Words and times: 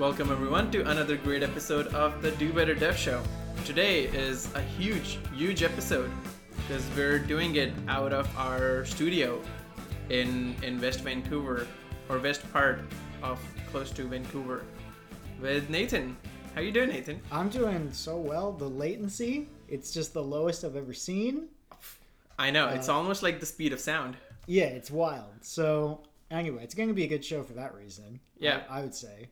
Welcome 0.00 0.32
everyone 0.32 0.70
to 0.70 0.80
another 0.88 1.18
great 1.18 1.42
episode 1.42 1.88
of 1.88 2.22
the 2.22 2.30
Do 2.30 2.54
Better 2.54 2.74
Dev 2.74 2.96
Show. 2.96 3.22
Today 3.66 4.04
is 4.04 4.48
a 4.54 4.62
huge, 4.62 5.18
huge 5.34 5.62
episode 5.62 6.10
because 6.56 6.82
we're 6.96 7.18
doing 7.18 7.56
it 7.56 7.74
out 7.86 8.14
of 8.14 8.26
our 8.34 8.86
studio 8.86 9.42
in 10.08 10.56
in 10.62 10.80
West 10.80 11.02
Vancouver 11.02 11.66
or 12.08 12.18
west 12.18 12.50
part 12.50 12.80
of 13.22 13.38
close 13.70 13.90
to 13.90 14.08
Vancouver 14.08 14.64
with 15.38 15.68
Nathan. 15.68 16.16
How 16.54 16.62
you 16.62 16.72
doing, 16.72 16.88
Nathan? 16.88 17.20
I'm 17.30 17.50
doing 17.50 17.92
so 17.92 18.16
well. 18.16 18.52
The 18.52 18.70
latency, 18.70 19.48
it's 19.68 19.92
just 19.92 20.14
the 20.14 20.22
lowest 20.22 20.64
I've 20.64 20.76
ever 20.76 20.94
seen. 20.94 21.48
I 22.38 22.50
know 22.50 22.68
it's 22.68 22.88
uh, 22.88 22.94
almost 22.94 23.22
like 23.22 23.38
the 23.38 23.44
speed 23.44 23.74
of 23.74 23.80
sound. 23.80 24.16
Yeah, 24.46 24.64
it's 24.64 24.90
wild. 24.90 25.34
So 25.42 26.00
anyway, 26.30 26.64
it's 26.64 26.74
going 26.74 26.88
to 26.88 26.94
be 26.94 27.04
a 27.04 27.08
good 27.08 27.22
show 27.22 27.42
for 27.42 27.52
that 27.52 27.74
reason. 27.74 28.18
Yeah. 28.38 28.62
I, 28.70 28.78
I 28.78 28.80
would 28.80 28.94
say. 28.94 29.28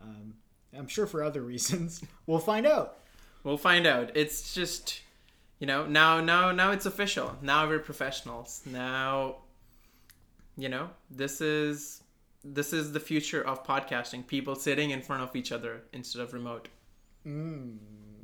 Um, 0.00 0.34
I'm 0.76 0.88
sure 0.88 1.06
for 1.06 1.22
other 1.22 1.40
reasons. 1.52 2.02
We'll 2.26 2.38
find 2.38 2.66
out. 2.66 2.98
We'll 3.44 3.58
find 3.58 3.86
out. 3.86 4.10
It's 4.16 4.54
just, 4.54 5.00
you 5.60 5.66
know, 5.66 5.86
now 5.86 6.20
now 6.20 6.50
now 6.52 6.72
it's 6.72 6.86
official. 6.86 7.36
Now 7.42 7.68
we're 7.68 7.78
professionals. 7.78 8.62
Now, 8.66 9.36
you 10.56 10.68
know, 10.68 10.90
this 11.10 11.40
is 11.40 12.02
this 12.44 12.72
is 12.72 12.92
the 12.92 13.00
future 13.00 13.42
of 13.46 13.64
podcasting. 13.64 14.26
People 14.26 14.54
sitting 14.54 14.90
in 14.90 15.02
front 15.02 15.22
of 15.22 15.34
each 15.36 15.52
other 15.52 15.82
instead 15.92 16.22
of 16.22 16.32
remote. 16.32 16.68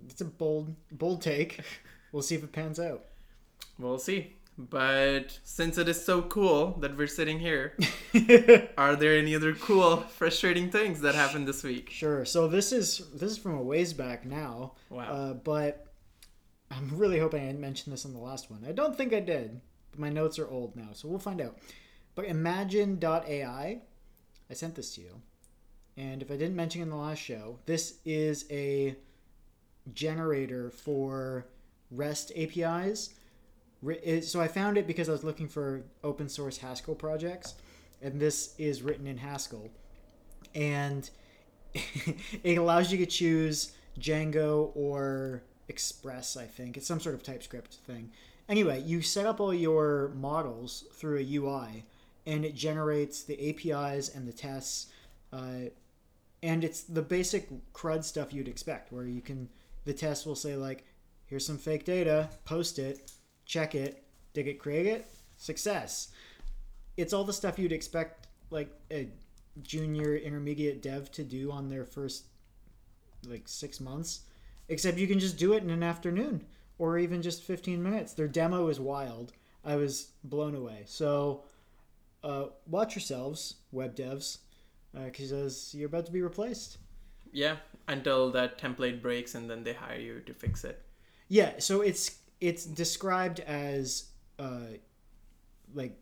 It's 0.09 0.21
a 0.21 0.25
bold, 0.25 0.75
bold 0.91 1.23
take. 1.23 1.61
We'll 2.13 2.21
see 2.23 2.35
if 2.35 2.45
it 2.45 2.53
pans 2.53 2.79
out. 2.79 3.07
We'll 3.79 3.99
see. 3.99 4.37
But 4.59 5.39
since 5.45 5.79
it 5.79 5.89
is 5.89 6.05
so 6.05 6.23
cool 6.23 6.77
that 6.81 6.97
we're 6.97 7.07
sitting 7.07 7.39
here, 7.39 7.77
are 8.77 8.97
there 8.97 9.17
any 9.17 9.35
other 9.35 9.55
cool, 9.55 9.99
frustrating 9.99 10.71
things 10.71 11.01
that 11.01 11.15
happened 11.15 11.49
this 11.49 11.63
week? 11.63 11.91
Sure. 11.91 12.25
So 12.25 12.49
this 12.49 12.71
is 12.71 12.99
this 13.15 13.33
is 13.33 13.39
from 13.39 13.55
a 13.55 13.63
ways 13.63 13.93
back 13.93 14.27
now. 14.27 14.75
Wow. 14.91 15.05
Uh, 15.05 15.35
but 15.35 15.87
I'm 16.71 16.97
really 16.97 17.19
hoping 17.19 17.43
I 17.43 17.47
didn't 17.47 17.61
mention 17.61 17.91
this 17.91 18.05
in 18.05 18.13
the 18.13 18.19
last 18.19 18.51
one. 18.51 18.65
I 18.67 18.73
don't 18.73 18.97
think 18.97 19.13
I 19.13 19.21
did. 19.21 19.61
But 19.93 20.01
my 20.01 20.09
notes 20.09 20.39
are 20.39 20.49
old 20.49 20.75
now, 20.75 20.89
so 20.93 21.07
we'll 21.07 21.19
find 21.19 21.41
out. 21.41 21.59
But 22.15 22.27
Imagine.ai, 22.27 23.81
I 24.51 24.55
sent 24.55 24.75
this 24.75 24.95
to 24.95 25.01
you, 25.03 25.21
and 25.97 26.23
if 26.23 26.31
I 26.31 26.37
didn't 26.37 26.57
mention 26.57 26.83
in 26.83 26.91
the 26.91 26.97
last 26.97 27.19
show, 27.19 27.59
this 27.67 27.99
is 28.05 28.47
a 28.51 28.97
generator 29.93 30.71
for 30.71 31.47
REST 31.91 32.33
APIs. 32.37 33.11
So 34.23 34.41
I 34.41 34.49
found 34.49 34.79
it 34.79 34.87
because 34.87 35.09
I 35.09 35.13
was 35.13 35.25
looking 35.25 35.49
for 35.49 35.83
open 36.05 36.29
source 36.29 36.59
Haskell 36.59 36.95
projects, 36.95 37.55
and 38.01 38.21
this 38.21 38.55
is 38.59 38.83
written 38.83 39.07
in 39.07 39.19
Haskell, 39.19 39.71
and 40.55 41.09
it 41.75 42.59
allows 42.59 42.93
you 42.93 42.99
to 42.99 43.07
choose 43.07 43.73
Django 43.99 44.71
or 44.77 45.43
Express. 45.69 46.37
I 46.37 46.45
think 46.45 46.77
it's 46.77 46.87
some 46.87 47.01
sort 47.01 47.15
of 47.15 47.23
TypeScript 47.23 47.75
thing. 47.75 48.11
Anyway, 48.49 48.83
you 48.83 49.03
set 49.03 49.27
up 49.27 49.41
all 49.41 49.55
your 49.55 50.13
models 50.15 50.85
through 50.93 51.19
a 51.19 51.35
UI, 51.37 51.85
and 52.27 52.45
it 52.45 52.55
generates 52.55 53.23
the 53.23 53.51
APIs 53.51 54.09
and 54.15 54.29
the 54.29 54.33
tests. 54.33 54.89
Uh, 55.33 55.71
and 56.43 56.65
it's 56.65 56.83
the 56.83 57.03
basic 57.03 57.49
crud 57.73 58.05
stuff 58.05 58.33
you'd 58.33 58.49
expect 58.49 58.93
where 58.93 59.07
you 59.07 59.21
can 59.21 59.49
the 59.85 59.95
test 59.95 60.27
will 60.27 60.35
say 60.35 60.57
like 60.57 60.85
here's 61.27 61.47
some 61.47 61.59
fake 61.59 61.85
data 61.85 62.29
post 62.45 62.79
it 62.79 63.13
check 63.45 63.75
it 63.75 64.05
dig 64.33 64.49
it 64.49 64.59
create 64.59 64.87
it 64.87 65.07
success. 65.37 66.09
It's 66.97 67.13
all 67.13 67.25
the 67.25 67.33
stuff 67.33 67.59
you'd 67.59 67.73
expect 67.73 68.29
like 68.51 68.71
a 68.91 69.09
junior 69.63 70.17
intermediate 70.17 70.83
dev 70.83 71.11
to 71.13 71.25
do 71.25 71.51
on 71.51 71.69
their 71.69 71.85
first 71.85 72.25
like 73.27 73.43
six 73.47 73.81
months 73.81 74.23
except 74.69 74.99
you 74.99 75.07
can 75.07 75.19
just 75.19 75.37
do 75.37 75.53
it 75.53 75.63
in 75.63 75.71
an 75.71 75.83
afternoon 75.83 76.45
or 76.79 76.99
even 76.99 77.23
just 77.23 77.43
15 77.43 77.83
minutes. 77.83 78.15
Their 78.15 78.29
demo 78.29 78.69
is 78.69 78.81
wild. 78.81 79.33
I 79.65 79.77
was 79.77 80.09
blown 80.25 80.55
away. 80.55 80.83
So 80.87 81.45
uh, 82.25 82.47
watch 82.67 82.95
yourselves 82.95 83.57
web 83.71 83.95
devs 83.95 84.39
because 84.93 85.75
you're 85.75 85.87
about 85.87 86.07
to 86.07 86.13
be 86.13 86.23
replaced. 86.23 86.79
Yeah, 87.33 87.57
until 87.89 88.31
that 88.33 88.59
template 88.59 89.01
breaks 89.01 89.35
and 89.35 89.49
then 89.49 89.63
they 89.65 89.73
hire 89.73 89.99
you 89.99 90.21
to 90.21 90.35
fix 90.35 90.65
it. 90.65 90.83
Yeah, 91.29 91.53
so 91.59 91.81
it's 91.81 92.19
it's 92.43 92.65
described 92.65 93.39
as 93.41 94.07
uh, 94.41 94.75
like 95.75 95.97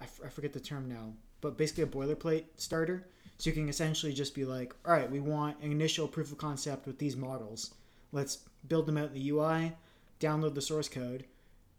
I, 0.00 0.04
f- 0.04 0.20
I 0.24 0.28
forget 0.30 0.54
the 0.54 0.58
term 0.58 0.88
now, 0.88 1.12
but 1.42 1.58
basically 1.58 1.84
a 1.84 1.86
boilerplate 1.86 2.44
starter. 2.56 3.06
So 3.36 3.50
you 3.50 3.54
can 3.54 3.68
essentially 3.68 4.14
just 4.14 4.34
be 4.34 4.46
like, 4.46 4.74
all 4.86 4.92
right, 4.94 5.10
we 5.10 5.20
want 5.20 5.60
an 5.60 5.70
initial 5.70 6.08
proof 6.08 6.32
of 6.32 6.38
concept 6.38 6.86
with 6.86 6.98
these 6.98 7.14
models. 7.14 7.74
Let's 8.10 8.38
build 8.68 8.86
them 8.86 8.96
out 8.96 9.08
in 9.08 9.14
the 9.14 9.30
UI, 9.30 9.72
download 10.18 10.54
the 10.54 10.62
source 10.62 10.88
code. 10.88 11.26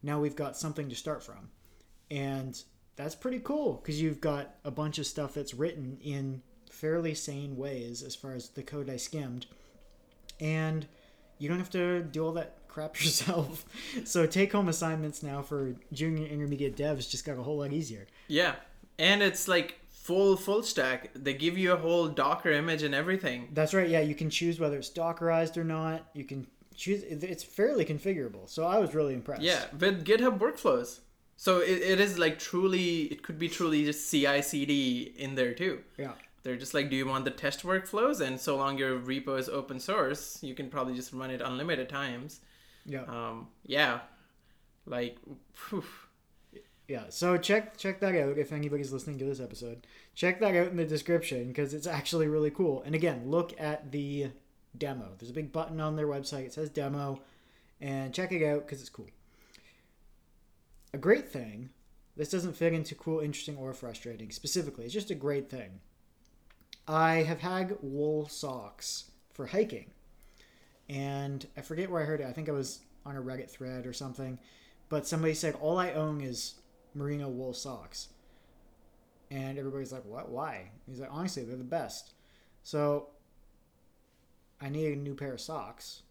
Now 0.04 0.20
we've 0.20 0.36
got 0.36 0.58
something 0.58 0.90
to 0.90 0.96
start 0.96 1.24
from, 1.24 1.50
and 2.12 2.62
that's 2.96 3.16
pretty 3.16 3.40
cool 3.40 3.74
because 3.82 4.00
you've 4.00 4.22
got 4.22 4.56
a 4.64 4.70
bunch 4.72 5.00
of 5.00 5.08
stuff 5.08 5.34
that's 5.34 5.56
written 5.56 5.98
in 6.04 6.44
fairly 6.70 7.16
sane 7.16 7.58
ways 7.58 8.04
as 8.04 8.16
far 8.16 8.34
as 8.34 8.50
the 8.50 8.62
code 8.62 8.92
I 8.92 8.98
skimmed, 8.98 9.48
and 10.40 10.86
you 11.40 11.50
don't 11.50 11.58
have 11.58 11.72
to 11.72 12.04
do 12.04 12.26
all 12.26 12.34
that 12.34 12.58
crap 12.74 13.00
yourself. 13.00 13.66
So 14.04 14.26
take 14.26 14.52
home 14.52 14.68
assignments 14.68 15.24
now 15.24 15.42
for 15.42 15.76
junior 15.92 16.28
intermediate 16.28 16.76
devs 16.76 17.10
just 17.10 17.26
got 17.26 17.38
a 17.38 17.44
whole 17.44 17.58
lot 17.60 17.72
easier. 17.72 18.08
Yeah, 18.28 18.56
and 18.98 19.22
it's 19.22 19.48
like 19.48 19.80
full 19.90 20.36
full 20.36 20.64
stack. 20.64 21.12
They 21.14 21.34
give 21.34 21.58
you 21.58 21.74
a 21.74 21.78
whole 21.78 22.08
Docker 22.08 22.52
image 22.52 22.84
and 22.84 22.94
everything. 22.94 23.50
That's 23.54 23.74
right. 23.74 23.90
Yeah, 23.90 24.02
you 24.02 24.16
can 24.16 24.30
choose 24.30 24.60
whether 24.60 24.78
it's 24.78 24.90
Dockerized 24.90 25.58
or 25.58 25.64
not. 25.64 26.08
You 26.14 26.24
can 26.24 26.48
choose. 26.76 27.04
It's 27.04 27.44
fairly 27.44 27.86
configurable. 27.86 28.50
So 28.50 28.66
I 28.66 28.80
was 28.80 28.94
really 28.94 29.14
impressed. 29.14 29.44
Yeah, 29.44 29.64
with 29.78 30.06
GitHub 30.06 30.40
workflows. 30.40 31.00
So 31.38 31.60
it, 31.60 31.82
it 31.82 32.00
is 32.00 32.18
like 32.18 32.40
truly, 32.40 33.02
it 33.04 33.24
could 33.24 33.38
be 33.38 33.50
truly 33.50 33.84
just 33.84 34.10
CI 34.10 34.42
CD 34.42 35.14
in 35.18 35.36
there 35.36 35.54
too. 35.54 35.82
Yeah. 35.98 36.14
They're 36.44 36.58
just 36.58 36.74
like, 36.74 36.90
do 36.90 36.96
you 36.96 37.08
want 37.08 37.26
the 37.26 37.32
test 37.32 37.64
workflows? 37.64 38.20
And 38.22 38.40
so 38.40 38.58
long 38.58 38.78
your 38.78 39.00
repo 39.00 39.40
is 39.40 39.50
open 39.50 39.80
source, 39.80 40.40
you 40.42 40.54
can 40.54 40.70
probably 40.70 40.94
just 40.94 41.14
run 41.14 41.32
it 41.32 41.42
unlimited 41.42 41.90
times. 41.90 42.42
Yeah. 42.86 43.04
Um, 43.04 43.48
yeah, 43.66 44.00
like. 44.86 45.18
Yeah. 46.88 47.06
So 47.10 47.38
check 47.38 47.78
check 47.78 48.02
that 48.02 48.16
out 48.16 48.38
if 48.38 48.52
anybody's 48.52 48.92
listening 48.92 49.18
to 49.20 49.26
this 49.26 49.40
episode. 49.40 49.88
Check 50.16 50.40
that 50.42 50.56
out 50.56 50.68
in 50.68 50.76
the 50.76 50.86
description 50.86 51.48
because 51.48 51.74
it's 51.74 51.88
actually 51.88 52.28
really 52.28 52.52
cool. 52.52 52.84
And 52.86 52.94
again, 52.94 53.24
look 53.26 53.60
at 53.60 53.92
the 53.92 54.32
demo. 54.78 55.12
There's 55.18 55.30
a 55.30 55.34
big 55.34 55.52
button 55.52 55.80
on 55.80 55.96
their 55.96 56.08
website. 56.08 56.46
It 56.46 56.54
says 56.54 56.70
demo, 56.70 57.22
and 57.80 58.14
check 58.14 58.32
it 58.32 58.46
out 58.46 58.66
because 58.66 58.82
it's 58.82 58.90
cool. 58.90 59.08
A 60.94 60.98
great 60.98 61.30
thing. 61.30 61.70
This 62.16 62.30
doesn't 62.30 62.56
fit 62.56 62.74
into 62.74 62.94
cool, 62.94 63.22
interesting, 63.22 63.58
or 63.58 63.74
frustrating 63.74 64.30
specifically. 64.30 64.86
It's 64.86 64.94
just 64.94 65.10
a 65.10 65.16
great 65.16 65.50
thing. 65.50 65.80
I 66.88 67.24
have 67.24 67.40
had 67.40 67.78
wool 67.82 68.28
socks 68.28 69.06
for 69.32 69.48
hiking, 69.48 69.92
and 70.94 71.46
I 71.58 71.62
forget 71.62 71.90
where 71.90 72.02
I 72.02 72.06
heard 72.06 72.22
it. 72.22 72.28
I 72.28 72.32
think 72.32 72.48
I 72.48 72.54
was 72.54 72.82
on 73.06 73.18
a 73.18 73.22
Reddit 73.22 73.50
thread 73.50 73.88
or 73.88 73.94
something, 73.94 74.38
but 74.90 75.08
somebody 75.08 75.34
said 75.34 75.56
all 75.60 75.80
I 75.80 75.92
own 75.92 76.22
is 76.22 76.56
merino 76.94 77.28
wool 77.28 77.54
socks, 77.54 78.10
and 79.32 79.58
everybody's 79.58 79.92
like, 79.92 80.06
"What? 80.06 80.30
Why?" 80.30 80.70
He's 80.88 81.00
like, 81.00 81.12
"Honestly, 81.12 81.44
they're 81.44 81.58
the 81.58 81.64
best." 81.64 82.14
So 82.62 83.10
I 84.62 84.70
need 84.70 84.94
a 84.94 84.96
new 84.96 85.16
pair 85.16 85.34
of 85.34 85.42
socks, 85.42 86.04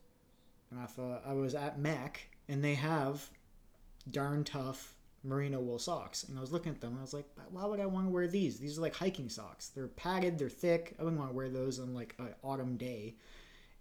and 0.70 0.80
I 0.80 0.86
thought 0.86 1.22
I 1.24 1.32
was 1.32 1.54
at 1.54 1.78
MEC, 1.78 2.16
and 2.48 2.64
they 2.64 2.74
have 2.74 3.30
darn 4.10 4.42
tough 4.42 4.96
merino 5.24 5.60
wool 5.60 5.78
socks. 5.78 6.24
And 6.24 6.36
I 6.36 6.40
was 6.40 6.52
looking 6.52 6.72
at 6.72 6.80
them 6.80 6.90
and 6.90 6.98
I 6.98 7.02
was 7.02 7.14
like, 7.14 7.26
why 7.50 7.64
would 7.64 7.78
I 7.78 7.86
want 7.86 8.06
to 8.06 8.10
wear 8.10 8.26
these? 8.26 8.58
These 8.58 8.78
are 8.78 8.80
like 8.80 8.96
hiking 8.96 9.28
socks. 9.28 9.68
They're 9.68 9.86
padded, 9.88 10.38
they're 10.38 10.48
thick. 10.48 10.96
I 10.98 11.04
wouldn't 11.04 11.20
want 11.20 11.30
to 11.30 11.36
wear 11.36 11.48
those 11.48 11.78
on 11.78 11.94
like 11.94 12.14
an 12.18 12.34
autumn 12.42 12.76
day. 12.76 13.14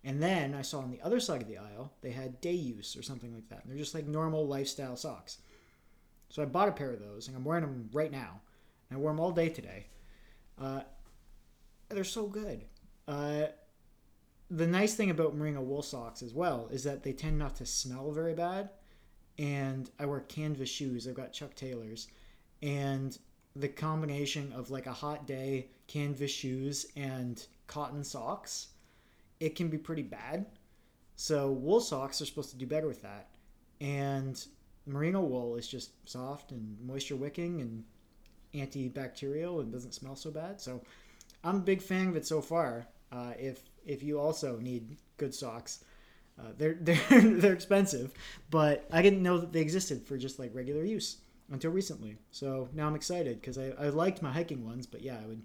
And 0.04 0.22
then 0.22 0.56
I 0.56 0.64
saw 0.64 0.80
on 0.80 0.92
the 0.92 1.02
other 1.02 1.20
side 1.20 1.42
of 1.42 1.48
the 1.48 1.60
aisle, 1.60 1.94
they 2.02 2.12
had 2.12 2.42
day 2.42 2.54
use 2.54 2.96
or 2.96 3.04
something 3.04 3.34
like 3.34 3.50
that. 3.50 3.64
And 3.64 3.72
they're 3.72 3.78
just 3.78 3.94
like 3.94 4.08
normal 4.08 4.48
lifestyle 4.48 4.96
socks. 4.96 5.38
So 6.30 6.42
I 6.42 6.46
bought 6.46 6.70
a 6.70 6.74
pair 6.74 6.92
of 6.92 7.00
those 7.00 7.28
and 7.28 7.38
I'm 7.38 7.44
wearing 7.44 7.64
them 7.64 7.90
right 7.94 8.12
now. 8.12 8.42
And 8.90 8.98
I 8.98 9.00
wore 9.00 9.12
them 9.12 9.20
all 9.20 9.32
day 9.32 9.50
today. 9.50 9.88
Uh, 10.60 10.82
they're 11.90 12.04
so 12.04 12.26
good. 12.26 12.66
Uh, 13.08 13.48
the 14.50 14.68
nice 14.68 14.96
thing 14.96 15.12
about 15.12 15.36
merino 15.36 15.62
wool 15.62 15.84
socks 15.84 16.22
as 16.22 16.34
well 16.34 16.68
is 16.72 16.84
that 16.84 17.04
they 17.04 17.14
tend 17.14 17.38
not 17.38 17.56
to 17.58 17.66
smell 17.66 18.12
very 18.12 18.34
bad 18.34 18.70
and 19.38 19.90
I 20.00 20.06
wear 20.06 20.20
canvas 20.22 20.70
shoes. 20.70 21.08
I've 21.08 21.16
got 21.16 21.34
Chuck 21.34 21.56
Taylors, 21.56 22.08
and 22.62 23.18
the 23.56 23.68
combination 23.68 24.54
of 24.54 24.70
like 24.70 24.86
a 24.86 24.94
hot 24.94 25.26
day, 25.26 25.68
canvas 25.88 26.32
shoes, 26.32 26.86
and 26.96 27.44
cotton 27.68 28.04
socks, 28.04 28.68
it 29.42 29.56
can 29.56 29.68
be 29.70 29.78
pretty 29.78 30.04
bad. 30.04 30.46
So 31.18 31.52
wool 31.52 31.82
socks 31.82 32.22
are 32.22 32.26
supposed 32.26 32.52
to 32.52 32.58
do 32.58 32.66
better 32.68 32.88
with 32.88 33.02
that, 33.04 33.30
and 33.82 34.44
merino 34.88 35.22
wool 35.22 35.56
is 35.58 35.68
just 35.68 35.92
soft 36.10 36.52
and 36.52 36.78
moisture 36.82 37.18
wicking 37.18 37.62
and 37.62 37.84
antibacterial 38.54 39.62
and 39.62 39.72
doesn't 39.72 39.94
smell 39.94 40.16
so 40.16 40.32
bad. 40.32 40.62
So 40.62 40.82
I'm 41.44 41.58
a 41.58 41.60
big 41.60 41.82
fan 41.82 42.08
of 42.10 42.16
it 42.16 42.26
so 42.28 42.42
far. 42.42 42.88
uh, 43.12 43.34
if 43.40 43.64
if 43.86 44.04
you 44.04 44.20
also 44.20 44.58
need 44.60 44.98
good 45.18 45.34
socks. 45.36 45.84
Uh, 46.40 46.54
they're 46.58 46.76
they're 46.82 47.22
they're 47.22 47.54
expensive, 47.54 48.14
but 48.50 48.88
I 48.92 49.02
didn't 49.02 49.24
know 49.24 49.38
that 49.40 49.52
they 49.54 49.62
existed 49.62 50.06
for 50.08 50.18
just 50.18 50.40
like 50.40 50.56
regular 50.56 50.84
use 50.84 51.18
until 51.52 51.72
recently. 51.72 52.18
So 52.32 52.70
now 52.74 52.88
I'm 52.88 52.96
excited 52.96 53.42
because 53.42 53.58
I, 53.58 53.74
I 53.80 53.90
liked 53.90 54.22
my 54.22 54.32
hiking 54.32 54.66
ones, 54.66 54.88
but 54.88 55.02
yeah, 55.02 55.18
I 55.24 55.28
would 55.28 55.42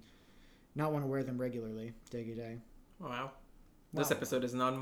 not 0.75 0.91
want 0.93 1.03
to 1.03 1.07
wear 1.07 1.23
them 1.23 1.37
regularly 1.39 1.93
day 2.09 2.23
to 2.23 2.35
day. 2.35 2.57
Wow. 2.99 3.31
This 3.93 4.09
Wow. 4.09 4.15
episode 4.17 4.43
is 4.43 4.53
not 4.53 4.75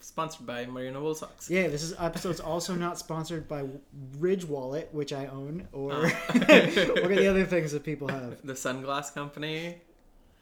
sponsored 0.00 0.46
by 0.46 0.66
Merino 0.66 1.02
Wool 1.02 1.14
Socks. 1.14 1.50
Yeah, 1.50 1.68
this 1.68 1.82
is 1.82 1.94
episode's 1.98 2.40
also 2.40 2.74
not 2.74 2.98
sponsored 2.98 3.48
by 3.48 3.64
Ridge 4.18 4.44
Wallet, 4.44 4.88
which 4.92 5.12
I 5.12 5.26
own, 5.26 5.68
or 5.72 5.92
Oh. 5.92 6.08
what 6.28 6.50
are 6.50 7.14
the 7.16 7.28
other 7.28 7.44
things 7.54 7.72
that 7.72 7.84
people 7.84 8.08
have? 8.08 8.38
The 8.44 8.52
Sunglass 8.54 9.12
Company. 9.14 9.76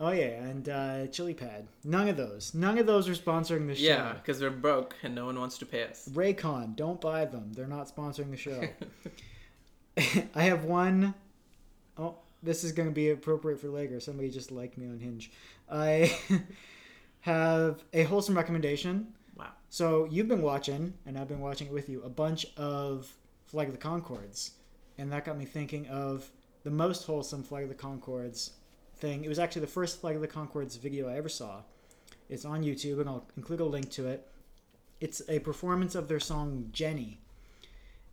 Oh 0.01 0.11
yeah, 0.11 0.43
and 0.43 0.69
uh, 0.69 1.07
Chili 1.07 1.35
Pad. 1.35 1.69
None 1.85 2.09
of 2.09 2.17
those. 2.17 2.53
None 2.53 2.79
of 2.79 2.87
those 2.87 3.09
are 3.09 3.13
sponsoring 3.15 3.69
the 3.69 3.77
show. 3.77 3.85
Yeah, 3.85 4.13
because 4.15 4.41
we're 4.41 4.51
broke 4.51 4.97
and 5.05 5.15
no 5.15 5.27
one 5.27 5.39
wants 5.39 5.57
to 5.59 5.67
pay 5.67 5.85
us. 5.85 6.09
Raycon, 6.13 6.75
don't 6.75 7.01
buy 7.01 7.25
them. 7.27 7.53
They're 7.53 7.69
not 7.69 7.95
sponsoring 7.95 8.31
the 8.33 8.37
show. 8.37 8.69
I 10.35 10.43
have 10.43 10.65
one 10.65 11.15
oh 11.97 12.17
this 12.43 12.65
is 12.65 12.73
going 12.73 12.89
to 12.89 12.95
be 12.95 13.11
appropriate 13.11 13.61
for 13.61 13.69
later. 13.69 14.01
Somebody 14.01 14.29
just 14.31 14.51
liked 14.51 14.77
me 14.77 14.87
on 14.87 14.99
Hinge. 14.99 15.31
I 15.71 16.15
have 17.25 17.83
a 17.95 18.03
wholesome 18.03 18.37
recommendation. 18.37 19.07
Wow. 19.35 19.49
So 19.71 20.07
you've 20.11 20.29
been 20.29 20.43
watching, 20.43 20.93
and 21.07 21.19
I've 21.19 21.27
been 21.27 21.41
watching 21.41 21.69
it 21.69 21.73
with 21.73 21.89
you, 21.89 22.03
a 22.03 22.09
bunch 22.11 22.45
of 22.59 23.11
Flight 23.47 23.67
of 23.67 23.73
the 23.73 23.81
Conchords, 23.81 24.51
and 24.99 25.11
that 25.11 25.25
got 25.25 25.39
me 25.39 25.47
thinking 25.47 25.87
of 25.89 26.29
the 26.65 26.71
most 26.71 27.07
wholesome 27.07 27.43
Flight 27.43 27.63
of 27.63 27.71
the 27.71 27.75
Conchords 27.75 28.51
thing. 28.97 29.25
It 29.25 29.29
was 29.29 29.39
actually 29.39 29.63
the 29.63 29.69
first 29.69 30.03
Flight 30.03 30.17
of 30.17 30.21
the 30.21 30.29
Conchords 30.29 30.79
video 30.79 31.09
I 31.09 31.17
ever 31.17 31.31
saw. 31.31 31.63
It's 32.29 32.45
on 32.45 32.63
YouTube, 32.63 33.01
and 33.01 33.09
I'll 33.09 33.27
include 33.39 33.61
a 33.61 33.65
link 33.65 33.91
to 33.93 34.07
it. 34.07 34.29
It's 35.01 35.23
a 35.27 35.39
performance 35.39 35.95
of 35.95 36.09
their 36.09 36.21
song 36.21 36.69
Jenny, 36.73 37.23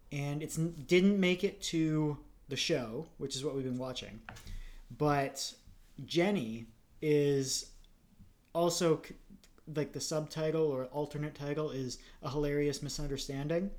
and 0.09 0.41
it 0.41 0.87
didn't 0.87 1.19
make 1.19 1.43
it 1.43 1.61
to 1.63 2.17
the 2.47 2.55
show, 2.55 3.07
which 3.17 3.35
is 3.35 3.43
what 3.43 3.55
we've 3.55 3.65
been 3.65 3.77
watching. 3.77 4.21
But 4.97 5.53
Jenny 6.05 6.67
is 7.01 7.70
also 8.53 9.01
like 9.75 9.91
the 9.91 10.01
subtitle 10.01 10.65
or 10.65 10.85
alternate 10.85 11.35
title 11.35 11.71
is 11.71 11.97
a 12.21 12.29
hilarious 12.29 12.81
misunderstanding, 12.81 13.71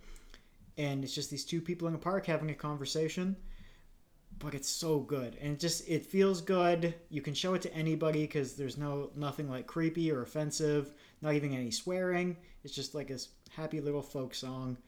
and 0.78 1.04
it's 1.04 1.14
just 1.14 1.30
these 1.30 1.44
two 1.44 1.60
people 1.60 1.88
in 1.88 1.94
a 1.94 1.98
park 1.98 2.26
having 2.26 2.50
a 2.50 2.54
conversation. 2.54 3.36
But 4.38 4.54
it's 4.54 4.68
so 4.68 4.98
good, 4.98 5.36
and 5.40 5.52
it 5.52 5.60
just 5.60 5.88
it 5.88 6.06
feels 6.06 6.40
good. 6.40 6.94
You 7.10 7.20
can 7.20 7.34
show 7.34 7.54
it 7.54 7.62
to 7.62 7.74
anybody 7.74 8.22
because 8.22 8.54
there's 8.54 8.78
no 8.78 9.10
nothing 9.14 9.48
like 9.48 9.66
creepy 9.66 10.10
or 10.10 10.22
offensive, 10.22 10.94
not 11.20 11.34
even 11.34 11.52
any 11.52 11.70
swearing. 11.70 12.36
It's 12.64 12.74
just 12.74 12.94
like 12.94 13.10
a 13.10 13.18
happy 13.50 13.80
little 13.80 14.02
folk 14.02 14.34
song, 14.34 14.78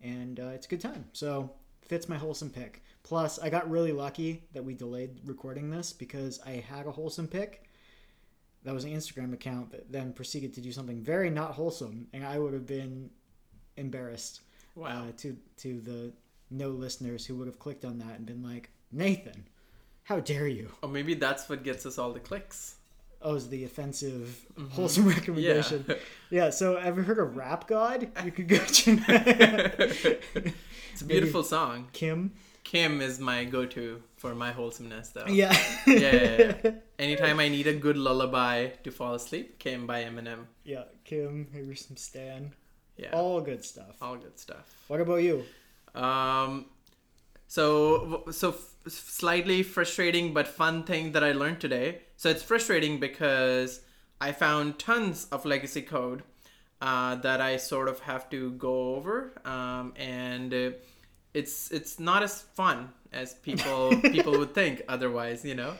and 0.00 0.40
uh, 0.40 0.48
it's 0.48 0.66
a 0.66 0.70
good 0.70 0.80
time. 0.80 1.04
So 1.12 1.50
fits 1.82 2.08
my 2.08 2.16
wholesome 2.16 2.50
pick. 2.50 2.82
Plus, 3.02 3.38
I 3.38 3.50
got 3.50 3.70
really 3.70 3.92
lucky 3.92 4.44
that 4.52 4.64
we 4.64 4.74
delayed 4.74 5.20
recording 5.26 5.70
this 5.70 5.92
because 5.92 6.40
I 6.46 6.52
had 6.52 6.86
a 6.86 6.92
wholesome 6.92 7.28
pick. 7.28 7.64
That 8.64 8.72
was 8.74 8.84
an 8.84 8.92
Instagram 8.92 9.32
account 9.34 9.70
that 9.72 9.92
then 9.92 10.12
proceeded 10.12 10.54
to 10.54 10.60
do 10.60 10.72
something 10.72 11.02
very 11.02 11.28
not 11.30 11.52
wholesome, 11.52 12.06
and 12.12 12.24
I 12.24 12.38
would 12.38 12.54
have 12.54 12.66
been 12.66 13.10
embarrassed 13.76 14.40
Wow. 14.74 14.86
uh, 15.08 15.12
to 15.18 15.36
to 15.58 15.80
the 15.80 16.12
no 16.50 16.70
listeners 16.70 17.24
who 17.26 17.36
would 17.36 17.46
have 17.46 17.58
clicked 17.58 17.84
on 17.84 17.98
that 17.98 18.16
and 18.16 18.26
been 18.26 18.42
like, 18.42 18.70
Nathan, 18.92 19.44
how 20.04 20.20
dare 20.20 20.48
you? 20.48 20.70
or 20.82 20.88
maybe 20.88 21.14
that's 21.14 21.48
what 21.48 21.62
gets 21.62 21.84
us 21.86 21.98
all 21.98 22.12
the 22.12 22.20
clicks. 22.20 22.76
Oh, 23.22 23.36
is 23.36 23.48
the 23.48 23.64
offensive 23.64 24.44
wholesome 24.70 25.08
recommendation? 25.16 25.84
Yeah. 25.88 25.94
Yeah. 26.30 26.50
So, 26.50 26.76
ever 26.76 27.02
heard 27.02 27.18
of 27.18 27.36
Rap 27.36 27.66
God? 27.68 28.08
You 28.24 28.30
could 28.32 28.48
go 28.48 28.58
check. 28.66 28.98
It's 30.92 31.02
a 31.02 31.06
beautiful 31.06 31.42
song. 31.42 31.88
Kim. 31.92 32.32
Kim 32.64 33.00
is 33.00 33.20
my 33.20 33.44
go-to 33.44 34.02
for 34.16 34.34
my 34.34 34.50
wholesomeness, 34.52 35.10
though. 35.10 35.26
Yeah. 35.26 35.52
yeah, 35.86 35.98
yeah, 35.98 36.54
yeah. 36.64 36.70
Anytime 36.98 37.38
I 37.38 37.48
need 37.48 37.66
a 37.66 37.74
good 37.74 37.96
lullaby 37.96 38.68
to 38.84 38.90
fall 38.90 39.14
asleep, 39.14 39.58
Kim 39.58 39.86
by 39.86 40.02
Eminem. 40.04 40.46
Yeah, 40.64 40.84
Kim. 41.04 41.48
Maybe 41.52 41.74
some 41.74 41.96
Stan. 41.96 42.54
Yeah, 42.96 43.10
All 43.12 43.40
good 43.40 43.64
stuff. 43.64 43.96
all 44.00 44.16
good 44.16 44.38
stuff. 44.38 44.72
What 44.88 45.00
about 45.00 45.16
you? 45.22 45.44
Um, 45.94 46.66
so 47.48 48.24
so 48.30 48.50
f- 48.50 48.74
slightly 48.88 49.62
frustrating 49.62 50.32
but 50.32 50.46
fun 50.46 50.84
thing 50.84 51.12
that 51.12 51.22
I 51.24 51.32
learned 51.32 51.60
today. 51.60 52.02
So 52.16 52.30
it's 52.30 52.42
frustrating 52.42 53.00
because 53.00 53.80
I 54.20 54.32
found 54.32 54.78
tons 54.78 55.26
of 55.32 55.44
legacy 55.44 55.82
code 55.82 56.22
uh, 56.80 57.16
that 57.16 57.40
I 57.40 57.56
sort 57.56 57.88
of 57.88 57.98
have 58.00 58.30
to 58.30 58.52
go 58.52 58.94
over, 58.94 59.32
um, 59.44 59.92
and 59.96 60.54
uh, 60.54 60.70
it's 61.34 61.70
it's 61.70 62.00
not 62.00 62.22
as 62.22 62.42
fun 62.42 62.90
as 63.12 63.34
people 63.34 64.00
people 64.02 64.38
would 64.38 64.54
think 64.54 64.82
otherwise. 64.88 65.44
You 65.44 65.54
know. 65.54 65.74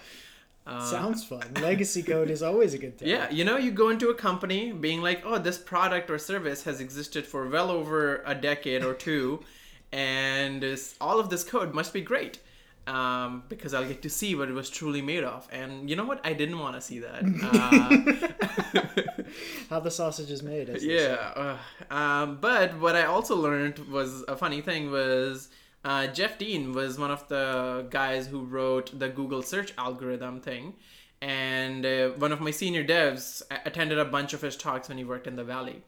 Uh, 0.66 0.80
Sounds 0.80 1.22
fun. 1.22 1.42
Legacy 1.60 2.02
code 2.02 2.30
is 2.30 2.42
always 2.42 2.72
a 2.72 2.78
good 2.78 2.98
time. 2.98 3.06
yeah, 3.06 3.30
you 3.30 3.44
know, 3.44 3.58
you 3.58 3.70
go 3.70 3.90
into 3.90 4.08
a 4.08 4.14
company 4.14 4.72
being 4.72 5.02
like, 5.02 5.20
oh, 5.26 5.36
this 5.36 5.58
product 5.58 6.08
or 6.08 6.16
service 6.16 6.64
has 6.64 6.80
existed 6.80 7.26
for 7.26 7.46
well 7.50 7.70
over 7.70 8.22
a 8.24 8.34
decade 8.34 8.82
or 8.82 8.94
two, 8.94 9.44
and 9.92 10.64
all 11.02 11.20
of 11.20 11.28
this 11.28 11.44
code 11.44 11.74
must 11.74 11.92
be 11.92 12.00
great 12.00 12.38
um, 12.86 13.42
because 13.48 13.74
I'll 13.74 13.86
get 13.86 14.02
to 14.02 14.10
see 14.10 14.34
what 14.34 14.48
it 14.48 14.52
was 14.52 14.70
truly 14.70 15.02
made 15.02 15.24
of. 15.24 15.48
And 15.52 15.88
you 15.88 15.96
know 15.96 16.04
what? 16.04 16.20
I 16.24 16.32
didn't 16.32 16.58
want 16.58 16.76
to 16.76 16.80
see 16.80 17.00
that. 17.00 17.24
Uh, 18.74 19.13
How 19.70 19.80
the 19.80 19.90
sausage 19.90 20.30
is 20.30 20.42
made. 20.42 20.68
Yeah. 20.80 21.58
Uh, 21.90 21.94
um, 21.94 22.38
but 22.40 22.78
what 22.78 22.96
I 22.96 23.04
also 23.04 23.36
learned 23.36 23.78
was 23.90 24.22
a 24.28 24.36
funny 24.36 24.60
thing 24.60 24.90
was 24.90 25.48
uh, 25.84 26.06
Jeff 26.08 26.38
Dean 26.38 26.72
was 26.72 26.98
one 26.98 27.10
of 27.10 27.26
the 27.28 27.86
guys 27.90 28.26
who 28.26 28.44
wrote 28.44 28.98
the 28.98 29.08
Google 29.08 29.42
search 29.42 29.72
algorithm 29.76 30.40
thing. 30.40 30.74
And 31.20 31.86
uh, 31.86 32.10
one 32.10 32.32
of 32.32 32.40
my 32.40 32.50
senior 32.50 32.84
devs 32.84 33.42
attended 33.64 33.98
a 33.98 34.04
bunch 34.04 34.32
of 34.32 34.42
his 34.42 34.56
talks 34.56 34.88
when 34.88 34.98
he 34.98 35.04
worked 35.04 35.26
in 35.26 35.36
the 35.36 35.44
Valley. 35.44 35.82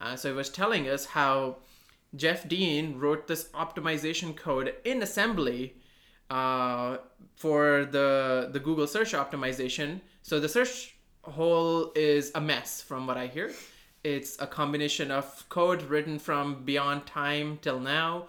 Uh, 0.00 0.16
so 0.16 0.30
he 0.30 0.34
was 0.36 0.48
telling 0.48 0.88
us 0.88 1.06
how 1.06 1.56
Jeff 2.14 2.48
Dean 2.48 2.98
wrote 2.98 3.26
this 3.26 3.48
optimization 3.54 4.36
code 4.36 4.74
in 4.84 5.02
assembly 5.02 5.74
uh, 6.30 6.98
for 7.36 7.84
the 7.84 8.48
the 8.52 8.60
Google 8.60 8.86
search 8.86 9.12
optimization. 9.12 10.00
So 10.22 10.40
the 10.40 10.48
search 10.48 10.95
hole 11.30 11.92
is 11.94 12.32
a 12.34 12.40
mess, 12.40 12.80
from 12.80 13.06
what 13.06 13.16
I 13.16 13.26
hear. 13.26 13.52
It's 14.04 14.40
a 14.40 14.46
combination 14.46 15.10
of 15.10 15.48
code 15.48 15.82
written 15.82 16.18
from 16.18 16.64
beyond 16.64 17.06
time 17.06 17.58
till 17.60 17.80
now, 17.80 18.28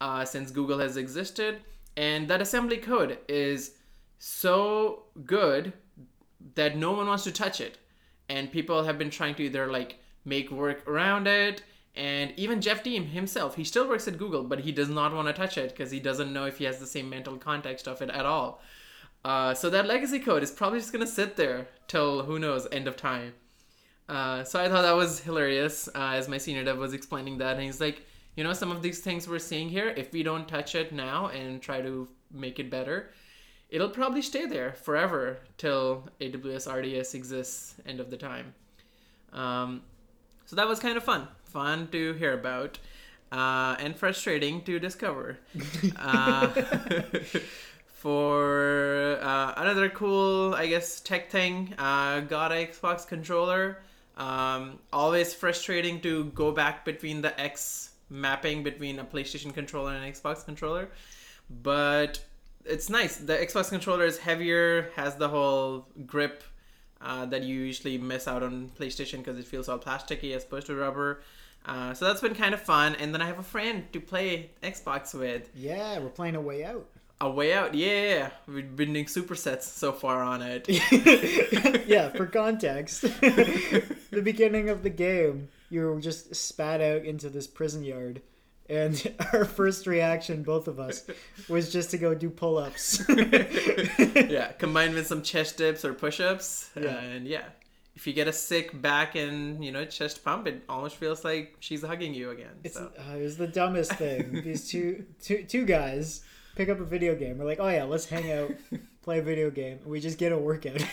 uh, 0.00 0.24
since 0.24 0.50
Google 0.50 0.78
has 0.78 0.96
existed, 0.96 1.60
and 1.96 2.28
that 2.28 2.40
assembly 2.40 2.78
code 2.78 3.18
is 3.28 3.72
so 4.18 5.04
good 5.24 5.72
that 6.54 6.76
no 6.76 6.92
one 6.92 7.06
wants 7.06 7.24
to 7.24 7.32
touch 7.32 7.60
it, 7.60 7.78
and 8.28 8.50
people 8.50 8.84
have 8.84 8.98
been 8.98 9.10
trying 9.10 9.34
to 9.36 9.44
either 9.44 9.66
like 9.70 9.96
make 10.24 10.50
work 10.50 10.86
around 10.88 11.26
it 11.26 11.62
and 11.98 12.32
even 12.36 12.60
Jeff 12.60 12.84
Dean 12.84 13.06
himself, 13.06 13.56
he 13.56 13.64
still 13.64 13.88
works 13.88 14.06
at 14.06 14.18
Google, 14.18 14.44
but 14.44 14.60
he 14.60 14.70
does 14.70 14.88
not 14.88 15.12
want 15.12 15.26
to 15.26 15.34
touch 15.34 15.58
it 15.58 15.70
because 15.70 15.90
he 15.90 15.98
doesn't 15.98 16.32
know 16.32 16.46
if 16.46 16.58
he 16.58 16.64
has 16.64 16.78
the 16.78 16.86
same 16.86 17.10
mental 17.10 17.36
context 17.36 17.88
of 17.88 18.00
it 18.00 18.08
at 18.10 18.24
all. 18.24 18.62
Uh, 19.24 19.54
so 19.54 19.68
that 19.70 19.86
legacy 19.86 20.18
code 20.18 20.42
is 20.42 20.50
probably 20.50 20.78
just 20.78 20.92
gonna 20.92 21.06
sit 21.06 21.36
there 21.36 21.68
till 21.86 22.22
who 22.22 22.38
knows 22.38 22.66
end 22.72 22.86
of 22.86 22.96
time. 22.96 23.34
Uh, 24.08 24.42
so 24.42 24.58
I 24.58 24.68
thought 24.68 24.82
that 24.82 24.96
was 24.96 25.20
hilarious 25.20 25.88
uh, 25.94 26.12
as 26.14 26.28
my 26.28 26.38
senior 26.38 26.64
dev 26.64 26.78
was 26.78 26.94
explaining 26.94 27.38
that, 27.38 27.56
and 27.56 27.62
he's 27.62 27.80
like, 27.80 28.06
you 28.36 28.44
know, 28.44 28.52
some 28.52 28.70
of 28.70 28.82
these 28.82 29.00
things 29.00 29.28
we're 29.28 29.38
seeing 29.38 29.68
here, 29.68 29.88
if 29.96 30.12
we 30.12 30.22
don't 30.22 30.46
touch 30.48 30.74
it 30.74 30.92
now 30.92 31.26
and 31.28 31.60
try 31.60 31.80
to 31.80 32.08
make 32.30 32.58
it 32.58 32.70
better, 32.70 33.10
it'll 33.68 33.90
probably 33.90 34.22
stay 34.22 34.46
there 34.46 34.72
forever 34.72 35.38
till 35.58 36.08
AWS 36.20 36.72
RDS 36.72 37.14
exists 37.14 37.74
end 37.84 38.00
of 38.00 38.10
the 38.10 38.16
time. 38.16 38.54
Um, 39.32 39.82
so 40.46 40.56
that 40.56 40.66
was 40.66 40.78
kind 40.78 40.96
of 40.96 41.04
fun, 41.04 41.28
fun 41.44 41.88
to 41.88 42.14
hear 42.14 42.32
about, 42.32 42.78
uh, 43.30 43.76
and 43.78 43.94
frustrating 43.94 44.62
to 44.62 44.78
discover. 44.78 45.38
for 47.98 49.18
uh, 49.20 49.54
another 49.56 49.88
cool, 49.88 50.54
I 50.54 50.68
guess, 50.68 51.00
tech 51.00 51.30
thing, 51.30 51.74
uh, 51.78 52.20
got 52.20 52.52
a 52.52 52.54
Xbox 52.54 53.06
controller. 53.06 53.78
Um, 54.16 54.78
always 54.92 55.34
frustrating 55.34 56.00
to 56.02 56.24
go 56.26 56.52
back 56.52 56.84
between 56.84 57.22
the 57.22 57.38
X 57.40 57.90
mapping 58.08 58.62
between 58.62 59.00
a 59.00 59.04
PlayStation 59.04 59.52
controller 59.52 59.94
and 59.94 60.04
an 60.04 60.12
Xbox 60.12 60.44
controller, 60.44 60.90
but 61.62 62.20
it's 62.64 62.88
nice. 62.88 63.16
The 63.16 63.34
Xbox 63.34 63.68
controller 63.68 64.04
is 64.04 64.18
heavier, 64.18 64.90
has 64.94 65.16
the 65.16 65.28
whole 65.28 65.86
grip 66.06 66.44
uh, 67.00 67.26
that 67.26 67.42
you 67.42 67.56
usually 67.56 67.98
miss 67.98 68.28
out 68.28 68.44
on 68.44 68.70
PlayStation 68.78 69.18
because 69.18 69.38
it 69.38 69.46
feels 69.46 69.68
all 69.68 69.78
plasticky 69.78 70.34
as 70.36 70.44
opposed 70.44 70.68
to 70.68 70.76
rubber. 70.76 71.20
Uh, 71.66 71.92
so 71.94 72.04
that's 72.06 72.20
been 72.20 72.34
kind 72.34 72.54
of 72.54 72.60
fun. 72.60 72.94
And 72.94 73.12
then 73.12 73.20
I 73.20 73.26
have 73.26 73.38
a 73.38 73.42
friend 73.44 73.92
to 73.92 74.00
play 74.00 74.50
Xbox 74.62 75.14
with. 75.14 75.50
Yeah, 75.54 75.98
we're 75.98 76.08
playing 76.08 76.36
a 76.36 76.40
way 76.40 76.64
out. 76.64 76.86
A 77.20 77.28
Way 77.28 77.52
Out. 77.52 77.74
Yeah, 77.74 77.86
yeah, 77.86 78.14
yeah. 78.14 78.30
We've 78.46 78.76
been 78.76 78.92
doing 78.92 79.06
supersets 79.06 79.62
so 79.62 79.92
far 79.92 80.22
on 80.22 80.40
it. 80.42 80.68
yeah, 81.86 82.10
for 82.10 82.26
context, 82.26 83.00
the 83.02 84.22
beginning 84.22 84.68
of 84.68 84.82
the 84.82 84.90
game, 84.90 85.48
you 85.68 85.82
were 85.82 86.00
just 86.00 86.34
spat 86.36 86.80
out 86.80 87.04
into 87.04 87.28
this 87.28 87.46
prison 87.46 87.82
yard. 87.82 88.22
And 88.68 89.14
our 89.32 89.44
first 89.44 89.86
reaction, 89.86 90.42
both 90.42 90.68
of 90.68 90.78
us, 90.78 91.06
was 91.48 91.72
just 91.72 91.90
to 91.90 91.98
go 91.98 92.14
do 92.14 92.30
pull 92.30 92.58
ups. 92.58 93.02
yeah, 93.08 94.52
combined 94.52 94.94
with 94.94 95.06
some 95.06 95.22
chest 95.22 95.56
dips 95.56 95.84
or 95.84 95.94
push 95.94 96.20
ups. 96.20 96.70
Yeah. 96.76 97.00
And 97.00 97.26
yeah, 97.26 97.46
if 97.96 98.06
you 98.06 98.12
get 98.12 98.28
a 98.28 98.32
sick 98.32 98.80
back 98.80 99.16
and, 99.16 99.64
you 99.64 99.72
know, 99.72 99.84
chest 99.86 100.22
pump, 100.22 100.46
it 100.46 100.62
almost 100.68 100.96
feels 100.96 101.24
like 101.24 101.56
she's 101.58 101.82
hugging 101.82 102.14
you 102.14 102.30
again. 102.30 102.60
It's, 102.62 102.74
so. 102.74 102.92
uh, 102.96 103.16
it 103.16 103.22
was 103.22 103.38
the 103.38 103.48
dumbest 103.48 103.94
thing. 103.94 104.42
These 104.44 104.68
two, 104.68 105.06
two, 105.20 105.42
two 105.42 105.64
guys 105.64 106.22
pick 106.58 106.68
up 106.68 106.80
a 106.80 106.84
video 106.84 107.14
game. 107.14 107.38
We're 107.38 107.44
like, 107.46 107.60
oh 107.60 107.68
yeah, 107.68 107.84
let's 107.84 108.04
hang 108.04 108.30
out, 108.32 108.50
play 109.02 109.20
a 109.20 109.22
video 109.22 109.48
game. 109.48 109.78
We 109.86 110.00
just 110.00 110.18
get 110.18 110.32
a 110.32 110.36
workout. 110.36 110.80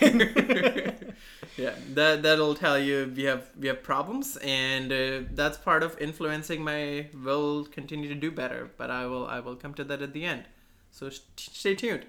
yeah, 1.56 1.74
that 1.94 2.22
that'll 2.22 2.54
tell 2.54 2.78
you 2.78 3.12
we 3.14 3.24
have 3.24 3.50
we 3.58 3.66
have 3.66 3.82
problems, 3.82 4.38
and 4.38 4.92
uh, 4.92 5.28
that's 5.32 5.58
part 5.58 5.82
of 5.82 5.98
influencing 6.00 6.62
my 6.62 7.08
will 7.22 7.64
continue 7.64 8.08
to 8.08 8.14
do 8.14 8.30
better. 8.30 8.70
But 8.78 8.90
I 8.90 9.06
will 9.06 9.26
I 9.26 9.40
will 9.40 9.56
come 9.56 9.74
to 9.74 9.84
that 9.84 10.00
at 10.00 10.12
the 10.14 10.24
end. 10.24 10.44
So 10.92 11.10
st- 11.10 11.40
stay 11.40 11.74
tuned. 11.74 12.06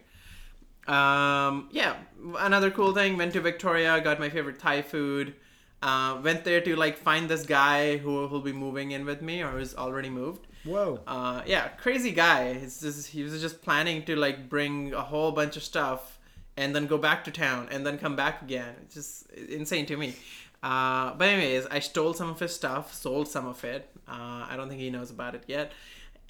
Um, 0.88 1.68
yeah, 1.72 1.96
another 2.38 2.72
cool 2.72 2.94
thing. 2.94 3.18
Went 3.18 3.34
to 3.34 3.42
Victoria, 3.42 4.00
got 4.00 4.20
my 4.20 4.30
favorite 4.30 4.60
Thai 4.60 4.84
food. 4.84 5.34
Uh, 5.82 6.20
went 6.24 6.44
there 6.44 6.62
to 6.62 6.76
like 6.76 6.98
find 6.98 7.30
this 7.30 7.46
guy 7.46 7.98
who 7.98 8.12
will 8.28 8.42
be 8.42 8.54
moving 8.54 8.92
in 8.92 9.06
with 9.06 9.22
me 9.22 9.44
or 9.44 9.50
who's 9.50 9.76
already 9.76 10.10
moved. 10.10 10.48
Whoa. 10.68 11.00
Uh, 11.08 11.42
yeah, 11.46 11.70
crazy 11.70 12.12
guy. 12.12 12.54
Just, 12.54 13.08
he 13.08 13.24
was 13.24 13.40
just 13.42 13.62
planning 13.62 14.04
to 14.04 14.16
like 14.16 14.50
bring 14.50 14.94
a 14.94 15.02
whole 15.02 15.32
bunch 15.32 15.58
of 15.58 15.64
stuff 15.64 16.20
and 16.58 16.76
then 16.76 16.88
go 16.88 16.98
back 16.98 17.24
to 17.26 17.32
town 17.32 17.70
and 17.72 17.86
then 17.86 17.98
come 17.98 18.16
back 18.16 18.42
again. 18.42 18.76
It's 18.84 18.96
just 18.96 19.32
insane 19.32 19.86
to 19.88 19.98
me. 19.98 20.16
Uh, 20.62 21.14
but 21.14 21.28
anyways, 21.28 21.68
I 21.68 21.80
stole 21.80 22.14
some 22.14 22.30
of 22.30 22.40
his 22.40 22.54
stuff, 22.54 22.94
sold 22.94 23.28
some 23.28 23.48
of 23.48 23.64
it. 23.64 23.90
Uh, 24.08 24.46
I 24.50 24.56
don't 24.58 24.68
think 24.70 24.82
he 24.82 24.90
knows 24.90 25.12
about 25.12 25.36
it 25.36 25.44
yet. 25.48 25.72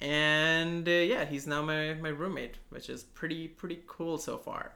And 0.00 0.86
uh, 0.86 0.92
yeah, 0.92 1.24
he's 1.24 1.46
now 1.46 1.62
my, 1.62 1.94
my 1.94 2.10
roommate, 2.10 2.56
which 2.68 2.88
is 2.88 3.02
pretty 3.02 3.48
pretty 3.48 3.82
cool 3.86 4.18
so 4.18 4.38
far. 4.38 4.72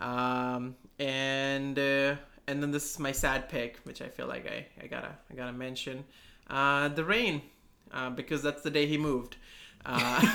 Um, 0.00 0.76
and 0.98 1.78
uh, 1.78 2.16
and 2.46 2.62
then 2.62 2.70
this 2.70 2.90
is 2.90 2.98
my 2.98 3.12
sad 3.12 3.48
pick, 3.48 3.78
which 3.84 4.02
I 4.02 4.08
feel 4.08 4.26
like 4.26 4.46
I, 4.46 4.66
I 4.82 4.86
gotta 4.86 5.16
I 5.30 5.34
gotta 5.34 5.52
mention. 5.52 6.04
Uh, 6.50 6.88
the 6.88 7.04
rain, 7.04 7.42
uh, 7.92 8.10
because 8.10 8.42
that's 8.42 8.62
the 8.62 8.70
day 8.70 8.86
he 8.86 8.98
moved. 8.98 9.36
Uh, 9.86 10.20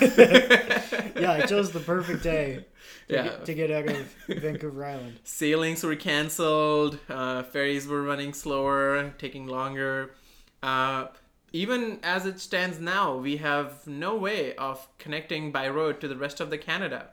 yeah, 1.20 1.32
I 1.32 1.46
chose 1.46 1.70
the 1.70 1.80
perfect 1.80 2.22
day 2.22 2.54
to, 2.56 2.64
Yeah. 3.14 3.22
get, 3.24 3.44
to 3.44 3.54
get 3.54 3.70
out 3.70 3.86
of 3.88 4.06
Vancouver 4.28 4.84
Island. 4.84 5.18
sailings 5.24 5.82
were 5.84 5.96
canceled 5.96 6.98
uh, 7.08 7.42
ferries 7.44 7.86
were 7.86 8.02
running 8.02 8.32
slower 8.32 9.12
taking 9.18 9.46
longer 9.46 10.14
uh, 10.62 11.08
even 11.52 12.00
as 12.02 12.24
it 12.26 12.40
stands 12.40 12.80
now 12.80 13.16
we 13.16 13.36
have 13.36 13.86
no 13.86 14.16
way 14.16 14.54
of 14.56 14.88
connecting 14.98 15.52
by 15.52 15.68
road 15.68 16.00
to 16.00 16.08
the 16.08 16.16
rest 16.16 16.40
of 16.40 16.48
the 16.50 16.58
canada 16.58 17.10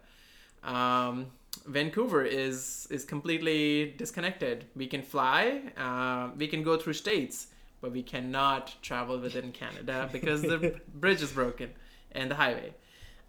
um, 0.63 1.27
vancouver 1.67 2.23
is 2.23 2.87
is 2.89 3.03
completely 3.03 3.93
disconnected 3.97 4.65
we 4.75 4.87
can 4.87 5.01
fly 5.01 5.61
uh, 5.77 6.29
we 6.37 6.47
can 6.47 6.63
go 6.63 6.77
through 6.77 6.93
states 6.93 7.47
but 7.81 7.91
we 7.91 8.03
cannot 8.03 8.75
travel 8.81 9.19
within 9.19 9.51
canada 9.51 10.09
because 10.13 10.41
the 10.41 10.79
bridge 10.95 11.21
is 11.21 11.31
broken 11.31 11.69
and 12.11 12.31
the 12.31 12.35
highway 12.35 12.73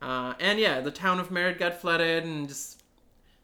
uh, 0.00 0.34
and 0.40 0.58
yeah 0.58 0.80
the 0.80 0.90
town 0.90 1.18
of 1.18 1.30
merritt 1.30 1.58
got 1.58 1.80
flooded 1.80 2.24
and 2.24 2.48
just 2.48 2.82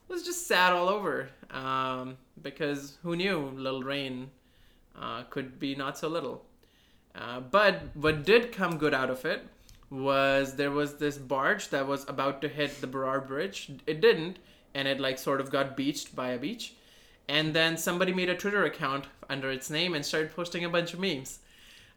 it 0.09 0.13
was 0.13 0.25
just 0.25 0.47
sad 0.47 0.73
all 0.73 0.89
over 0.89 1.29
um, 1.51 2.17
because 2.43 2.97
who 3.03 3.15
knew 3.15 3.51
little 3.55 3.83
rain 3.83 4.31
uh, 5.01 5.23
could 5.31 5.59
be 5.59 5.75
not 5.75 5.99
so 5.99 6.09
little 6.09 6.45
uh, 7.15 7.41
but 7.41 7.83
what 7.95 8.25
did 8.25 8.53
come 8.53 8.79
good 8.79 8.95
out 8.95 9.11
of 9.11 9.25
it 9.25 9.43
was 9.91 10.57
there 10.57 10.71
was 10.71 10.97
this 10.97 11.17
barge 11.17 11.69
that 11.71 11.87
was 11.87 12.09
about 12.09 12.43
to 12.43 12.49
hit 12.49 12.81
the 12.81 12.87
Burrard 12.87 13.27
Bridge. 13.27 13.71
It 13.87 14.01
didn't, 14.01 14.39
and 14.75 14.87
it 14.87 15.01
like 15.01 15.19
sort 15.19 15.41
of 15.41 15.51
got 15.51 15.77
beached 15.77 16.15
by 16.15 16.31
a 16.31 16.39
beach. 16.39 16.75
And 17.29 17.55
then 17.55 17.77
somebody 17.77 18.13
made 18.13 18.31
a 18.31 18.35
Twitter 18.35 18.65
account 18.65 19.07
under 19.29 19.51
its 19.51 19.69
name 19.71 19.95
and 19.95 20.05
started 20.05 20.35
posting 20.35 20.65
a 20.65 20.69
bunch 20.69 20.95
of 20.95 21.01
memes, 21.01 21.41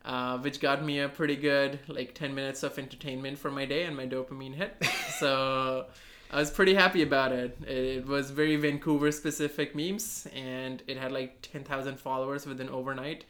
uh, 0.04 0.38
which 0.40 0.60
got 0.60 0.84
me 0.84 1.00
a 1.00 1.10
pretty 1.10 1.38
good 1.38 1.80
like 1.88 2.14
10 2.14 2.36
minutes 2.36 2.64
of 2.64 2.78
entertainment 2.78 3.38
for 3.38 3.50
my 3.50 3.66
day 3.66 3.84
and 3.84 3.96
my 3.96 4.06
dopamine 4.06 4.56
hit. 4.56 4.76
so 5.20 5.86
I 6.32 6.38
was 6.38 6.52
pretty 6.52 6.74
happy 6.74 7.02
about 7.04 7.32
it. 7.32 7.58
It 7.66 8.06
was 8.06 8.32
very 8.32 8.56
Vancouver 8.56 9.12
specific 9.12 9.76
memes, 9.76 10.28
and 10.36 10.82
it 10.88 10.98
had 10.98 11.12
like 11.12 11.42
10,000 11.42 12.00
followers 12.00 12.46
within 12.46 12.70
overnight. 12.70 13.26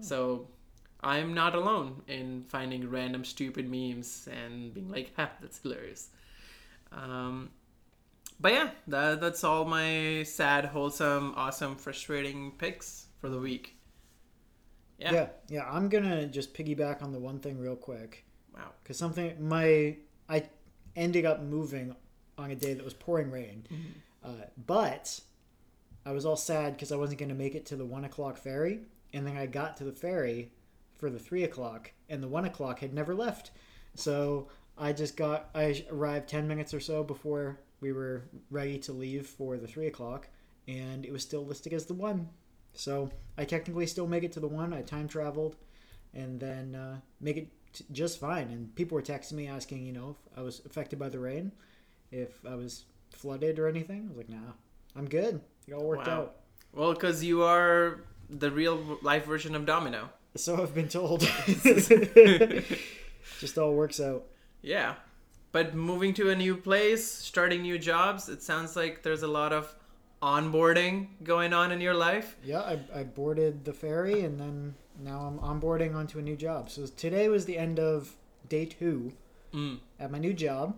So 0.00 0.48
I'm 1.02 1.34
not 1.34 1.54
alone 1.54 2.02
in 2.08 2.42
finding 2.42 2.90
random 2.90 3.24
stupid 3.24 3.70
memes 3.70 4.28
and 4.30 4.74
being 4.74 4.90
like, 4.90 5.12
ha, 5.16 5.30
that's 5.40 5.58
hilarious. 5.58 6.10
Um, 6.92 7.50
but 8.40 8.52
yeah, 8.52 8.70
that, 8.88 9.20
that's 9.20 9.44
all 9.44 9.64
my 9.64 10.22
sad, 10.24 10.66
wholesome, 10.66 11.34
awesome, 11.36 11.76
frustrating 11.76 12.52
picks 12.58 13.06
for 13.20 13.28
the 13.28 13.38
week. 13.38 13.76
Yeah. 14.98 15.12
Yeah, 15.12 15.28
yeah. 15.48 15.68
I'm 15.70 15.88
gonna 15.88 16.26
just 16.26 16.54
piggyback 16.54 17.02
on 17.02 17.12
the 17.12 17.18
one 17.18 17.38
thing 17.38 17.58
real 17.58 17.76
quick 17.76 18.24
Wow. 18.54 18.70
because 18.82 18.96
something 18.96 19.46
my 19.46 19.96
I 20.28 20.44
ended 20.94 21.26
up 21.26 21.42
moving 21.42 21.94
on 22.38 22.50
a 22.50 22.54
day 22.54 22.72
that 22.74 22.84
was 22.84 22.94
pouring 22.94 23.30
rain, 23.30 23.66
Mm-hmm. 23.70 24.30
uh, 24.30 24.44
but 24.66 25.20
I 26.06 26.12
was 26.12 26.24
all 26.24 26.36
sad 26.36 26.72
because 26.74 26.92
I 26.92 26.96
wasn't 26.96 27.18
gonna 27.20 27.34
make 27.34 27.54
it 27.54 27.66
to 27.66 27.76
the 27.76 27.84
one 27.84 28.04
o'clock 28.04 28.38
ferry, 28.38 28.80
and 29.12 29.26
then 29.26 29.36
I 29.36 29.44
got 29.46 29.76
to 29.78 29.84
the 29.84 29.92
ferry 29.92 30.52
for 30.96 31.10
the 31.10 31.18
three 31.18 31.44
o'clock, 31.44 31.92
and 32.08 32.22
the 32.22 32.28
one 32.28 32.46
o'clock 32.46 32.78
had 32.80 32.94
never 32.94 33.14
left, 33.14 33.50
so 33.94 34.48
I 34.78 34.92
just 34.94 35.14
got 35.16 35.50
I 35.54 35.84
arrived 35.90 36.28
ten 36.28 36.48
minutes 36.48 36.72
or 36.72 36.80
so 36.80 37.04
before 37.04 37.60
we 37.86 37.92
were 37.92 38.22
ready 38.50 38.78
to 38.78 38.92
leave 38.92 39.26
for 39.28 39.56
the 39.58 39.66
three 39.68 39.86
o'clock, 39.86 40.28
and 40.66 41.04
it 41.06 41.12
was 41.12 41.22
still 41.22 41.44
listed 41.46 41.72
as 41.72 41.86
the 41.86 41.94
one. 41.94 42.28
So 42.74 43.10
I 43.38 43.44
technically 43.44 43.86
still 43.86 44.08
make 44.08 44.24
it 44.24 44.32
to 44.32 44.40
the 44.40 44.48
one. 44.48 44.72
I 44.74 44.82
time 44.82 45.06
traveled, 45.06 45.54
and 46.12 46.40
then 46.40 46.74
uh, 46.74 46.96
make 47.20 47.36
it 47.36 47.48
t- 47.72 47.84
just 47.92 48.18
fine. 48.18 48.48
And 48.48 48.74
people 48.74 48.96
were 48.96 49.02
texting 49.02 49.34
me 49.34 49.46
asking, 49.46 49.86
you 49.86 49.92
know, 49.92 50.16
if 50.32 50.38
I 50.38 50.42
was 50.42 50.62
affected 50.66 50.98
by 50.98 51.08
the 51.08 51.20
rain, 51.20 51.52
if 52.10 52.44
I 52.44 52.56
was 52.56 52.84
flooded 53.12 53.58
or 53.60 53.68
anything. 53.68 54.06
I 54.06 54.08
was 54.08 54.16
like, 54.16 54.28
nah, 54.28 54.52
I'm 54.96 55.08
good. 55.08 55.40
It 55.68 55.72
all 55.72 55.84
worked 55.86 56.08
Wow. 56.08 56.14
out. 56.22 56.36
Well, 56.72 56.92
because 56.92 57.22
you 57.22 57.42
are 57.44 58.00
the 58.28 58.50
real 58.50 58.98
life 59.00 59.24
version 59.26 59.54
of 59.54 59.64
Domino. 59.64 60.10
So 60.34 60.60
I've 60.60 60.74
been 60.74 60.88
told. 60.88 61.20
just 63.40 63.56
all 63.56 63.74
works 63.74 64.00
out. 64.00 64.24
Yeah. 64.60 64.94
But 65.56 65.74
moving 65.74 66.12
to 66.20 66.28
a 66.28 66.36
new 66.36 66.54
place, 66.54 67.10
starting 67.10 67.62
new 67.62 67.78
jobs, 67.78 68.28
it 68.28 68.42
sounds 68.42 68.76
like 68.76 69.02
there's 69.02 69.22
a 69.22 69.26
lot 69.26 69.54
of 69.54 69.74
onboarding 70.22 71.06
going 71.24 71.54
on 71.54 71.72
in 71.72 71.80
your 71.80 71.94
life. 71.94 72.36
Yeah, 72.44 72.60
I, 72.60 72.78
I 72.94 73.04
boarded 73.04 73.64
the 73.64 73.72
ferry 73.72 74.20
and 74.20 74.38
then 74.38 74.74
now 75.02 75.20
I'm 75.20 75.38
onboarding 75.38 75.94
onto 75.94 76.18
a 76.18 76.22
new 76.22 76.36
job. 76.36 76.68
So 76.68 76.84
today 76.84 77.30
was 77.30 77.46
the 77.46 77.56
end 77.56 77.80
of 77.80 78.16
day 78.50 78.66
two 78.66 79.14
Mm. 79.54 79.78
at 79.98 80.10
my 80.10 80.18
new 80.18 80.34
job. 80.34 80.76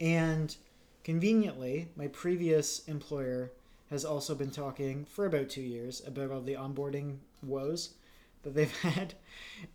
And 0.00 0.56
conveniently, 1.04 1.90
my 1.94 2.08
previous 2.08 2.80
employer 2.88 3.52
has 3.90 4.04
also 4.04 4.34
been 4.34 4.50
talking 4.50 5.04
for 5.04 5.24
about 5.24 5.50
two 5.50 5.62
years 5.62 6.02
about 6.04 6.32
all 6.32 6.40
the 6.40 6.54
onboarding 6.54 7.18
woes 7.44 7.90
that 8.42 8.56
they've 8.56 8.76
had. 8.80 9.14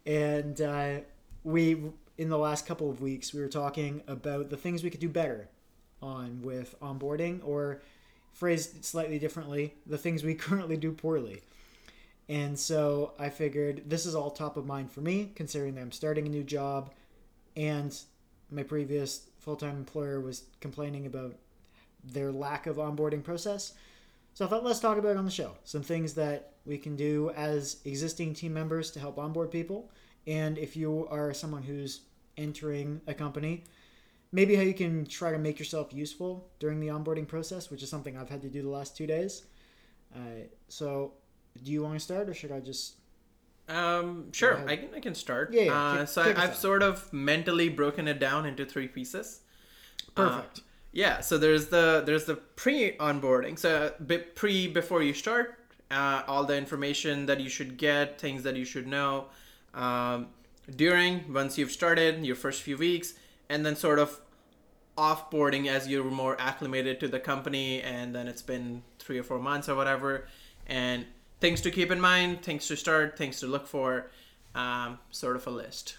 And 0.06 0.60
uh, 0.60 0.98
we, 1.46 1.78
in 2.20 2.28
the 2.28 2.38
last 2.38 2.68
couple 2.68 2.92
of 2.92 3.02
weeks, 3.02 3.34
we 3.34 3.40
were 3.40 3.48
talking 3.48 4.04
about 4.06 4.50
the 4.50 4.58
things 4.58 4.84
we 4.84 4.90
could 4.90 5.00
do 5.00 5.08
better 5.08 5.48
on 6.02 6.42
with 6.42 6.76
onboarding, 6.82 7.40
or 7.46 7.82
phrased 8.34 8.84
slightly 8.84 9.18
differently, 9.18 9.74
the 9.86 9.98
things 9.98 10.22
we 10.22 10.34
currently 10.36 10.76
do 10.76 10.92
poorly. 10.92 11.42
And 12.28 12.60
so 12.60 13.14
I 13.18 13.30
figured 13.30 13.84
this 13.90 14.06
is 14.06 14.16
all 14.16 14.32
top 14.32 14.58
of 14.58 14.66
mind 14.66 14.92
for 14.92 15.00
me, 15.00 15.32
considering 15.34 15.76
that 15.76 15.82
I'm 15.82 15.94
starting 15.94 16.28
a 16.28 16.30
new 16.30 16.44
job 16.44 16.92
and 17.56 17.98
my 18.52 18.64
previous 18.64 19.30
full-time 19.40 19.78
employer 19.78 20.20
was 20.20 20.44
complaining 20.60 21.06
about 21.06 21.36
their 22.04 22.34
lack 22.34 22.68
of 22.68 22.76
onboarding 22.76 23.24
process. 23.24 23.74
So 24.34 24.46
i 24.46 24.50
thought 24.50 24.66
let's 24.66 24.80
talk 24.80 24.98
about 24.98 25.12
it 25.12 25.18
on 25.18 25.26
the 25.26 25.32
show. 25.32 25.54
Some 25.64 25.84
things 25.84 26.16
that 26.16 26.52
we 26.66 26.78
can 26.78 26.98
do 26.98 27.32
as 27.36 27.78
existing 27.86 28.34
team 28.34 28.54
members 28.54 28.92
to 28.92 29.00
help 29.00 29.18
onboard 29.18 29.52
people. 29.52 29.90
And 30.28 30.58
if 30.58 30.76
you 30.76 31.08
are 31.10 31.34
someone 31.34 31.64
who's 31.64 32.02
entering 32.40 33.02
a 33.08 33.14
company 33.14 33.64
maybe 34.32 34.56
how 34.56 34.62
you 34.62 34.74
can 34.74 35.06
try 35.06 35.32
to 35.32 35.38
make 35.40 35.60
yourself 35.60 35.94
useful 35.94 36.48
during 36.60 36.80
the 36.80 36.88
onboarding 36.88 37.28
process 37.28 37.70
which 37.72 37.84
is 37.84 37.90
something 37.90 38.18
i've 38.18 38.30
had 38.30 38.42
to 38.42 38.50
do 38.50 38.62
the 38.62 38.70
last 38.70 38.96
two 38.98 39.08
days 39.08 39.44
uh, 40.16 40.20
so 40.68 41.14
do 41.64 41.72
you 41.72 41.84
want 41.84 41.96
to 41.96 42.00
start 42.00 42.30
or 42.30 42.34
should 42.34 42.52
i 42.52 42.60
just 42.60 42.96
Um, 43.68 44.32
sure. 44.32 44.64
I 44.68 44.76
can, 44.78 44.90
I 44.96 45.00
can 45.00 45.14
start. 45.16 45.54
Yeah, 45.54 45.62
yeah, 45.64 45.74
Uh, 45.74 46.06
so 46.06 46.22
I, 46.24 46.30
I've 46.44 46.50
off. 46.52 46.56
sort 46.56 46.82
of 46.82 47.12
mentally 47.14 47.70
broken 47.70 48.08
it 48.08 48.20
down 48.20 48.46
into 48.46 48.66
three 48.66 48.88
pieces. 48.88 49.42
Uh, 50.18 50.42
perfect 50.42 50.62
Yeah, 50.92 51.22
so 51.22 51.38
there's 51.38 51.68
the 51.68 52.02
there's 52.06 52.26
the 52.26 52.36
pre 52.36 52.94
onboarding. 52.98 53.60
So 53.60 53.94
pre 54.36 54.68
before 54.68 55.04
you 55.04 55.14
start, 55.14 55.60
uh, 55.92 56.24
all 56.28 56.46
the 56.46 56.58
information 56.58 57.28
that 57.28 57.40
you 57.40 57.50
should 57.50 57.78
get, 57.78 58.20
things 58.20 58.44
that 58.44 58.56
you 58.56 58.66
should 58.66 58.88
know. 58.88 59.26
Um, 59.74 60.28
during 60.76 61.34
once 61.34 61.58
you've 61.58 61.72
started 61.72 62.26
your 62.26 62.36
first 62.36 62.62
few 62.62 62.78
weeks, 62.78 63.14
and 63.50 63.66
then 63.66 63.76
sort 63.76 64.00
of 64.00 64.20
offboarding 64.98 65.68
as 65.68 65.88
you're 65.88 66.04
more 66.04 66.36
acclimated 66.40 67.00
to 67.00 67.08
the 67.08 67.20
company, 67.20 67.82
and 67.82 68.14
then 68.14 68.28
it's 68.28 68.42
been 68.42 68.84
three 69.00 69.18
or 69.18 69.24
four 69.24 69.40
months 69.40 69.70
or 69.70 69.76
whatever, 69.76 70.28
and 70.68 71.06
things 71.40 71.62
to 71.62 71.72
keep 71.72 71.92
in 71.92 72.02
mind, 72.02 72.42
things 72.42 72.68
to 72.68 72.76
start, 72.76 73.18
things 73.18 73.40
to 73.40 73.48
look 73.48 73.66
for, 73.66 74.12
um, 74.56 75.00
sort 75.12 75.36
of 75.36 75.48
a 75.48 75.52
list. 75.52 75.98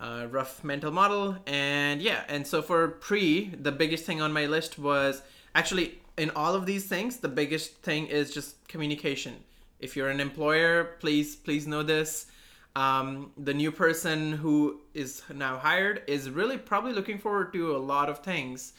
Rough 0.00 0.62
mental 0.62 0.92
model, 0.92 1.36
and 1.46 2.00
yeah, 2.00 2.22
and 2.28 2.46
so 2.46 2.62
for 2.62 2.86
pre, 2.86 3.50
the 3.60 3.72
biggest 3.72 4.04
thing 4.04 4.20
on 4.20 4.32
my 4.32 4.46
list 4.46 4.78
was 4.78 5.22
actually 5.56 5.98
in 6.16 6.30
all 6.30 6.54
of 6.54 6.66
these 6.66 6.86
things, 6.86 7.16
the 7.16 7.28
biggest 7.28 7.82
thing 7.82 8.06
is 8.06 8.32
just 8.32 8.66
communication. 8.68 9.36
If 9.80 9.96
you're 9.96 10.08
an 10.08 10.20
employer, 10.20 10.96
please 11.00 11.34
please 11.34 11.66
know 11.66 11.82
this. 11.82 12.26
Um, 12.78 13.32
the 13.36 13.54
new 13.54 13.72
person 13.72 14.32
who 14.32 14.80
is 14.94 15.22
now 15.34 15.58
hired 15.58 16.02
is 16.06 16.30
really 16.30 16.58
probably 16.58 16.92
looking 16.92 17.18
forward 17.18 17.52
to 17.54 17.74
a 17.74 17.80
lot 17.94 18.08
of 18.08 18.20
things 18.20 18.72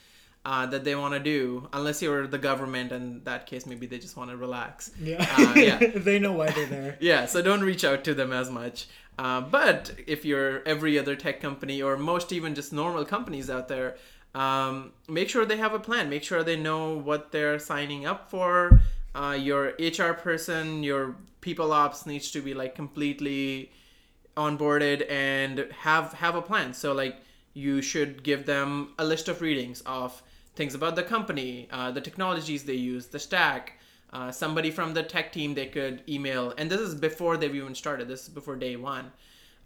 uh, 0.45 0.65
that 0.67 0.85
they 0.85 0.95
want 0.95 1.13
to 1.15 1.19
do, 1.19 1.67
unless 1.73 2.01
you're 2.01 2.25
the 2.25 2.37
government. 2.37 2.93
In 2.93 3.21
that 3.25 3.45
case, 3.45 3.65
maybe 3.65 3.87
they 3.87 3.99
just 3.99 4.15
want 4.15 4.29
to 4.31 4.37
relax. 4.37 4.91
Yeah, 5.01 5.25
Uh, 5.37 5.53
yeah. 5.55 5.77
they 5.95 6.17
know 6.17 6.31
why 6.31 6.49
they're 6.51 6.65
there. 6.65 6.97
yeah, 7.01 7.25
so 7.25 7.41
don't 7.41 7.59
reach 7.71 7.83
out 7.83 8.05
to 8.05 8.13
them 8.13 8.31
as 8.31 8.49
much. 8.49 8.87
Uh, 9.17 9.41
but 9.41 9.91
if 10.07 10.23
you're 10.23 10.65
every 10.65 10.97
other 10.97 11.15
tech 11.17 11.41
company 11.41 11.81
or 11.81 11.97
most 11.97 12.31
even 12.31 12.55
just 12.55 12.71
normal 12.71 13.03
companies 13.03 13.49
out 13.49 13.67
there, 13.67 13.97
um, 14.33 14.93
make 15.09 15.27
sure 15.27 15.43
they 15.45 15.57
have 15.57 15.73
a 15.73 15.79
plan. 15.79 16.09
Make 16.09 16.23
sure 16.23 16.41
they 16.41 16.55
know 16.55 16.97
what 16.97 17.33
they're 17.33 17.59
signing 17.59 18.05
up 18.05 18.29
for. 18.31 18.79
Uh, 19.13 19.37
your 19.37 19.73
HR 19.77 20.13
person, 20.13 20.83
your 20.83 21.17
people 21.41 21.73
ops 21.73 22.05
needs 22.05 22.31
to 22.31 22.41
be 22.41 22.53
like 22.53 22.75
completely 22.75 23.73
onboarded 24.45 24.99
and 25.09 25.67
have 25.85 26.13
have 26.13 26.35
a 26.35 26.41
plan. 26.49 26.73
So 26.73 26.93
like 26.93 27.15
you 27.53 27.81
should 27.81 28.23
give 28.23 28.45
them 28.45 28.93
a 28.97 29.05
list 29.11 29.27
of 29.27 29.41
readings 29.41 29.81
of 29.85 30.23
things 30.55 30.75
about 30.75 30.95
the 30.95 31.03
company, 31.15 31.67
uh, 31.71 31.91
the 31.91 32.01
technologies 32.01 32.63
they 32.63 32.81
use, 32.93 33.07
the 33.07 33.19
stack. 33.19 33.73
Uh, 34.11 34.31
somebody 34.31 34.71
from 34.71 34.93
the 34.93 35.03
tech 35.03 35.31
team 35.31 35.53
they 35.53 35.67
could 35.67 36.01
email, 36.09 36.53
and 36.57 36.71
this 36.71 36.81
is 36.81 36.95
before 36.95 37.37
they've 37.37 37.59
even 37.61 37.75
started. 37.75 38.07
This 38.07 38.23
is 38.23 38.29
before 38.29 38.55
day 38.55 38.75
one. 38.75 39.11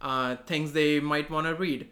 Uh, 0.02 0.36
things 0.50 0.72
they 0.72 1.00
might 1.00 1.30
want 1.30 1.46
to 1.46 1.54
read. 1.54 1.88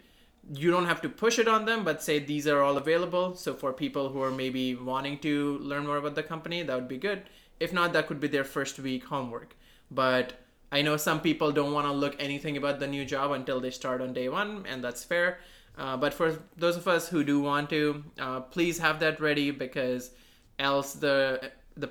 You 0.63 0.71
don't 0.71 0.91
have 0.93 1.01
to 1.03 1.09
push 1.09 1.39
it 1.39 1.49
on 1.49 1.65
them, 1.65 1.83
but 1.83 2.03
say 2.03 2.19
these 2.19 2.47
are 2.47 2.61
all 2.61 2.77
available. 2.77 3.35
So 3.37 3.55
for 3.55 3.73
people 3.73 4.11
who 4.11 4.21
are 4.23 4.31
maybe 4.43 4.75
wanting 4.75 5.19
to 5.21 5.59
learn 5.71 5.87
more 5.87 5.97
about 5.97 6.15
the 6.15 6.23
company, 6.23 6.63
that 6.63 6.77
would 6.79 6.89
be 6.89 6.99
good. 6.99 7.23
If 7.59 7.73
not, 7.73 7.93
that 7.93 8.07
could 8.07 8.21
be 8.21 8.29
their 8.29 8.45
first 8.45 8.79
week 8.79 9.05
homework. 9.05 9.57
But 9.91 10.27
I 10.73 10.81
know 10.81 10.97
some 10.97 11.21
people 11.21 11.53
don't 11.53 11.73
want 11.73 11.87
to 11.87 11.93
look 11.93 12.17
anything 12.19 12.57
about 12.57 12.81
the 12.81 12.87
new 12.87 13.05
job 13.05 13.31
until 13.33 13.61
they 13.61 13.71
start 13.71 14.01
on 14.01 14.15
day 14.15 14.31
one, 14.31 14.65
and 14.67 14.83
that's 14.83 15.05
fair. 15.05 15.39
Uh, 15.77 15.99
but 15.99 16.15
for 16.15 16.39
those 16.57 16.77
of 16.77 16.89
us 16.89 17.09
who 17.09 17.23
do 17.23 17.41
want 17.41 17.69
to, 17.71 18.03
uh, 18.19 18.41
please 18.41 18.79
have 18.79 18.99
that 19.01 19.21
ready 19.21 19.51
because 19.51 20.11
else 20.59 20.95
the 20.95 21.51
the 21.77 21.91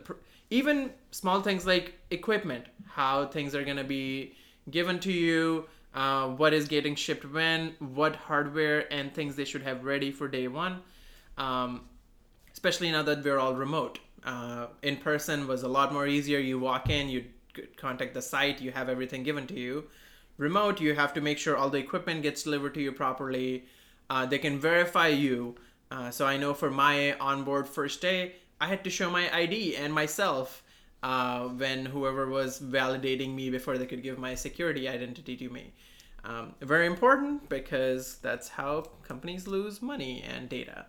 even 0.50 0.92
small 1.12 1.42
things 1.42 1.66
like 1.66 1.94
equipment, 2.10 2.66
how 2.88 3.28
things 3.28 3.56
are 3.56 3.64
gonna 3.64 3.84
be 3.84 4.36
given 4.70 5.00
to 5.00 5.12
you, 5.12 5.68
uh, 5.94 6.28
what 6.28 6.54
is 6.54 6.68
getting 6.68 6.96
shipped 6.96 7.26
when, 7.26 7.76
what 7.80 8.16
hardware 8.16 8.92
and 8.92 9.14
things 9.14 9.36
they 9.36 9.46
should 9.46 9.64
have 9.64 9.84
ready 9.84 10.12
for 10.12 10.28
day 10.28 10.48
one. 10.48 10.82
Um, 11.38 11.82
especially 12.54 12.92
now 12.92 13.04
that 13.04 13.24
we're 13.24 13.40
all 13.40 13.56
remote. 13.56 14.00
Uh, 14.24 14.68
in 14.84 14.98
person 14.98 15.48
was 15.48 15.64
a 15.64 15.68
lot 15.68 15.92
more 15.94 16.06
easier. 16.06 16.40
You 16.40 16.60
walk 16.60 16.90
in, 16.90 17.10
you 17.10 17.26
contact 17.78 18.14
the 18.14 18.22
site, 18.22 18.62
you 18.62 18.72
have 18.72 18.90
everything 18.90 19.24
given 19.24 19.48
to 19.48 19.60
you. 19.60 19.86
Remote, 20.38 20.82
you 20.82 20.96
have 20.96 21.14
to 21.14 21.22
make 21.22 21.38
sure 21.38 21.56
all 21.56 21.70
the 21.70 21.78
equipment 21.78 22.24
gets 22.24 22.44
delivered 22.44 22.74
to 22.74 22.82
you 22.82 22.92
properly. 22.92 23.66
Uh, 24.10 24.26
they 24.26 24.40
can 24.40 24.60
verify 24.60 25.08
you. 25.08 25.56
Uh, 25.90 26.10
so 26.10 26.26
I 26.26 26.38
know 26.38 26.54
for 26.54 26.72
my 26.72 27.14
onboard 27.20 27.68
first 27.68 28.02
day, 28.02 28.36
I 28.60 28.68
had 28.68 28.84
to 28.84 28.90
show 28.90 29.10
my 29.10 29.34
ID 29.36 29.76
and 29.76 29.94
myself 29.94 30.64
uh, 31.04 31.48
when 31.48 31.86
whoever 31.86 32.28
was 32.28 32.60
validating 32.60 33.34
me 33.36 33.50
before 33.50 33.78
they 33.78 33.86
could 33.86 34.04
give 34.04 34.18
my 34.18 34.36
security 34.36 34.88
identity 34.88 35.36
to 35.38 35.50
me. 35.50 35.74
Um, 36.24 36.54
very 36.62 36.86
important 36.86 37.50
because 37.50 38.18
that's 38.18 38.48
how 38.48 38.86
companies 39.08 39.48
lose 39.48 39.82
money 39.82 40.22
and 40.22 40.48
data. 40.48 40.86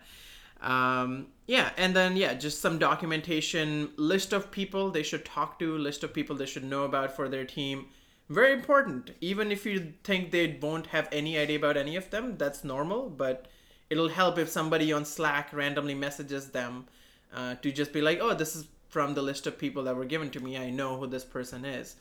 Um, 0.63 1.27
yeah, 1.47 1.71
and 1.77 1.95
then 1.95 2.17
yeah, 2.17 2.35
just 2.35 2.61
some 2.61 2.79
documentation, 2.79 3.91
list 3.97 4.33
of 4.33 4.51
people 4.51 4.91
they 4.91 5.03
should 5.03 5.25
talk 5.25 5.59
to, 5.59 5.77
list 5.77 6.05
of 6.05 6.15
people 6.15 6.37
they 6.37 6.47
should 6.47 6.65
know 6.65 6.85
about 6.85 7.15
for 7.15 7.29
their 7.29 7.45
team. 7.45 7.87
Very 8.29 8.53
important. 8.53 9.11
Even 9.21 9.51
if 9.51 9.67
you 9.67 9.93
think 10.05 10.31
they 10.31 10.59
won't 10.63 10.87
have 10.87 11.09
any 11.13 11.37
idea 11.37 11.59
about 11.59 11.77
any 11.77 11.97
of 11.97 12.11
them, 12.11 12.37
that's 12.39 12.65
normal. 12.65 13.11
But 13.11 13.47
it'll 13.91 14.09
help 14.09 14.39
if 14.39 14.49
somebody 14.49 14.93
on 14.93 15.05
Slack 15.05 15.53
randomly 15.53 15.95
messages 15.95 16.51
them 16.51 16.87
uh, 17.35 17.57
to 17.57 17.73
just 17.73 17.93
be 17.93 18.01
like, 18.01 18.21
"Oh, 18.21 18.35
this 18.35 18.55
is 18.55 18.69
from 18.89 19.15
the 19.15 19.23
list 19.23 19.47
of 19.47 19.59
people 19.59 19.83
that 19.85 19.97
were 19.97 20.05
given 20.05 20.31
to 20.31 20.41
me. 20.41 20.57
I 20.57 20.71
know 20.71 20.97
who 20.97 21.09
this 21.09 21.25
person 21.25 21.65
is." 21.65 21.97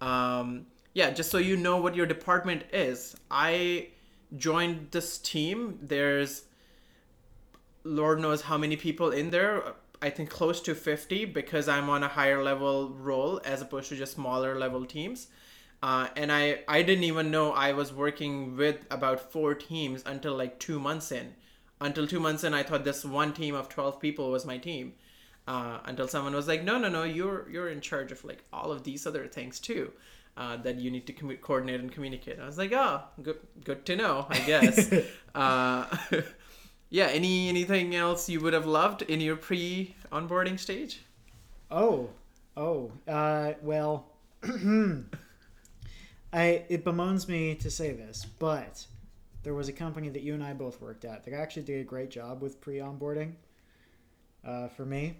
Um, 0.00 0.66
yeah, 0.94 1.10
just 1.10 1.30
so 1.30 1.38
you 1.38 1.56
know 1.56 1.76
what 1.76 1.94
your 1.94 2.06
department 2.06 2.64
is. 2.72 3.16
I 3.30 3.88
joined 4.36 4.88
this 4.90 5.18
team. 5.18 5.78
There's 5.80 6.42
Lord 7.84 8.20
knows 8.20 8.42
how 8.42 8.58
many 8.58 8.76
people 8.76 9.10
in 9.10 9.30
there. 9.30 9.62
I 10.02 10.10
think 10.10 10.30
close 10.30 10.60
to 10.62 10.74
50 10.74 11.26
because 11.26 11.68
I'm 11.68 11.90
on 11.90 12.02
a 12.02 12.08
higher 12.08 12.42
level 12.42 12.88
role 12.90 13.40
as 13.44 13.60
opposed 13.60 13.90
to 13.90 13.96
just 13.96 14.14
smaller 14.14 14.58
level 14.58 14.86
teams. 14.86 15.28
Uh, 15.82 16.08
and 16.16 16.30
I, 16.30 16.60
I 16.68 16.82
didn't 16.82 17.04
even 17.04 17.30
know 17.30 17.52
I 17.52 17.72
was 17.72 17.92
working 17.92 18.56
with 18.56 18.86
about 18.90 19.32
four 19.32 19.54
teams 19.54 20.02
until 20.04 20.36
like 20.36 20.58
two 20.58 20.78
months 20.78 21.10
in. 21.12 21.34
Until 21.80 22.06
two 22.06 22.20
months 22.20 22.44
in, 22.44 22.52
I 22.52 22.62
thought 22.62 22.84
this 22.84 23.04
one 23.04 23.32
team 23.32 23.54
of 23.54 23.68
12 23.68 24.00
people 24.00 24.30
was 24.30 24.44
my 24.44 24.58
team. 24.58 24.94
Uh, 25.48 25.78
until 25.86 26.06
someone 26.06 26.34
was 26.34 26.46
like, 26.46 26.62
no, 26.62 26.78
no, 26.78 26.88
no, 26.88 27.02
you're 27.02 27.48
you're 27.50 27.70
in 27.70 27.80
charge 27.80 28.12
of 28.12 28.22
like 28.24 28.44
all 28.52 28.70
of 28.70 28.84
these 28.84 29.06
other 29.06 29.26
things 29.26 29.58
too. 29.58 29.90
Uh, 30.36 30.56
that 30.58 30.78
you 30.78 30.90
need 30.90 31.06
to 31.06 31.12
commu- 31.12 31.40
coordinate 31.40 31.80
and 31.80 31.90
communicate. 31.90 32.38
I 32.38 32.46
was 32.46 32.56
like, 32.56 32.72
oh, 32.72 33.02
good, 33.22 33.38
good 33.64 33.84
to 33.86 33.96
know, 33.96 34.26
I 34.30 34.38
guess. 34.40 34.92
uh, 35.34 35.86
yeah. 36.90 37.06
Any 37.06 37.48
anything 37.48 37.94
else 37.94 38.28
you 38.28 38.40
would 38.40 38.52
have 38.52 38.66
loved 38.66 39.02
in 39.02 39.20
your 39.20 39.36
pre 39.36 39.94
onboarding 40.12 40.58
stage? 40.58 41.00
Oh, 41.70 42.10
oh, 42.56 42.90
uh, 43.06 43.52
well, 43.62 44.06
I 44.42 45.04
it 46.68 46.84
bemoans 46.84 47.28
me 47.28 47.54
to 47.56 47.70
say 47.70 47.92
this, 47.92 48.26
but 48.38 48.86
there 49.42 49.54
was 49.54 49.68
a 49.68 49.72
company 49.72 50.08
that 50.10 50.22
you 50.22 50.34
and 50.34 50.44
I 50.44 50.52
both 50.52 50.80
worked 50.80 51.04
at 51.04 51.24
that 51.24 51.34
actually 51.34 51.62
did 51.62 51.80
a 51.80 51.84
great 51.84 52.10
job 52.10 52.42
with 52.42 52.60
pre 52.60 52.76
onboarding 52.76 53.32
uh, 54.44 54.68
for 54.68 54.84
me. 54.84 55.16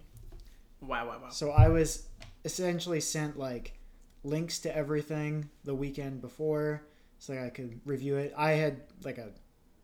Wow, 0.81 1.09
wow, 1.09 1.19
wow. 1.23 1.31
So 1.31 1.51
I 1.51 1.69
was 1.69 2.07
essentially 2.45 3.01
sent 3.01 3.39
like 3.39 3.79
links 4.25 4.59
to 4.61 4.77
everything 4.77 5.49
the 5.65 5.75
weekend 5.75 6.21
before 6.21 6.83
so 7.19 7.35
that 7.35 7.45
I 7.45 7.51
could 7.51 7.81
review 7.85 8.17
it. 8.17 8.33
I 8.37 8.53
had 8.53 8.83
like 9.05 9.19
a 9.19 9.31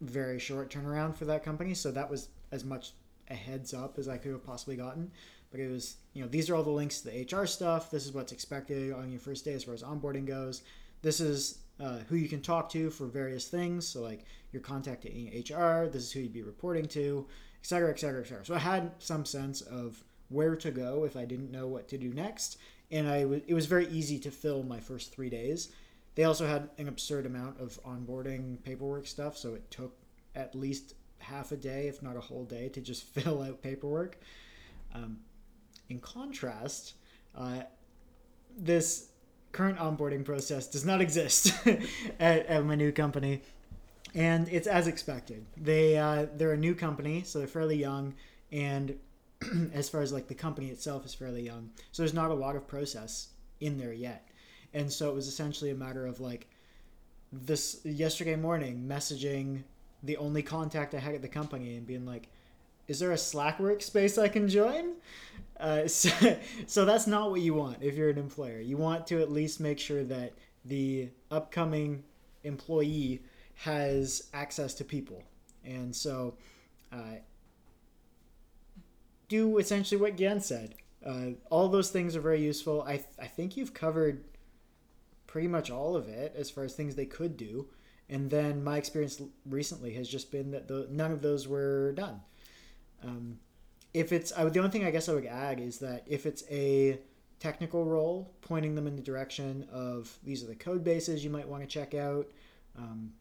very 0.01 0.39
short 0.39 0.71
turnaround 0.71 1.17
for 1.17 1.25
that 1.27 1.45
company, 1.45 1.75
so 1.75 1.91
that 1.91 2.11
was 2.11 2.29
as 2.53 2.65
much 2.65 2.93
a 3.29 3.35
heads 3.35 3.75
up 3.75 3.99
as 3.99 4.09
I 4.09 4.19
could 4.19 4.33
have 4.33 4.45
possibly 4.45 4.77
gotten. 4.77 5.11
But 5.51 5.61
it 5.61 5.71
was, 5.71 5.97
you 6.13 6.23
know, 6.23 6.29
these 6.29 6.51
are 6.51 6.55
all 6.55 6.63
the 6.63 6.71
links 6.71 7.01
to 7.01 7.11
the 7.11 7.23
HR 7.23 7.47
stuff. 7.47 7.91
This 7.91 8.05
is 8.05 8.13
what's 8.13 8.33
expected 8.33 8.93
on 8.93 9.11
your 9.11 9.21
first 9.21 9.45
day 9.45 9.53
as 9.53 9.65
far 9.65 9.75
as 9.75 9.83
onboarding 9.83 10.27
goes. 10.27 10.63
This 11.03 11.21
is 11.21 11.59
uh, 11.81 11.99
who 12.09 12.17
you 12.17 12.29
can 12.29 12.43
talk 12.43 12.69
to 12.71 12.91
for 12.91 13.07
various 13.07 13.49
things. 13.49 13.87
So, 13.87 14.03
like, 14.03 14.25
you're 14.53 14.63
contacting 14.63 15.29
HR, 15.29 15.87
this 15.87 16.05
is 16.05 16.13
who 16.13 16.21
you'd 16.21 16.33
be 16.33 16.43
reporting 16.43 16.87
to, 16.89 17.27
et 17.61 17.67
cetera, 17.67 17.91
et 17.91 18.01
cetera, 18.01 18.23
et 18.23 18.27
cetera. 18.27 18.45
So, 18.45 18.55
I 18.55 18.59
had 18.59 18.93
some 18.99 19.25
sense 19.25 19.61
of 19.61 20.03
where 20.29 20.57
to 20.57 20.71
go 20.71 21.05
if 21.05 21.17
I 21.17 21.25
didn't 21.25 21.53
know 21.53 21.69
what 21.69 21.89
to 21.89 21.99
do 21.99 22.13
next. 22.13 22.59
And 22.91 23.09
I 23.09 23.23
w- 23.23 23.43
it 23.47 23.55
was 23.55 23.67
very 23.67 23.87
easy 23.89 24.19
to 24.21 24.31
fill 24.31 24.63
my 24.63 24.81
first 24.81 25.13
three 25.13 25.31
days. 25.31 25.71
They 26.17 26.25
also 26.25 26.47
had 26.47 26.71
an 26.79 26.89
absurd 26.89 27.27
amount 27.27 27.61
of 27.61 27.79
onboarding 27.85 28.63
paperwork 28.65 29.07
stuff, 29.07 29.37
so 29.37 29.55
it 29.55 29.71
took 29.71 29.95
at 30.35 30.55
least 30.55 30.95
half 31.19 31.53
a 31.53 31.57
day, 31.57 31.89
if 31.89 32.03
not 32.03 32.17
a 32.17 32.21
whole 32.21 32.45
day, 32.45 32.69
to 32.71 32.81
just 32.81 33.05
fill 33.15 33.43
out 33.43 33.63
paperwork. 33.63 34.19
Um, 34.95 35.19
in 35.89 36.01
contrast, 36.01 36.95
uh, 37.37 37.63
this 38.59 39.11
current 39.53 39.79
onboarding 39.79 40.25
process 40.25 40.67
does 40.67 40.85
not 40.85 41.01
exist 41.03 41.53
at, 42.19 42.47
at 42.47 42.65
my 42.65 42.75
new 42.75 42.93
company, 42.93 43.43
and 44.15 44.49
it's 44.49 44.67
as 44.67 44.87
expected. 44.87 45.45
They 45.57 45.99
uh, 45.99 46.27
they're 46.35 46.53
a 46.53 46.57
new 46.57 46.75
company, 46.75 47.25
so 47.25 47.39
they're 47.39 47.49
fairly 47.49 47.77
young, 47.77 48.15
and 48.51 48.99
as 49.75 49.91
far 49.91 50.01
as 50.01 50.15
like 50.15 50.29
the 50.29 50.35
company 50.35 50.69
itself 50.69 51.05
is 51.05 51.13
fairly 51.13 51.43
young, 51.43 51.71
so 51.93 52.03
there's 52.03 52.15
not 52.15 52.31
a 52.31 52.35
lot 52.35 52.57
of 52.57 52.67
process 52.67 53.29
in 53.61 53.77
there 53.77 53.93
yet, 53.93 54.26
and 54.77 54.93
so 54.93 55.09
it 55.09 55.15
was 55.15 55.27
essentially 55.27 55.71
a 55.71 55.75
matter 55.75 56.07
of 56.07 56.21
like 56.21 56.47
this 57.33 57.81
yesterday 57.83 58.37
morning 58.37 58.85
messaging 58.87 59.63
the 60.03 60.19
only 60.19 60.43
contact 60.43 60.95
I 60.95 60.99
had 60.99 61.15
at 61.15 61.23
the 61.23 61.29
company 61.29 61.77
and 61.77 61.87
being 61.87 62.05
like, 62.05 62.29
is 62.87 62.99
there 62.99 63.11
a 63.11 63.19
Slack 63.19 63.57
workspace 63.57 64.21
I 64.23 64.29
can 64.29 64.49
join? 64.49 64.93
Uh, 65.59 65.87
so, 65.89 66.11
so 66.67 66.85
that's 66.85 67.07
not 67.07 67.31
what 67.31 67.41
you 67.41 67.55
want 67.55 67.79
if 67.81 67.95
you're 67.95 68.11
an 68.11 68.19
employer. 68.19 68.61
You 68.61 68.77
want 68.77 69.07
to 69.09 69.23
at 69.23 69.33
least 69.33 69.61
make 69.61 69.79
sure 69.79 70.05
that 70.05 70.35
the 70.67 71.09
upcoming 71.31 72.05
employee 72.45 73.23
has 73.55 74.29
access 74.35 74.75
to 74.75 74.85
people. 74.85 75.23
And 75.65 75.97
so 75.97 76.35
uh, 76.93 77.17
do 79.29 79.57
essentially 79.57 79.99
what 79.99 80.17
Gian 80.17 80.41
said. 80.41 80.75
Uh, 81.05 81.31
all 81.49 81.69
those 81.69 81.89
things 81.89 82.15
are 82.15 82.21
very 82.21 82.43
useful. 82.43 82.83
I, 82.83 82.97
th- 82.97 83.09
I 83.19 83.27
think 83.27 83.57
you've 83.57 83.73
covered 83.73 84.23
pretty 85.37 85.49
much 85.49 85.71
all 85.71 85.95
of 85.95 86.09
it 86.09 86.35
as 86.35 86.49
far 86.49 86.65
as 86.65 86.73
things 86.73 86.95
they 86.95 87.05
could 87.05 87.37
do. 87.37 87.69
And 88.09 88.31
then 88.31 88.65
my 88.65 88.79
experience 88.79 89.21
recently 89.45 89.93
has 89.93 90.09
just 90.09 90.33
been 90.33 90.51
that 90.53 90.67
the, 90.67 90.89
none 90.91 91.13
of 91.13 91.21
those 91.21 91.47
were 91.47 91.93
done. 91.93 92.23
Um, 93.05 93.39
if 93.93 94.13
it's 94.13 94.33
I 94.33 94.47
the 94.47 94.61
only 94.61 94.71
thing 94.71 94.87
I 94.87 94.91
guess 94.91 95.11
I 95.11 95.13
would 95.13 95.27
add 95.27 95.61
is 95.61 95.79
that 95.81 96.05
if 96.07 96.25
it's 96.25 96.43
a 96.51 96.99
technical 97.39 97.85
role, 97.85 98.33
pointing 98.41 98.75
them 98.75 98.87
in 98.87 98.97
the 98.97 99.03
direction 99.03 99.69
of 99.71 100.17
these 100.25 100.43
are 100.43 100.47
the 100.47 100.55
code 100.55 100.83
bases 100.83 101.23
you 101.23 101.29
might 101.29 101.47
want 101.47 101.63
to 101.63 101.69
check 101.69 101.93
out. 101.93 102.31
Um, 102.79 103.13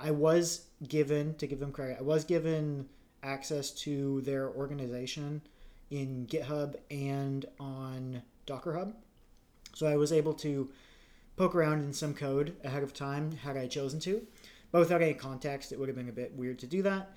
I 0.00 0.12
was 0.12 0.68
given 0.88 1.34
to 1.34 1.46
give 1.46 1.60
them 1.60 1.70
credit. 1.70 1.98
I 2.00 2.02
was 2.02 2.24
given 2.24 2.88
access 3.22 3.72
to 3.82 4.22
their 4.22 4.48
organization 4.48 5.42
in 5.90 6.26
GitHub 6.30 6.76
and 6.90 7.44
on 7.60 8.22
Docker 8.46 8.72
Hub, 8.72 8.94
so 9.74 9.86
I 9.86 9.96
was 9.96 10.14
able 10.14 10.32
to 10.32 10.70
poke 11.36 11.54
around 11.54 11.84
in 11.84 11.92
some 11.92 12.14
code 12.14 12.56
ahead 12.64 12.82
of 12.82 12.94
time 12.94 13.32
had 13.32 13.56
I 13.56 13.66
chosen 13.66 14.00
to. 14.00 14.26
But 14.72 14.80
without 14.80 15.02
any 15.02 15.14
context, 15.14 15.72
it 15.72 15.78
would 15.78 15.88
have 15.88 15.96
been 15.96 16.08
a 16.08 16.12
bit 16.12 16.34
weird 16.34 16.58
to 16.60 16.66
do 16.66 16.82
that. 16.82 17.14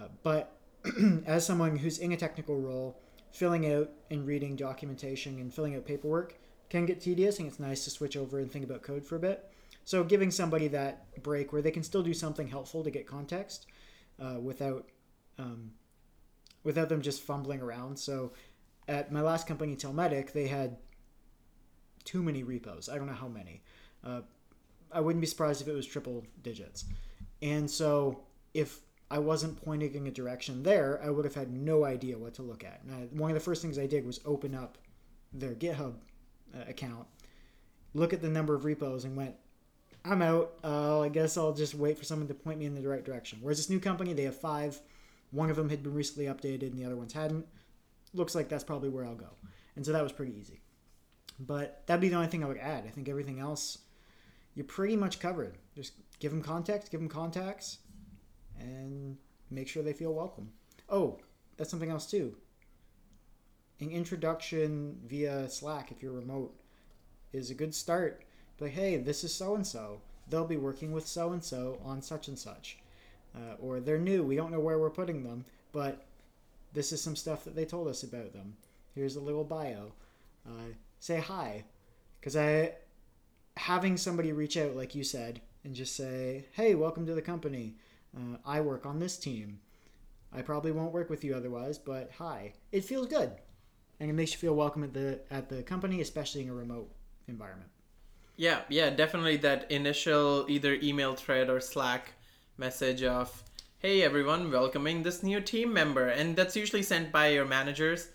Uh, 0.00 0.08
but 0.22 0.56
as 1.26 1.46
someone 1.46 1.76
who's 1.76 1.98
in 1.98 2.12
a 2.12 2.16
technical 2.16 2.60
role, 2.60 3.00
filling 3.32 3.72
out 3.72 3.90
and 4.10 4.26
reading 4.26 4.54
documentation 4.54 5.38
and 5.40 5.52
filling 5.52 5.74
out 5.74 5.84
paperwork 5.84 6.36
can 6.68 6.86
get 6.86 7.00
tedious, 7.00 7.38
and 7.38 7.48
it's 7.48 7.58
nice 7.58 7.84
to 7.84 7.90
switch 7.90 8.16
over 8.16 8.38
and 8.38 8.50
think 8.50 8.64
about 8.64 8.82
code 8.82 9.04
for 9.04 9.16
a 9.16 9.20
bit. 9.20 9.50
So, 9.84 10.02
giving 10.02 10.30
somebody 10.30 10.68
that 10.68 11.22
break 11.22 11.52
where 11.52 11.60
they 11.60 11.70
can 11.70 11.82
still 11.82 12.02
do 12.02 12.14
something 12.14 12.48
helpful 12.48 12.82
to 12.84 12.90
get 12.90 13.06
context 13.06 13.66
uh, 14.20 14.38
without 14.40 14.86
um, 15.38 15.72
without 16.62 16.88
them 16.88 17.02
just 17.02 17.22
fumbling 17.22 17.60
around. 17.60 17.98
So, 17.98 18.32
at 18.88 19.12
my 19.12 19.20
last 19.20 19.46
company, 19.46 19.76
Telmetic, 19.76 20.32
they 20.32 20.46
had 20.46 20.76
too 22.04 22.22
many 22.22 22.42
repos. 22.42 22.88
I 22.88 22.96
don't 22.96 23.06
know 23.06 23.12
how 23.14 23.28
many. 23.28 23.62
Uh, 24.04 24.20
I 24.92 25.00
wouldn't 25.00 25.20
be 25.20 25.26
surprised 25.26 25.60
if 25.60 25.68
it 25.68 25.74
was 25.74 25.86
triple 25.86 26.24
digits. 26.42 26.84
And 27.42 27.70
so, 27.70 28.20
if 28.52 28.80
I 29.10 29.18
wasn't 29.18 29.62
pointing 29.62 29.94
in 29.94 30.06
a 30.06 30.10
direction 30.10 30.62
there, 30.62 31.00
I 31.02 31.10
would 31.10 31.24
have 31.24 31.34
had 31.34 31.52
no 31.52 31.84
idea 31.84 32.16
what 32.16 32.34
to 32.34 32.42
look 32.42 32.64
at. 32.64 32.80
I, 32.90 33.06
one 33.12 33.30
of 33.30 33.34
the 33.34 33.40
first 33.40 33.62
things 33.62 33.78
I 33.78 33.86
did 33.86 34.06
was 34.06 34.20
open 34.24 34.54
up 34.54 34.78
their 35.32 35.54
GitHub 35.54 35.94
uh, 36.54 36.64
account, 36.68 37.06
look 37.92 38.12
at 38.12 38.22
the 38.22 38.28
number 38.28 38.54
of 38.54 38.64
repos, 38.64 39.04
and 39.04 39.16
went, 39.16 39.34
I'm 40.04 40.22
out. 40.22 40.52
Uh, 40.62 41.00
I 41.00 41.08
guess 41.08 41.36
I'll 41.36 41.52
just 41.52 41.74
wait 41.74 41.98
for 41.98 42.04
someone 42.04 42.28
to 42.28 42.34
point 42.34 42.58
me 42.58 42.66
in 42.66 42.74
the 42.74 42.86
right 42.86 43.04
direction. 43.04 43.38
Whereas 43.40 43.58
this 43.58 43.70
new 43.70 43.80
company, 43.80 44.12
they 44.12 44.24
have 44.24 44.38
five. 44.38 44.80
One 45.30 45.50
of 45.50 45.56
them 45.56 45.70
had 45.70 45.82
been 45.82 45.94
recently 45.94 46.26
updated, 46.26 46.70
and 46.70 46.78
the 46.78 46.84
other 46.84 46.96
ones 46.96 47.12
hadn't. 47.12 47.46
Looks 48.12 48.34
like 48.34 48.48
that's 48.48 48.64
probably 48.64 48.90
where 48.90 49.04
I'll 49.04 49.14
go. 49.14 49.30
And 49.76 49.84
so 49.84 49.92
that 49.92 50.02
was 50.02 50.12
pretty 50.12 50.36
easy. 50.38 50.60
But 51.38 51.82
that'd 51.86 52.00
be 52.00 52.08
the 52.08 52.16
only 52.16 52.28
thing 52.28 52.44
I 52.44 52.48
would 52.48 52.58
add. 52.58 52.84
I 52.86 52.90
think 52.90 53.08
everything 53.08 53.40
else, 53.40 53.78
you're 54.54 54.64
pretty 54.64 54.96
much 54.96 55.20
covered. 55.20 55.58
Just 55.74 55.94
give 56.20 56.30
them 56.30 56.42
context, 56.42 56.90
give 56.90 57.00
them 57.00 57.08
contacts, 57.08 57.78
and 58.58 59.16
make 59.50 59.68
sure 59.68 59.82
they 59.82 59.92
feel 59.92 60.12
welcome. 60.12 60.52
Oh, 60.88 61.18
that's 61.56 61.70
something 61.70 61.90
else 61.90 62.10
too. 62.10 62.36
An 63.80 63.90
introduction 63.90 65.00
via 65.06 65.48
Slack, 65.48 65.90
if 65.90 66.02
you're 66.02 66.12
remote, 66.12 66.54
is 67.32 67.50
a 67.50 67.54
good 67.54 67.74
start. 67.74 68.24
Like, 68.60 68.72
hey, 68.72 68.96
this 68.96 69.24
is 69.24 69.34
so 69.34 69.56
and 69.56 69.66
so. 69.66 70.00
They'll 70.28 70.46
be 70.46 70.56
working 70.56 70.92
with 70.92 71.06
so 71.06 71.32
and 71.32 71.42
so 71.42 71.80
on 71.84 72.00
such 72.00 72.28
and 72.28 72.38
such. 72.38 72.78
Uh, 73.34 73.56
or 73.60 73.80
they're 73.80 73.98
new. 73.98 74.22
We 74.22 74.36
don't 74.36 74.52
know 74.52 74.60
where 74.60 74.78
we're 74.78 74.90
putting 74.90 75.24
them, 75.24 75.44
but 75.72 76.06
this 76.72 76.92
is 76.92 77.00
some 77.00 77.16
stuff 77.16 77.44
that 77.44 77.56
they 77.56 77.64
told 77.64 77.88
us 77.88 78.04
about 78.04 78.32
them. 78.32 78.56
Here's 78.94 79.16
a 79.16 79.20
little 79.20 79.44
bio. 79.44 79.92
Uh, 80.46 80.72
say 81.04 81.20
hi. 81.20 81.64
Because 82.18 82.34
I, 82.34 82.72
having 83.58 83.98
somebody 83.98 84.32
reach 84.32 84.56
out, 84.56 84.74
like 84.74 84.94
you 84.94 85.04
said, 85.04 85.42
and 85.62 85.74
just 85.74 85.94
say, 85.94 86.46
hey, 86.52 86.74
welcome 86.74 87.04
to 87.04 87.14
the 87.14 87.20
company. 87.20 87.76
Uh, 88.16 88.38
I 88.46 88.62
work 88.62 88.86
on 88.86 88.98
this 88.98 89.18
team. 89.18 89.60
I 90.32 90.40
probably 90.40 90.72
won't 90.72 90.94
work 90.94 91.10
with 91.10 91.22
you 91.22 91.34
otherwise, 91.34 91.76
but 91.76 92.10
hi. 92.16 92.54
It 92.72 92.86
feels 92.86 93.06
good, 93.06 93.32
and 94.00 94.08
it 94.08 94.14
makes 94.14 94.32
you 94.32 94.38
feel 94.38 94.54
welcome 94.54 94.82
at 94.82 94.94
the 94.94 95.20
at 95.30 95.48
the 95.50 95.62
company, 95.62 96.00
especially 96.00 96.42
in 96.42 96.48
a 96.48 96.54
remote 96.54 96.90
environment. 97.28 97.70
Yeah, 98.36 98.62
yeah, 98.68 98.90
definitely 98.90 99.36
that 99.38 99.70
initial 99.70 100.46
either 100.48 100.74
email 100.82 101.14
thread 101.14 101.50
or 101.50 101.60
Slack 101.60 102.14
message 102.56 103.04
of, 103.04 103.44
"Hey 103.78 104.02
everyone, 104.02 104.50
welcoming 104.50 105.02
this 105.02 105.22
new 105.22 105.40
team 105.40 105.72
member," 105.72 106.08
and 106.08 106.34
that's 106.34 106.56
usually 106.56 106.82
sent 106.82 107.12
by 107.12 107.28
your 107.28 107.44
managers. 107.44 108.08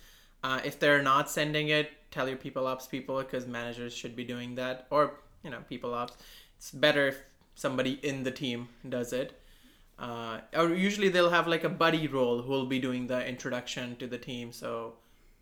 Uh, 0.43 0.61
if 0.63 0.79
they're 0.79 1.01
not 1.01 1.29
sending 1.29 1.69
it, 1.69 1.91
tell 2.11 2.27
your 2.27 2.37
people 2.37 2.65
ops 2.65 2.87
people 2.87 3.17
because 3.19 3.45
managers 3.45 3.93
should 3.93 4.15
be 4.15 4.23
doing 4.23 4.55
that, 4.55 4.87
or 4.89 5.13
you 5.43 5.49
know, 5.49 5.59
people 5.67 5.93
ops. 5.93 6.13
It's 6.57 6.71
better 6.71 7.07
if 7.07 7.17
somebody 7.55 7.99
in 8.03 8.23
the 8.23 8.31
team 8.31 8.69
does 8.87 9.13
it. 9.13 9.39
Uh, 9.97 10.39
or 10.55 10.73
usually 10.73 11.09
they'll 11.09 11.29
have 11.29 11.47
like 11.47 11.65
a 11.65 11.69
buddy 11.69 12.07
role 12.07 12.41
who 12.41 12.49
will 12.49 12.65
be 12.65 12.79
doing 12.79 13.07
the 13.07 13.25
introduction 13.27 13.97
to 13.97 14.07
the 14.07 14.17
team. 14.17 14.51
So 14.53 14.93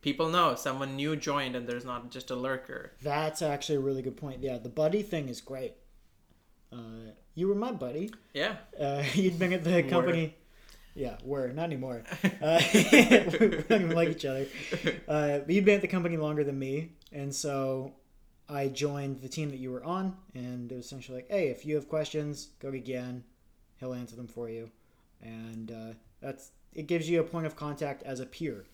people 0.01 0.29
know 0.29 0.55
someone 0.55 0.95
new 0.95 1.15
joined 1.15 1.55
and 1.55 1.67
there's 1.67 1.86
not 1.86 2.10
just 2.10 2.31
a 2.31 2.36
lurker. 2.36 2.93
That's 3.03 3.41
actually 3.43 3.75
a 3.75 3.81
really 3.81 4.01
good 4.01 4.17
point. 4.17 4.41
Yeah 4.41 4.57
the 4.57 4.69
buddy 4.69 5.03
thing 5.03 5.29
is 5.29 5.41
great. 5.41 5.73
Uh, 6.73 7.12
you 7.36 7.47
were 7.47 7.55
my 7.55 7.71
buddy. 7.71 8.12
Yeah. 8.33 8.55
Uh, 8.79 9.03
you'd 9.13 9.38
been 9.38 9.53
at 9.53 9.63
the 9.63 9.83
company 9.83 10.36
yeah, 10.97 11.17
were 11.23 11.47
not 11.49 11.63
anymore. 11.63 12.03
Uh, 12.41 12.62
we 12.73 13.49
don't 13.69 13.71
even 13.71 13.95
like 13.95 14.10
each 14.10 14.25
other. 14.25 14.45
Uh, 15.07 15.39
you'd 15.47 15.65
been 15.65 15.75
at 15.75 15.81
the 15.81 15.88
company 15.88 16.17
longer 16.17 16.43
than 16.43 16.57
me, 16.60 16.89
and 17.12 17.33
so 17.33 17.93
I 18.47 18.67
joined 18.67 19.21
the 19.21 19.29
team 19.29 19.49
that 19.49 19.57
you 19.57 19.71
were 19.71 19.83
on, 19.83 20.15
and 20.36 20.71
it 20.71 20.75
was 20.75 20.86
essentially 20.86 21.17
like, 21.17 21.29
hey, 21.29 21.47
if 21.47 21.65
you 21.65 21.75
have 21.75 21.89
questions, 21.89 22.49
go 22.60 22.69
to 22.69 22.79
Gian 22.79 23.23
he'll 23.79 23.93
answer 23.93 24.15
them 24.15 24.27
for 24.27 24.49
you, 24.49 24.69
and 25.21 25.71
uh, 25.71 25.93
that's 26.21 26.51
it 26.73 26.88
gives 26.88 27.10
you 27.10 27.19
a 27.19 27.23
point 27.23 27.45
of 27.45 27.55
contact 27.55 28.03
as 28.03 28.19
a 28.19 28.25
peer, 28.25 28.65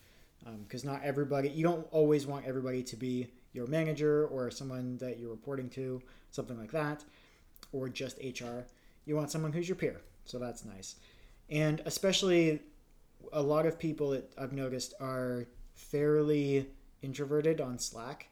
because 0.63 0.83
um, 0.83 0.91
not 0.91 1.03
everybody 1.03 1.49
you 1.49 1.63
don't 1.63 1.87
always 1.91 2.25
want 2.25 2.45
everybody 2.45 2.83
to 2.83 2.95
be 2.95 3.27
your 3.53 3.67
manager 3.67 4.25
or 4.27 4.49
someone 4.49 4.97
that 4.97 5.19
you're 5.19 5.29
reporting 5.29 5.69
to, 5.69 6.01
something 6.31 6.57
like 6.57 6.71
that, 6.71 7.03
or 7.71 7.87
just 7.89 8.17
HR. 8.17 8.65
You 9.05 9.15
want 9.15 9.31
someone 9.31 9.51
who's 9.51 9.67
your 9.67 9.75
peer, 9.75 10.01
so 10.25 10.39
that's 10.39 10.65
nice, 10.65 10.95
and 11.49 11.81
especially 11.85 12.61
a 13.31 13.41
lot 13.41 13.65
of 13.65 13.79
people 13.79 14.11
that 14.11 14.31
I've 14.37 14.53
noticed 14.53 14.93
are 14.99 15.47
fairly 15.75 16.67
introverted 17.01 17.61
on 17.61 17.79
Slack. 17.79 18.27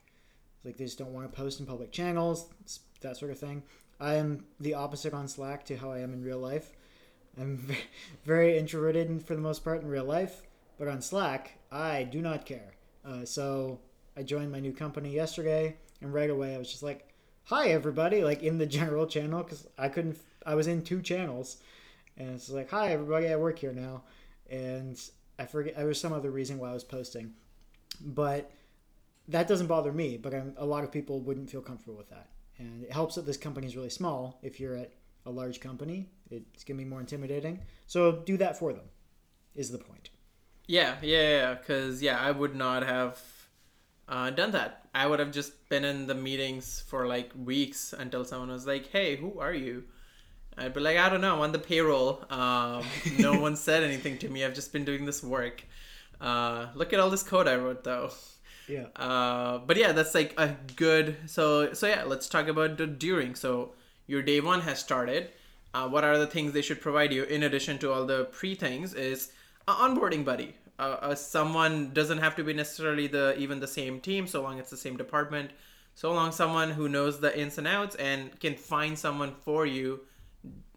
Like 0.64 0.76
they 0.76 0.84
just 0.84 0.98
don't 0.98 1.12
want 1.12 1.30
to 1.30 1.36
post 1.36 1.60
in 1.60 1.66
public 1.66 1.90
channels, 1.90 2.48
that 3.00 3.16
sort 3.16 3.30
of 3.30 3.38
thing. 3.38 3.62
I 4.00 4.14
am 4.14 4.44
the 4.60 4.74
opposite 4.74 5.14
on 5.14 5.28
Slack 5.28 5.64
to 5.66 5.76
how 5.76 5.90
I 5.90 5.98
am 5.98 6.12
in 6.12 6.22
real 6.22 6.38
life. 6.38 6.72
I'm 7.40 7.66
very 8.24 8.58
introverted 8.58 9.24
for 9.24 9.34
the 9.34 9.40
most 9.40 9.64
part 9.64 9.82
in 9.82 9.88
real 9.88 10.04
life, 10.04 10.42
but 10.78 10.88
on 10.88 11.00
Slack, 11.00 11.58
I 11.70 12.04
do 12.04 12.20
not 12.20 12.46
care. 12.46 12.74
Uh, 13.04 13.24
so 13.24 13.80
I 14.16 14.22
joined 14.22 14.52
my 14.52 14.60
new 14.60 14.72
company 14.72 15.12
yesterday, 15.12 15.76
and 16.00 16.12
right 16.12 16.30
away 16.30 16.54
I 16.54 16.58
was 16.58 16.70
just 16.70 16.82
like, 16.82 17.08
"Hi, 17.44 17.68
everybody!" 17.68 18.22
Like 18.22 18.42
in 18.42 18.58
the 18.58 18.66
general 18.78 19.06
channel 19.06 19.42
because 19.42 19.66
I 19.78 19.88
couldn't. 19.88 20.18
I 20.44 20.54
was 20.54 20.66
in 20.66 20.82
two 20.82 21.00
channels, 21.00 21.58
and 22.16 22.30
it's 22.30 22.50
like, 22.50 22.70
"Hi, 22.70 22.92
everybody! 22.92 23.28
I 23.28 23.36
work 23.36 23.58
here 23.58 23.72
now," 23.72 24.04
and 24.50 25.00
I 25.38 25.46
forget. 25.46 25.76
There 25.76 25.86
was 25.86 26.00
some 26.00 26.12
other 26.12 26.30
reason 26.30 26.58
why 26.58 26.70
I 26.70 26.74
was 26.74 26.84
posting, 26.84 27.34
but 28.00 28.50
that 29.28 29.48
doesn't 29.48 29.66
bother 29.66 29.92
me. 29.92 30.16
But 30.16 30.34
I'm, 30.34 30.54
a 30.56 30.66
lot 30.66 30.84
of 30.84 30.92
people 30.92 31.20
wouldn't 31.20 31.50
feel 31.50 31.62
comfortable 31.62 31.96
with 31.96 32.10
that 32.10 32.28
and 32.62 32.84
it 32.84 32.92
helps 32.92 33.14
that 33.16 33.26
this 33.26 33.36
company 33.36 33.66
is 33.66 33.76
really 33.76 33.90
small. 33.90 34.38
If 34.42 34.60
you're 34.60 34.76
at 34.76 34.92
a 35.26 35.30
large 35.30 35.60
company, 35.60 36.08
it's 36.30 36.64
gonna 36.64 36.78
be 36.78 36.84
more 36.84 37.00
intimidating. 37.00 37.60
So 37.86 38.12
do 38.12 38.36
that 38.38 38.58
for 38.58 38.72
them. 38.72 38.84
Is 39.54 39.70
the 39.70 39.78
point? 39.78 40.10
Yeah, 40.66 40.96
yeah, 41.02 41.28
yeah. 41.28 41.54
because 41.54 42.02
yeah, 42.02 42.18
I 42.18 42.30
would 42.30 42.54
not 42.54 42.82
have 42.84 43.20
uh, 44.08 44.30
done 44.30 44.52
that. 44.52 44.86
I 44.94 45.06
would 45.06 45.18
have 45.18 45.32
just 45.32 45.68
been 45.68 45.84
in 45.84 46.06
the 46.06 46.14
meetings 46.14 46.84
for 46.88 47.06
like 47.06 47.32
weeks 47.36 47.92
until 47.96 48.24
someone 48.24 48.50
was 48.50 48.66
like, 48.66 48.88
"Hey, 48.88 49.16
who 49.16 49.38
are 49.40 49.54
you?" 49.54 49.84
I'd 50.58 50.74
be 50.74 50.80
like, 50.80 50.98
"I 50.98 51.08
don't 51.08 51.20
know. 51.20 51.34
I'm 51.34 51.40
on 51.40 51.52
the 51.52 51.58
payroll. 51.58 52.24
Um, 52.30 52.84
no 53.18 53.40
one 53.46 53.56
said 53.56 53.82
anything 53.82 54.18
to 54.18 54.28
me. 54.28 54.44
I've 54.44 54.54
just 54.54 54.72
been 54.72 54.84
doing 54.84 55.04
this 55.06 55.22
work. 55.22 55.64
Uh, 56.20 56.68
look 56.74 56.92
at 56.92 57.00
all 57.00 57.10
this 57.10 57.22
code 57.22 57.48
I 57.48 57.56
wrote, 57.56 57.84
though." 57.84 58.10
Yeah. 58.68 58.86
Uh, 58.96 59.58
but 59.58 59.76
yeah, 59.76 59.92
that's 59.92 60.14
like 60.14 60.34
a 60.38 60.56
good. 60.76 61.16
So 61.26 61.72
so 61.72 61.86
yeah, 61.86 62.04
let's 62.04 62.28
talk 62.28 62.48
about 62.48 62.78
the 62.78 62.86
during. 62.86 63.34
So 63.34 63.74
your 64.06 64.22
day 64.22 64.40
one 64.40 64.60
has 64.62 64.78
started. 64.78 65.30
Uh, 65.74 65.88
what 65.88 66.04
are 66.04 66.18
the 66.18 66.26
things 66.26 66.52
they 66.52 66.62
should 66.62 66.80
provide 66.80 67.12
you 67.12 67.24
in 67.24 67.42
addition 67.42 67.78
to 67.78 67.92
all 67.92 68.06
the 68.06 68.24
pre 68.26 68.54
things? 68.54 68.94
Is 68.94 69.32
a 69.66 69.72
onboarding 69.72 70.24
buddy. 70.24 70.54
Uh, 70.78 70.96
uh, 71.00 71.14
someone 71.14 71.92
doesn't 71.92 72.18
have 72.18 72.34
to 72.36 72.44
be 72.44 72.52
necessarily 72.52 73.06
the 73.06 73.38
even 73.38 73.60
the 73.60 73.66
same 73.66 74.00
team, 74.00 74.26
so 74.26 74.42
long 74.42 74.58
it's 74.58 74.70
the 74.70 74.76
same 74.76 74.96
department. 74.96 75.50
So 75.94 76.12
long 76.12 76.32
someone 76.32 76.70
who 76.70 76.88
knows 76.88 77.20
the 77.20 77.38
ins 77.38 77.58
and 77.58 77.68
outs 77.68 77.94
and 77.96 78.38
can 78.40 78.54
find 78.56 78.98
someone 78.98 79.34
for 79.44 79.66
you, 79.66 80.00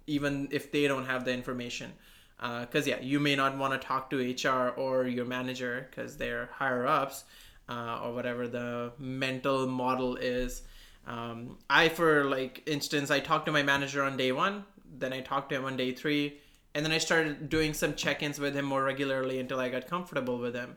even 0.07 0.47
if 0.51 0.71
they 0.71 0.87
don't 0.87 1.05
have 1.05 1.25
the 1.25 1.33
information. 1.33 1.91
Because 2.37 2.87
uh, 2.87 2.91
yeah, 2.91 2.99
you 3.01 3.19
may 3.19 3.35
not 3.35 3.57
want 3.57 3.79
to 3.79 3.87
talk 3.87 4.09
to 4.09 4.17
HR 4.17 4.73
or 4.77 5.07
your 5.07 5.25
manager 5.25 5.87
because 5.89 6.17
they're 6.17 6.49
higher 6.53 6.85
ups 6.85 7.23
uh, 7.69 8.01
or 8.03 8.13
whatever 8.13 8.47
the 8.47 8.91
mental 8.99 9.67
model 9.67 10.15
is. 10.17 10.63
Um, 11.07 11.57
I, 11.69 11.89
for 11.89 12.25
like 12.25 12.63
instance, 12.65 13.11
I 13.11 13.19
talked 13.19 13.45
to 13.45 13.51
my 13.51 13.63
manager 13.63 14.03
on 14.03 14.17
day 14.17 14.31
one, 14.31 14.65
then 14.97 15.13
I 15.13 15.21
talked 15.21 15.49
to 15.49 15.55
him 15.55 15.65
on 15.65 15.77
day 15.77 15.91
three, 15.91 16.39
and 16.73 16.85
then 16.85 16.91
I 16.91 16.97
started 16.97 17.49
doing 17.49 17.73
some 17.73 17.95
check-ins 17.95 18.39
with 18.39 18.55
him 18.55 18.65
more 18.65 18.83
regularly 18.83 19.39
until 19.39 19.59
I 19.59 19.69
got 19.69 19.87
comfortable 19.87 20.37
with 20.37 20.55
him. 20.55 20.75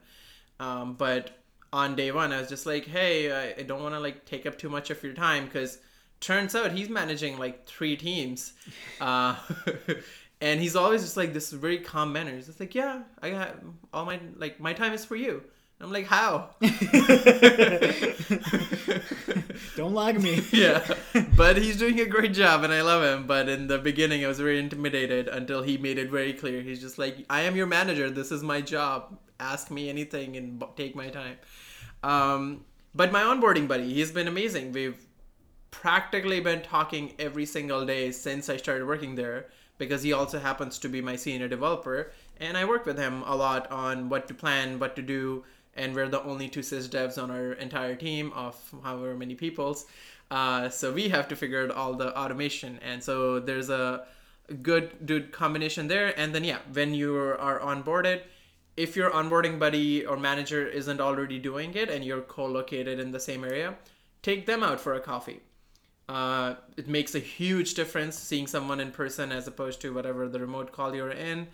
Um, 0.61 0.95
but 0.95 1.31
on 1.73 1.97
day 1.97 2.13
one, 2.13 2.33
I 2.33 2.41
was 2.41 2.49
just 2.49 2.67
like, 2.67 2.87
hey, 2.87 3.55
I, 3.59 3.63
don't 3.63 3.83
want 3.83 3.95
to 3.95 4.01
like 4.01 4.25
take 4.25 4.47
up 4.47 4.59
too 4.59 4.69
much 4.69 4.91
of 4.91 5.03
your 5.03 5.13
time 5.13 5.45
because 5.45 5.79
turns 6.21 6.55
out 6.55 6.73
he's 6.73 6.89
managing 6.89 7.39
like 7.39 7.67
three 7.67 7.97
teams. 7.97 8.53
Uh, 9.01 9.37
and 10.41 10.61
he's 10.61 10.77
always 10.77 11.03
just 11.03 11.17
like 11.17 11.33
this 11.33 11.51
very 11.51 11.79
calm 11.79 12.13
manner. 12.13 12.35
He's 12.35 12.47
just 12.47 12.61
like, 12.61 12.75
yeah, 12.75 13.03
I 13.23 13.31
got 13.31 13.57
all 13.93 14.05
my 14.05 14.21
like 14.37 14.61
my 14.61 14.73
time 14.73 14.93
is 14.93 15.05
for 15.05 15.17
you. 15.17 15.43
I'm 15.81 15.93
like, 15.93 16.07
how? 16.07 16.51
Don't 19.77 19.95
lag 19.95 20.21
me. 20.21 20.43
yeah, 20.53 20.85
but 21.37 21.57
he's 21.57 21.77
doing 21.77 22.01
a 22.01 22.07
great 22.07 22.35
job, 22.35 22.65
and 22.65 22.73
I 22.73 22.83
love 22.83 23.05
him. 23.05 23.29
But 23.29 23.49
in 23.49 23.69
the 23.69 23.79
beginning, 23.79 24.25
I 24.25 24.29
was 24.29 24.41
very 24.41 24.59
intimidated 24.59 25.29
until 25.29 25.63
he 25.63 25.79
made 25.79 25.99
it 25.99 26.11
very 26.11 26.33
clear. 26.33 26.63
He's 26.63 26.81
just 26.81 26.99
like, 26.99 27.25
I 27.31 27.43
am 27.43 27.55
your 27.55 27.67
manager. 27.67 28.11
This 28.11 28.33
is 28.33 28.43
my 28.43 28.61
job. 28.61 29.17
Ask 29.39 29.71
me 29.71 29.89
anything 29.89 30.37
and 30.37 30.61
take 30.75 30.97
my 30.97 31.11
time. 31.11 31.37
Um, 32.03 32.65
but 32.93 33.13
my 33.13 33.23
onboarding 33.23 33.69
buddy, 33.69 33.95
he's 33.95 34.11
been 34.11 34.27
amazing. 34.27 34.73
We've 34.73 35.07
practically 35.71 36.41
been 36.41 36.63
talking 36.63 37.13
every 37.19 37.47
single 37.47 37.85
day 37.85 38.11
since 38.11 38.49
I 38.49 38.57
started 38.57 38.87
working 38.87 39.15
there 39.15 39.47
because 39.79 40.03
he 40.03 40.13
also 40.13 40.39
happens 40.39 40.79
to 40.81 40.89
be 40.89 41.01
my 41.01 41.15
senior 41.15 41.47
developer, 41.47 42.11
and 42.41 42.57
I 42.57 42.65
work 42.65 42.85
with 42.85 42.99
him 42.99 43.23
a 43.23 43.37
lot 43.37 43.71
on 43.71 44.09
what 44.09 44.27
to 44.27 44.35
plan, 44.35 44.81
what 44.81 44.97
to 44.97 45.03
do 45.03 45.45
and 45.79 45.95
we're 45.95 46.09
the 46.09 46.23
only 46.25 46.49
two 46.49 46.61
sys 46.61 46.89
devs 46.89 47.23
on 47.23 47.31
our 47.31 47.53
entire 47.53 47.95
team 47.95 48.33
of 48.35 48.57
however 48.83 49.15
many 49.15 49.35
peoples. 49.35 49.87
Uh, 50.31 50.69
so 50.69 50.93
we 50.93 51.09
have 51.09 51.29
to 51.29 51.37
figure 51.37 51.65
out 51.65 51.71
all 51.71 51.95
the 51.95 52.17
automation, 52.19 52.79
and 52.83 53.03
so 53.03 53.39
there's 53.41 53.71
a 53.71 54.05
good 54.63 55.07
good 55.07 55.33
combination 55.33 55.89
there. 55.89 56.19
And 56.19 56.35
then 56.35 56.45
yeah, 56.45 56.59
when 56.73 56.93
you 56.93 57.17
are 57.17 57.61
onboarded, 57.61 58.23
if 58.77 58.97
your 58.97 59.11
onboarding 59.11 59.59
buddy 59.59 60.05
or 60.05 60.17
manager 60.17 60.67
isn't 60.67 61.01
already 61.01 61.39
doing 61.39 61.75
it 61.75 61.91
and 61.91 62.05
you're 62.05 62.21
co-located 62.21 62.99
in 62.99 63.13
the 63.13 63.21
same 63.21 63.45
area, 63.45 63.77
take 64.23 64.47
them 64.47 64.63
out 64.63 64.81
for 64.81 64.95
a 64.95 65.01
coffee. 65.01 65.41
Uh, 66.09 66.55
it 66.77 66.89
makes 66.89 67.15
a 67.15 67.19
huge 67.19 67.75
difference 67.75 68.19
seeing 68.19 68.47
someone 68.47 68.81
in 68.81 68.91
person 68.91 69.31
as 69.31 69.47
opposed 69.47 69.81
to 69.81 69.93
whatever 69.93 70.27
the 70.27 70.41
remote 70.41 70.73
call 70.73 70.95
you're 70.95 71.11
in, 71.11 71.47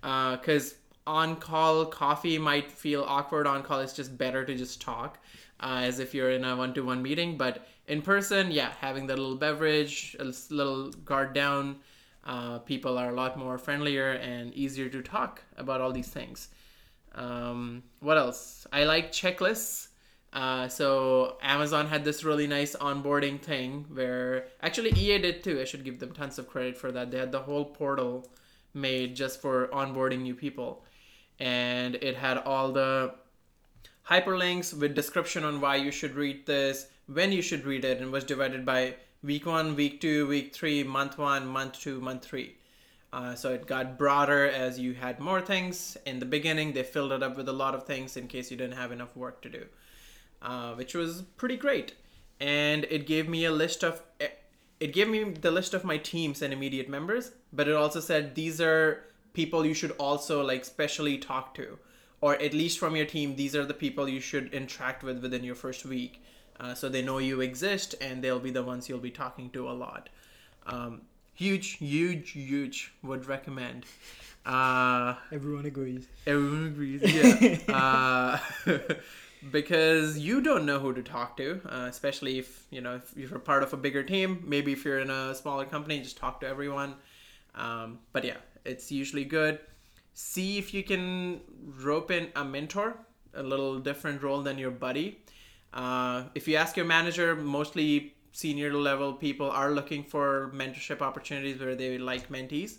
because 0.00 0.72
uh, 1.06 1.10
on 1.10 1.36
call 1.36 1.84
coffee 1.84 2.38
might 2.38 2.70
feel 2.70 3.04
awkward. 3.06 3.46
On 3.46 3.62
call 3.62 3.80
it's 3.80 3.92
just 3.92 4.16
better 4.16 4.44
to 4.44 4.54
just 4.56 4.80
talk 4.80 5.18
uh, 5.60 5.80
as 5.82 5.98
if 5.98 6.14
you're 6.14 6.30
in 6.30 6.44
a 6.44 6.56
one-to-one 6.56 7.02
meeting. 7.02 7.36
But 7.36 7.66
in 7.86 8.00
person 8.02 8.50
yeah 8.50 8.72
having 8.80 9.06
the 9.06 9.16
little 9.16 9.36
beverage 9.36 10.16
a 10.18 10.24
little 10.50 10.90
guard 11.04 11.32
down 11.34 11.76
uh, 12.24 12.58
people 12.60 12.98
are 12.98 13.10
a 13.10 13.14
lot 13.14 13.38
more 13.38 13.56
friendlier 13.58 14.12
and 14.12 14.52
easier 14.54 14.88
to 14.88 15.02
talk 15.02 15.42
about 15.56 15.80
all 15.80 15.92
these 15.92 16.08
things. 16.08 16.48
Um, 17.14 17.82
what 18.00 18.18
else? 18.18 18.66
I 18.72 18.84
like 18.84 19.12
checklists 19.12 19.87
uh, 20.32 20.68
so 20.68 21.36
amazon 21.42 21.86
had 21.86 22.04
this 22.04 22.24
really 22.24 22.46
nice 22.46 22.76
onboarding 22.76 23.40
thing 23.40 23.86
where 23.92 24.46
actually 24.62 24.92
ea 24.96 25.18
did 25.18 25.42
too 25.42 25.60
i 25.60 25.64
should 25.64 25.84
give 25.84 25.98
them 25.98 26.12
tons 26.12 26.38
of 26.38 26.48
credit 26.48 26.76
for 26.76 26.92
that 26.92 27.10
they 27.10 27.18
had 27.18 27.32
the 27.32 27.40
whole 27.40 27.64
portal 27.64 28.28
made 28.74 29.16
just 29.16 29.40
for 29.40 29.68
onboarding 29.68 30.20
new 30.20 30.34
people 30.34 30.84
and 31.40 31.94
it 31.96 32.16
had 32.16 32.38
all 32.38 32.72
the 32.72 33.14
hyperlinks 34.08 34.72
with 34.72 34.94
description 34.94 35.44
on 35.44 35.60
why 35.60 35.76
you 35.76 35.90
should 35.90 36.14
read 36.14 36.46
this, 36.46 36.86
when 37.06 37.30
you 37.30 37.42
should 37.42 37.64
read 37.64 37.84
it, 37.84 38.00
and 38.00 38.10
was 38.10 38.24
divided 38.24 38.64
by 38.64 38.94
week 39.22 39.46
one, 39.46 39.76
week 39.76 40.00
two, 40.00 40.26
week 40.26 40.54
three, 40.54 40.82
month 40.82 41.18
one, 41.18 41.46
month 41.46 41.78
two, 41.78 42.00
month 42.00 42.24
three. 42.24 42.56
Uh, 43.12 43.34
so 43.34 43.52
it 43.52 43.66
got 43.66 43.98
broader 43.98 44.46
as 44.46 44.78
you 44.78 44.94
had 44.94 45.18
more 45.18 45.40
things. 45.40 45.96
In 46.06 46.18
the 46.18 46.26
beginning, 46.26 46.72
they 46.72 46.82
filled 46.82 47.12
it 47.12 47.22
up 47.22 47.36
with 47.36 47.48
a 47.48 47.52
lot 47.52 47.74
of 47.74 47.84
things 47.84 48.16
in 48.16 48.28
case 48.28 48.50
you 48.50 48.56
didn't 48.56 48.76
have 48.76 48.92
enough 48.92 49.16
work 49.16 49.40
to 49.42 49.48
do, 49.48 49.64
uh, 50.42 50.74
which 50.74 50.94
was 50.94 51.22
pretty 51.36 51.56
great. 51.56 51.94
And 52.40 52.84
it 52.90 53.06
gave 53.06 53.28
me 53.28 53.44
a 53.44 53.50
list 53.50 53.82
of 53.82 54.02
it 54.80 54.92
gave 54.92 55.08
me 55.08 55.24
the 55.24 55.50
list 55.50 55.74
of 55.74 55.82
my 55.82 55.98
teams 55.98 56.40
and 56.40 56.52
immediate 56.52 56.88
members, 56.88 57.32
but 57.52 57.66
it 57.66 57.74
also 57.74 57.98
said 57.98 58.36
these 58.36 58.60
are 58.60 59.04
people 59.32 59.66
you 59.66 59.74
should 59.74 59.90
also 59.92 60.44
like 60.44 60.64
specially 60.64 61.18
talk 61.18 61.54
to. 61.54 61.78
Or 62.20 62.34
at 62.34 62.52
least 62.52 62.78
from 62.78 62.96
your 62.96 63.06
team 63.06 63.36
these 63.36 63.54
are 63.54 63.64
the 63.64 63.74
people 63.74 64.08
you 64.08 64.20
should 64.20 64.52
interact 64.52 65.02
with 65.02 65.22
within 65.22 65.44
your 65.44 65.54
first 65.54 65.84
week 65.84 66.22
uh, 66.60 66.74
so 66.74 66.88
they 66.88 67.02
know 67.02 67.18
you 67.18 67.40
exist 67.40 67.94
and 68.00 68.22
they'll 68.22 68.40
be 68.40 68.50
the 68.50 68.62
ones 68.62 68.88
you'll 68.88 68.98
be 68.98 69.10
talking 69.10 69.50
to 69.50 69.68
a 69.68 69.72
lot. 69.72 70.08
Um, 70.66 71.02
huge 71.34 71.72
huge 71.78 72.30
huge 72.30 72.92
would 73.02 73.26
recommend. 73.26 73.86
Uh, 74.44 75.14
everyone 75.30 75.66
agrees. 75.66 76.06
Everyone 76.26 76.66
agrees 76.66 77.02
yeah. 77.68 78.38
Uh, 78.66 78.78
because 79.50 80.18
you 80.18 80.40
don't 80.40 80.66
know 80.66 80.78
who 80.78 80.92
to 80.92 81.02
talk 81.02 81.36
to 81.36 81.60
uh, 81.66 81.86
especially 81.88 82.38
if 82.38 82.66
you 82.70 82.80
know 82.80 82.96
if 82.96 83.16
you're 83.16 83.38
part 83.38 83.62
of 83.62 83.72
a 83.72 83.76
bigger 83.76 84.02
team 84.02 84.42
maybe 84.46 84.72
if 84.72 84.84
you're 84.84 84.98
in 85.00 85.10
a 85.10 85.34
smaller 85.34 85.64
company 85.64 86.00
just 86.00 86.16
talk 86.16 86.40
to 86.40 86.46
everyone 86.46 86.94
um, 87.54 87.98
but 88.12 88.24
yeah 88.24 88.36
it's 88.68 88.92
usually 88.92 89.24
good. 89.24 89.58
See 90.14 90.58
if 90.58 90.74
you 90.74 90.82
can 90.82 91.40
rope 91.82 92.10
in 92.10 92.28
a 92.36 92.44
mentor, 92.44 92.96
a 93.34 93.42
little 93.42 93.78
different 93.78 94.22
role 94.22 94.42
than 94.42 94.58
your 94.58 94.70
buddy. 94.70 95.22
Uh, 95.72 96.24
if 96.34 96.46
you 96.46 96.56
ask 96.56 96.76
your 96.76 96.86
manager, 96.86 97.34
mostly 97.34 98.14
senior 98.32 98.72
level 98.72 99.14
people 99.14 99.50
are 99.50 99.72
looking 99.72 100.04
for 100.04 100.52
mentorship 100.54 101.00
opportunities 101.00 101.58
where 101.60 101.74
they 101.74 101.98
like 101.98 102.28
mentees 102.28 102.76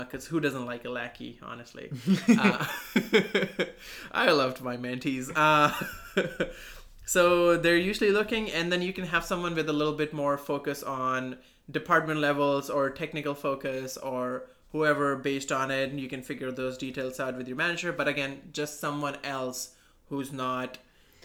because 0.00 0.26
uh, 0.26 0.30
who 0.30 0.40
doesn't 0.40 0.66
like 0.66 0.84
a 0.84 0.90
lackey 0.90 1.38
honestly? 1.42 1.90
Uh, 2.28 2.66
i 4.12 4.30
loved 4.30 4.60
my 4.60 4.76
mentees. 4.76 5.30
Uh, 5.34 5.72
so 7.04 7.56
they're 7.56 7.76
usually 7.76 8.10
looking 8.10 8.50
and 8.50 8.72
then 8.72 8.82
you 8.82 8.92
can 8.92 9.06
have 9.06 9.24
someone 9.24 9.54
with 9.54 9.68
a 9.68 9.72
little 9.72 9.94
bit 9.94 10.12
more 10.12 10.36
focus 10.36 10.82
on 10.82 11.36
department 11.70 12.20
levels 12.20 12.68
or 12.68 12.90
technical 12.90 13.34
focus 13.34 13.96
or 13.96 14.48
whoever 14.72 15.16
based 15.16 15.52
on 15.52 15.70
it 15.70 15.90
and 15.90 16.00
you 16.00 16.08
can 16.08 16.22
figure 16.22 16.50
those 16.50 16.76
details 16.76 17.20
out 17.20 17.36
with 17.36 17.46
your 17.46 17.56
manager. 17.56 17.92
But 17.92 18.08
again 18.08 18.42
just 18.52 18.80
someone 18.80 19.16
else 19.22 19.74
who's 20.08 20.32
not 20.32 20.78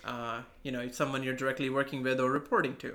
uh, 0.04 0.42
you 0.64 0.72
know 0.72 0.90
someone 0.92 1.24
you're 1.24 1.36
directly 1.36 1.70
working 1.70 2.04
with 2.04 2.20
or 2.20 2.32
reporting 2.32 2.76
to. 2.78 2.94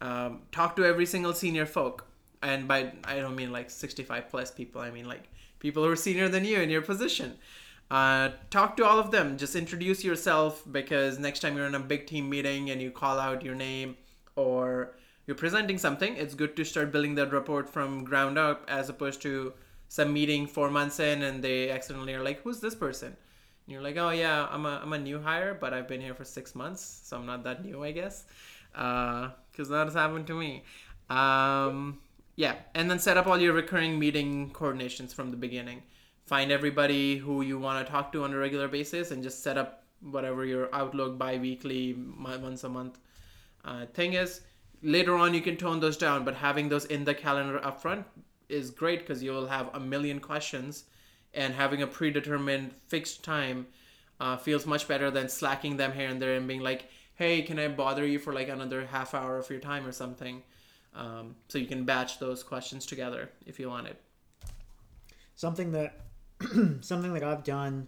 Um, 0.00 0.42
talk 0.52 0.76
to 0.76 0.84
every 0.84 1.06
single 1.06 1.32
senior 1.32 1.66
folk 1.66 2.06
and 2.42 2.68
by 2.68 2.92
i 3.04 3.16
don't 3.16 3.36
mean 3.36 3.52
like 3.52 3.70
65 3.70 4.28
plus 4.28 4.50
people 4.50 4.80
i 4.80 4.90
mean 4.90 5.06
like 5.06 5.28
people 5.58 5.82
who 5.82 5.90
are 5.90 5.96
senior 5.96 6.28
than 6.28 6.44
you 6.44 6.60
in 6.60 6.70
your 6.70 6.82
position 6.82 7.36
uh, 7.88 8.30
talk 8.50 8.76
to 8.76 8.84
all 8.84 8.98
of 8.98 9.12
them 9.12 9.38
just 9.38 9.54
introduce 9.54 10.02
yourself 10.02 10.64
because 10.72 11.20
next 11.20 11.38
time 11.38 11.56
you're 11.56 11.66
in 11.66 11.74
a 11.76 11.80
big 11.80 12.06
team 12.06 12.28
meeting 12.28 12.70
and 12.70 12.82
you 12.82 12.90
call 12.90 13.20
out 13.20 13.44
your 13.44 13.54
name 13.54 13.96
or 14.34 14.96
you're 15.26 15.36
presenting 15.36 15.78
something 15.78 16.16
it's 16.16 16.34
good 16.34 16.56
to 16.56 16.64
start 16.64 16.90
building 16.90 17.14
that 17.14 17.32
report 17.32 17.70
from 17.70 18.02
ground 18.02 18.36
up 18.36 18.64
as 18.68 18.88
opposed 18.88 19.22
to 19.22 19.52
some 19.88 20.12
meeting 20.12 20.46
four 20.46 20.70
months 20.70 21.00
in 21.00 21.22
and 21.22 21.42
they 21.42 21.70
accidentally 21.70 22.14
are 22.14 22.22
like, 22.22 22.42
who's 22.42 22.60
this 22.60 22.74
person? 22.74 23.08
And 23.08 23.72
you're 23.72 23.82
like, 23.82 23.96
oh 23.96 24.10
yeah, 24.10 24.46
I'm 24.50 24.66
a, 24.66 24.80
I'm 24.82 24.92
a 24.92 24.98
new 24.98 25.20
hire, 25.20 25.54
but 25.54 25.72
I've 25.72 25.88
been 25.88 26.00
here 26.00 26.14
for 26.14 26.24
six 26.24 26.54
months, 26.54 27.00
so 27.04 27.16
I'm 27.16 27.26
not 27.26 27.44
that 27.44 27.64
new, 27.64 27.82
I 27.82 27.92
guess. 27.92 28.24
Because 28.72 29.70
uh, 29.70 29.74
that 29.74 29.84
has 29.86 29.94
happened 29.94 30.26
to 30.28 30.34
me. 30.34 30.64
Um, 31.08 31.98
yeah, 32.36 32.54
and 32.74 32.90
then 32.90 32.98
set 32.98 33.16
up 33.16 33.26
all 33.26 33.40
your 33.40 33.52
recurring 33.52 33.98
meeting 33.98 34.50
coordinations 34.50 35.12
from 35.12 35.30
the 35.30 35.36
beginning. 35.36 35.82
Find 36.26 36.52
everybody 36.52 37.16
who 37.16 37.42
you 37.42 37.58
want 37.58 37.84
to 37.84 37.90
talk 37.90 38.12
to 38.12 38.24
on 38.24 38.32
a 38.32 38.36
regular 38.36 38.68
basis 38.68 39.10
and 39.10 39.22
just 39.22 39.42
set 39.42 39.56
up 39.56 39.84
whatever 40.00 40.44
your 40.44 40.74
Outlook 40.74 41.18
bi 41.18 41.38
weekly, 41.38 41.96
once 42.20 42.64
a 42.64 42.68
month 42.68 42.98
uh, 43.64 43.86
thing 43.86 44.12
is. 44.12 44.42
Later 44.82 45.14
on, 45.14 45.34
you 45.34 45.40
can 45.40 45.56
tone 45.56 45.80
those 45.80 45.96
down, 45.96 46.24
but 46.24 46.34
having 46.34 46.68
those 46.68 46.84
in 46.84 47.04
the 47.04 47.14
calendar 47.14 47.64
up 47.64 47.80
front 47.80 48.04
is 48.48 48.70
great 48.70 49.00
because 49.00 49.22
you'll 49.22 49.46
have 49.46 49.70
a 49.74 49.80
million 49.80 50.20
questions 50.20 50.84
and 51.34 51.54
having 51.54 51.82
a 51.82 51.86
predetermined 51.86 52.72
fixed 52.88 53.22
time 53.22 53.66
uh, 54.20 54.36
feels 54.36 54.66
much 54.66 54.88
better 54.88 55.10
than 55.10 55.28
slacking 55.28 55.76
them 55.76 55.92
here 55.92 56.08
and 56.08 56.20
there 56.20 56.34
and 56.34 56.48
being 56.48 56.60
like 56.60 56.88
hey 57.16 57.42
can 57.42 57.58
i 57.58 57.68
bother 57.68 58.06
you 58.06 58.18
for 58.18 58.32
like 58.32 58.48
another 58.48 58.86
half 58.86 59.14
hour 59.14 59.38
of 59.38 59.50
your 59.50 59.60
time 59.60 59.86
or 59.86 59.92
something 59.92 60.42
um, 60.96 61.36
so 61.48 61.58
you 61.58 61.66
can 61.66 61.84
batch 61.84 62.18
those 62.18 62.42
questions 62.42 62.86
together 62.86 63.30
if 63.46 63.60
you 63.60 63.68
want 63.68 63.86
it 63.86 64.00
something 65.36 65.70
that 65.72 66.00
something 66.80 67.12
that 67.14 67.22
I've 67.22 67.44
done 67.44 67.86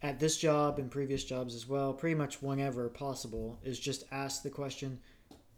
at 0.00 0.20
this 0.20 0.36
job 0.36 0.78
and 0.78 0.90
previous 0.90 1.24
jobs 1.24 1.54
as 1.54 1.68
well, 1.68 1.92
pretty 1.92 2.14
much 2.14 2.42
whenever 2.42 2.88
possible, 2.88 3.58
is 3.64 3.78
just 3.78 4.04
ask 4.12 4.42
the 4.42 4.50
question 4.50 5.00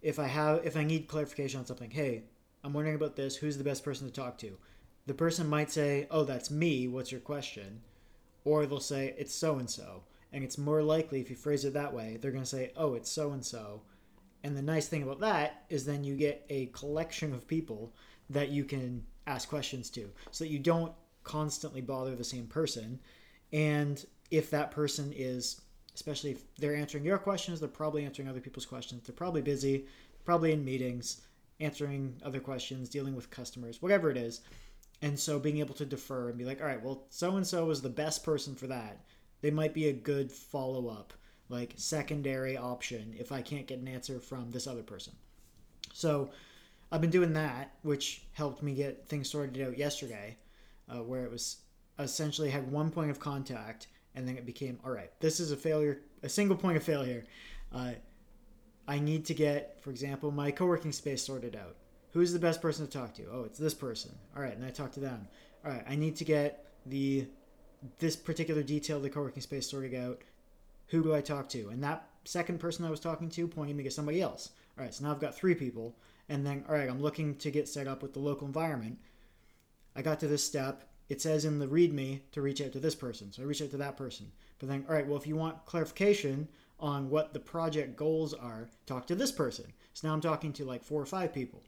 if 0.01 0.19
I 0.19 0.27
have 0.27 0.65
if 0.65 0.77
I 0.77 0.85
need 0.85 1.09
clarification 1.09 1.61
on 1.61 1.67
something. 1.67 1.91
Hey, 1.91 2.25
I'm 2.63 2.73
wondering 2.73 2.97
about 2.97 3.17
this. 3.17 3.37
Who's 3.37 3.59
the 3.59 3.65
best 3.65 3.85
person 3.85 4.07
to 4.07 4.13
talk 4.13 4.39
to? 4.39 4.57
The 5.07 5.15
person 5.15 5.49
might 5.49 5.71
say, 5.71 6.07
"Oh, 6.11 6.25
that's 6.25 6.51
me. 6.51 6.89
What's 6.89 7.13
your 7.13 7.21
question?" 7.21 7.83
Or 8.45 8.67
they'll 8.67 8.81
say, 8.81 9.15
"It's 9.19 9.35
so 9.35 9.59
and 9.59 9.69
so." 9.69 10.05
And 10.33 10.43
it's 10.43 10.59
more 10.59 10.83
likely 10.83 11.21
if 11.21 11.31
you 11.31 11.37
phrase 11.37 11.65
it 11.65 11.75
that 11.75 11.95
way, 11.95 12.19
they're 12.21 12.33
going 12.33 12.43
to 12.45 12.49
say, 12.49 12.73
"Oh, 12.77 12.95
it's 12.95 13.11
so 13.11 13.33
and 13.33 13.45
so." 13.45 13.83
And 14.45 14.57
the 14.57 14.63
nice 14.63 14.87
thing 14.89 15.03
about 15.03 15.21
that 15.21 15.65
is 15.71 15.85
then 15.85 16.05
you 16.05 16.15
get 16.15 16.45
a 16.51 16.67
collection 16.67 17.33
of 17.33 17.49
people 17.49 17.95
that 18.31 18.51
you 18.51 18.65
can 18.65 19.05
ask 19.27 19.49
questions 19.49 19.89
to 19.91 20.11
so 20.31 20.45
that 20.45 20.51
you 20.51 20.59
don't 20.59 20.93
constantly 21.25 21.81
bother 21.81 22.15
the 22.15 22.23
same 22.23 22.47
person. 22.47 23.01
And 23.53 24.05
if 24.31 24.51
that 24.51 24.71
person 24.71 25.13
is, 25.17 25.63
especially 25.95 26.33
if 26.33 26.43
they're 26.57 26.77
answering 26.77 27.07
your 27.07 27.19
questions, 27.19 27.59
they're 27.59 27.69
probably 27.69 28.05
answering 28.05 28.29
other 28.29 28.41
people's 28.41 28.67
questions. 28.67 29.07
They're 29.07 29.17
probably 29.17 29.41
busy, 29.43 29.87
probably 30.27 30.53
in 30.53 30.65
meetings, 30.65 31.23
answering 31.61 32.21
other 32.23 32.41
questions, 32.41 32.91
dealing 32.91 33.17
with 33.17 33.31
customers, 33.31 33.81
whatever 33.81 34.11
it 34.11 34.19
is. 34.19 34.43
And 35.01 35.19
so 35.19 35.39
being 35.39 35.59
able 35.59 35.75
to 35.77 35.87
defer 35.87 36.29
and 36.29 36.39
be 36.39 36.45
like, 36.45 36.61
all 36.61 36.67
right, 36.67 36.83
well, 36.83 37.07
so 37.09 37.37
and 37.37 37.47
so 37.47 37.71
is 37.71 37.81
the 37.81 37.89
best 37.89 38.25
person 38.25 38.55
for 38.55 38.67
that. 38.67 39.05
They 39.41 39.51
might 39.51 39.73
be 39.75 39.89
a 39.89 39.93
good 39.93 40.31
follow 40.31 40.89
up, 40.89 41.13
like 41.55 41.73
secondary 41.77 42.57
option 42.57 43.15
if 43.17 43.31
I 43.31 43.41
can't 43.41 43.67
get 43.67 43.79
an 43.79 43.89
answer 43.89 44.19
from 44.19 44.51
this 44.51 44.67
other 44.67 44.83
person. 44.83 45.13
So 45.93 46.31
I've 46.91 47.01
been 47.01 47.11
doing 47.11 47.33
that, 47.35 47.73
which 47.83 48.25
helped 48.33 48.63
me 48.63 48.75
get 48.75 49.09
things 49.09 49.31
sorted 49.31 49.67
out 49.67 49.79
yesterday, 49.79 50.37
uh, 50.89 51.03
where 51.03 51.25
it 51.25 51.31
was 51.31 51.59
essentially 51.99 52.51
had 52.51 52.71
one 52.71 52.91
point 52.91 53.11
of 53.11 53.21
contact, 53.21 53.87
and 54.15 54.27
then 54.27 54.37
it 54.37 54.45
became 54.45 54.81
all 54.85 54.91
right. 54.91 55.13
This 55.21 55.39
is 55.39 55.53
a 55.53 55.57
failure, 55.57 56.01
a 56.23 56.29
single 56.29 56.57
point 56.57 56.77
of 56.77 56.83
failure. 56.83 57.25
Uh, 57.73 57.93
I 58.87 58.99
need 58.99 59.25
to 59.27 59.35
get, 59.35 59.81
for 59.81 59.91
example, 59.91 60.31
my 60.31 60.51
co-working 60.51 60.93
space 60.93 61.23
sorted 61.23 61.57
out. 61.57 61.77
Who's 62.13 62.33
the 62.33 62.39
best 62.39 62.61
person 62.61 62.87
to 62.87 62.93
talk 62.93 63.15
to? 63.15 63.25
Oh, 63.33 63.45
it's 63.45 63.59
this 63.59 63.75
person. 63.75 64.13
All 64.37 64.43
right, 64.43 64.57
and 64.57 64.65
I 64.65 64.71
talk 64.71 64.93
to 64.93 65.01
them. 65.01 65.27
All 65.65 65.71
right, 65.71 65.85
I 65.89 65.97
need 65.97 66.17
to 66.17 66.25
get 66.25 66.67
the 66.87 67.27
this 67.99 68.17
particular 68.17 68.63
detail 68.63 68.97
of 68.97 69.03
the 69.03 69.11
co-working 69.11 69.43
space 69.43 69.71
sorted 69.71 69.95
out. 69.95 70.23
Who 70.89 71.03
do 71.03 71.15
I 71.15 71.21
talk 71.21 71.49
to? 71.51 71.69
And 71.69 71.83
that 71.83 72.09
second 72.25 72.61
person 72.61 72.85
I 72.85 72.91
was 72.91 73.01
talking 73.01 73.29
to 73.31 73.49
pointed 73.49 73.77
me 73.77 73.85
to 73.85 73.91
somebody 73.91 74.21
else. 74.21 74.51
All 74.77 74.85
right, 74.85 74.93
so 74.93 75.05
now 75.05 75.13
I've 75.13 75.21
got 75.21 75.35
three 75.35 75.55
people 75.55 75.97
and 76.29 76.47
then 76.47 76.65
all 76.69 76.75
right 76.75 76.89
i'm 76.89 77.03
looking 77.03 77.35
to 77.37 77.51
get 77.51 77.69
set 77.69 77.87
up 77.87 78.03
with 78.03 78.13
the 78.13 78.21
local 78.21 78.47
environment. 78.47 78.99
I 79.97 80.03
got 80.03 80.21
to 80.21 80.29
this 80.29 80.45
step. 80.45 80.89
It 81.09 81.21
says 81.21 81.45
in 81.45 81.59
the 81.59 81.67
readme 81.67 82.21
to 82.33 82.43
reach 82.43 82.61
out 82.61 82.73
to 82.73 82.81
this 82.81 82.95
person 82.95 83.33
so 83.33 83.43
i 83.43 83.47
reach 83.47 83.63
out 83.63 83.71
to 83.71 83.77
that 83.79 83.97
person. 83.97 84.31
But 84.59 84.69
then 84.69 84.85
all 84.89 84.95
right 84.95 85.07
well 85.07 85.19
if 85.19 85.27
you 85.27 85.37
want 85.37 85.65
clarification 85.67 86.49
on 86.81 87.09
what 87.09 87.33
the 87.33 87.41
project 87.41 87.97
goals 87.97 88.35
are 88.35 88.69
talk 88.87 89.07
to 89.07 89.15
this 89.15 89.33
person. 89.33 89.67
So 89.93 90.09
now 90.09 90.15
i'm 90.15 90.21
talking 90.21 90.53
to 90.55 90.65
like 90.65 90.83
four 90.83 91.01
or 91.01 91.07
five 91.07 91.33
people. 91.33 91.63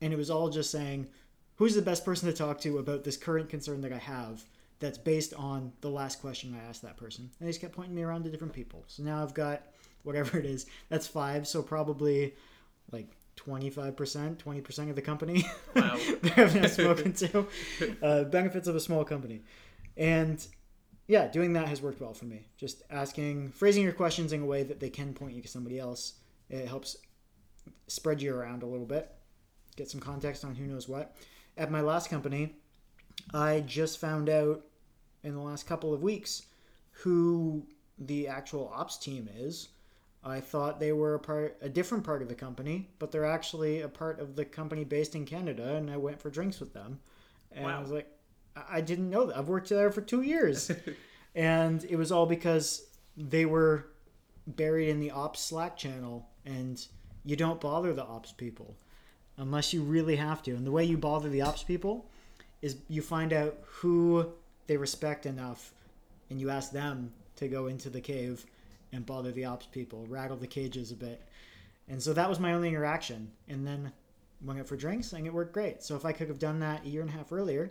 And 0.00 0.12
it 0.12 0.16
was 0.16 0.30
all 0.30 0.48
just 0.48 0.70
saying 0.70 1.08
who's 1.56 1.74
the 1.74 1.82
best 1.82 2.04
person 2.04 2.28
to 2.28 2.34
talk 2.34 2.60
to 2.60 2.78
about 2.78 3.04
this 3.04 3.16
current 3.16 3.48
concern 3.48 3.80
that 3.80 3.92
i 3.92 3.98
have 3.98 4.44
that's 4.80 4.98
based 4.98 5.34
on 5.34 5.72
the 5.80 5.90
last 5.90 6.20
question 6.20 6.54
i 6.54 6.68
asked 6.68 6.82
that 6.82 6.96
person 6.96 7.30
and 7.38 7.46
they 7.46 7.50
just 7.50 7.60
kept 7.60 7.74
pointing 7.74 7.94
me 7.94 8.02
around 8.02 8.24
to 8.24 8.30
different 8.30 8.52
people 8.52 8.84
so 8.86 9.02
now 9.02 9.22
i've 9.22 9.34
got 9.34 9.62
whatever 10.02 10.38
it 10.38 10.46
is 10.46 10.66
that's 10.88 11.06
five 11.06 11.46
so 11.46 11.62
probably 11.62 12.34
like 12.92 13.08
25%, 13.38 14.36
20% 14.36 14.90
of 14.90 14.96
the 14.96 15.02
company 15.02 15.46
wow. 15.76 15.96
that 16.22 16.38
I've 16.38 16.70
spoken 16.70 17.12
to. 17.14 17.46
Uh, 18.02 18.24
benefits 18.24 18.68
of 18.68 18.76
a 18.76 18.80
small 18.80 19.04
company. 19.04 19.42
And 19.96 20.44
yeah, 21.06 21.28
doing 21.28 21.52
that 21.54 21.68
has 21.68 21.80
worked 21.80 22.00
well 22.00 22.14
for 22.14 22.26
me. 22.26 22.46
Just 22.56 22.82
asking, 22.90 23.52
phrasing 23.52 23.82
your 23.82 23.92
questions 23.92 24.32
in 24.32 24.42
a 24.42 24.46
way 24.46 24.62
that 24.62 24.80
they 24.80 24.90
can 24.90 25.14
point 25.14 25.34
you 25.34 25.42
to 25.42 25.48
somebody 25.48 25.78
else. 25.78 26.14
It 26.50 26.66
helps 26.66 26.96
spread 27.86 28.20
you 28.20 28.34
around 28.34 28.62
a 28.62 28.66
little 28.66 28.86
bit, 28.86 29.10
get 29.76 29.90
some 29.90 30.00
context 30.00 30.44
on 30.44 30.54
who 30.54 30.66
knows 30.66 30.88
what. 30.88 31.16
At 31.56 31.70
my 31.70 31.80
last 31.80 32.10
company, 32.10 32.56
I 33.34 33.60
just 33.60 33.98
found 33.98 34.28
out 34.28 34.64
in 35.22 35.34
the 35.34 35.40
last 35.40 35.66
couple 35.66 35.92
of 35.92 36.02
weeks 36.02 36.46
who 36.90 37.66
the 37.98 38.28
actual 38.28 38.72
ops 38.74 38.96
team 38.96 39.28
is 39.36 39.68
I 40.24 40.40
thought 40.40 40.80
they 40.80 40.92
were 40.92 41.14
a 41.14 41.18
part, 41.18 41.56
a 41.62 41.68
different 41.68 42.04
part 42.04 42.22
of 42.22 42.28
the 42.28 42.34
company, 42.34 42.88
but 42.98 43.12
they're 43.12 43.24
actually 43.24 43.82
a 43.82 43.88
part 43.88 44.20
of 44.20 44.36
the 44.36 44.44
company 44.44 44.84
based 44.84 45.14
in 45.14 45.24
Canada. 45.24 45.76
And 45.76 45.90
I 45.90 45.96
went 45.96 46.20
for 46.20 46.30
drinks 46.30 46.60
with 46.60 46.72
them, 46.72 46.98
and 47.52 47.64
wow. 47.64 47.78
I 47.78 47.80
was 47.80 47.90
like, 47.90 48.08
I 48.68 48.80
didn't 48.80 49.10
know 49.10 49.26
that. 49.26 49.36
I've 49.36 49.48
worked 49.48 49.68
there 49.68 49.92
for 49.92 50.00
two 50.00 50.22
years, 50.22 50.70
and 51.34 51.84
it 51.84 51.96
was 51.96 52.10
all 52.10 52.26
because 52.26 52.86
they 53.16 53.46
were 53.46 53.86
buried 54.46 54.88
in 54.88 55.00
the 55.00 55.12
ops 55.12 55.40
Slack 55.40 55.76
channel, 55.76 56.28
and 56.44 56.84
you 57.24 57.36
don't 57.36 57.60
bother 57.60 57.92
the 57.92 58.04
ops 58.04 58.32
people 58.32 58.76
unless 59.36 59.72
you 59.72 59.82
really 59.82 60.16
have 60.16 60.42
to. 60.42 60.50
And 60.50 60.66
the 60.66 60.72
way 60.72 60.84
you 60.84 60.98
bother 60.98 61.28
the 61.28 61.42
ops 61.42 61.62
people 61.62 62.10
is 62.62 62.76
you 62.88 63.02
find 63.02 63.32
out 63.32 63.58
who 63.64 64.32
they 64.66 64.76
respect 64.76 65.26
enough, 65.26 65.72
and 66.30 66.40
you 66.40 66.50
ask 66.50 66.72
them 66.72 67.12
to 67.36 67.48
go 67.48 67.66
into 67.66 67.88
the 67.88 68.00
cave 68.00 68.44
and 68.92 69.06
bother 69.06 69.30
the 69.30 69.44
ops 69.44 69.66
people, 69.66 70.06
rattle 70.08 70.36
the 70.36 70.46
cages 70.46 70.92
a 70.92 70.96
bit. 70.96 71.22
And 71.88 72.02
so 72.02 72.12
that 72.12 72.28
was 72.28 72.38
my 72.38 72.52
only 72.52 72.68
interaction. 72.68 73.30
And 73.48 73.66
then 73.66 73.92
went 74.42 74.60
out 74.60 74.66
for 74.66 74.76
drinks 74.76 75.12
and 75.12 75.26
it 75.26 75.32
worked 75.32 75.52
great. 75.52 75.82
So 75.82 75.96
if 75.96 76.04
I 76.04 76.12
could 76.12 76.28
have 76.28 76.38
done 76.38 76.60
that 76.60 76.84
a 76.84 76.88
year 76.88 77.00
and 77.00 77.10
a 77.10 77.14
half 77.14 77.32
earlier, 77.32 77.70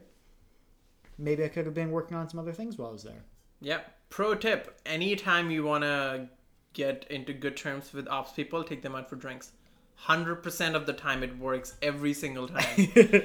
maybe 1.17 1.43
I 1.43 1.47
could 1.47 1.65
have 1.65 1.75
been 1.75 1.91
working 1.91 2.17
on 2.17 2.29
some 2.29 2.39
other 2.39 2.53
things 2.53 2.77
while 2.77 2.89
I 2.89 2.93
was 2.93 3.03
there. 3.03 3.23
Yep. 3.61 3.93
Pro 4.09 4.35
tip 4.35 4.79
anytime 4.85 5.51
you 5.51 5.63
want 5.63 5.83
to 5.83 6.27
get 6.73 7.05
into 7.09 7.33
good 7.33 7.57
terms 7.57 7.93
with 7.93 8.07
ops 8.07 8.31
people, 8.31 8.63
take 8.63 8.81
them 8.81 8.95
out 8.95 9.09
for 9.09 9.15
drinks. 9.15 9.51
100% 10.05 10.75
of 10.75 10.85
the 10.85 10.93
time 10.93 11.23
it 11.23 11.37
works 11.39 11.75
every 11.81 12.13
single 12.13 12.47
time. 12.47 12.91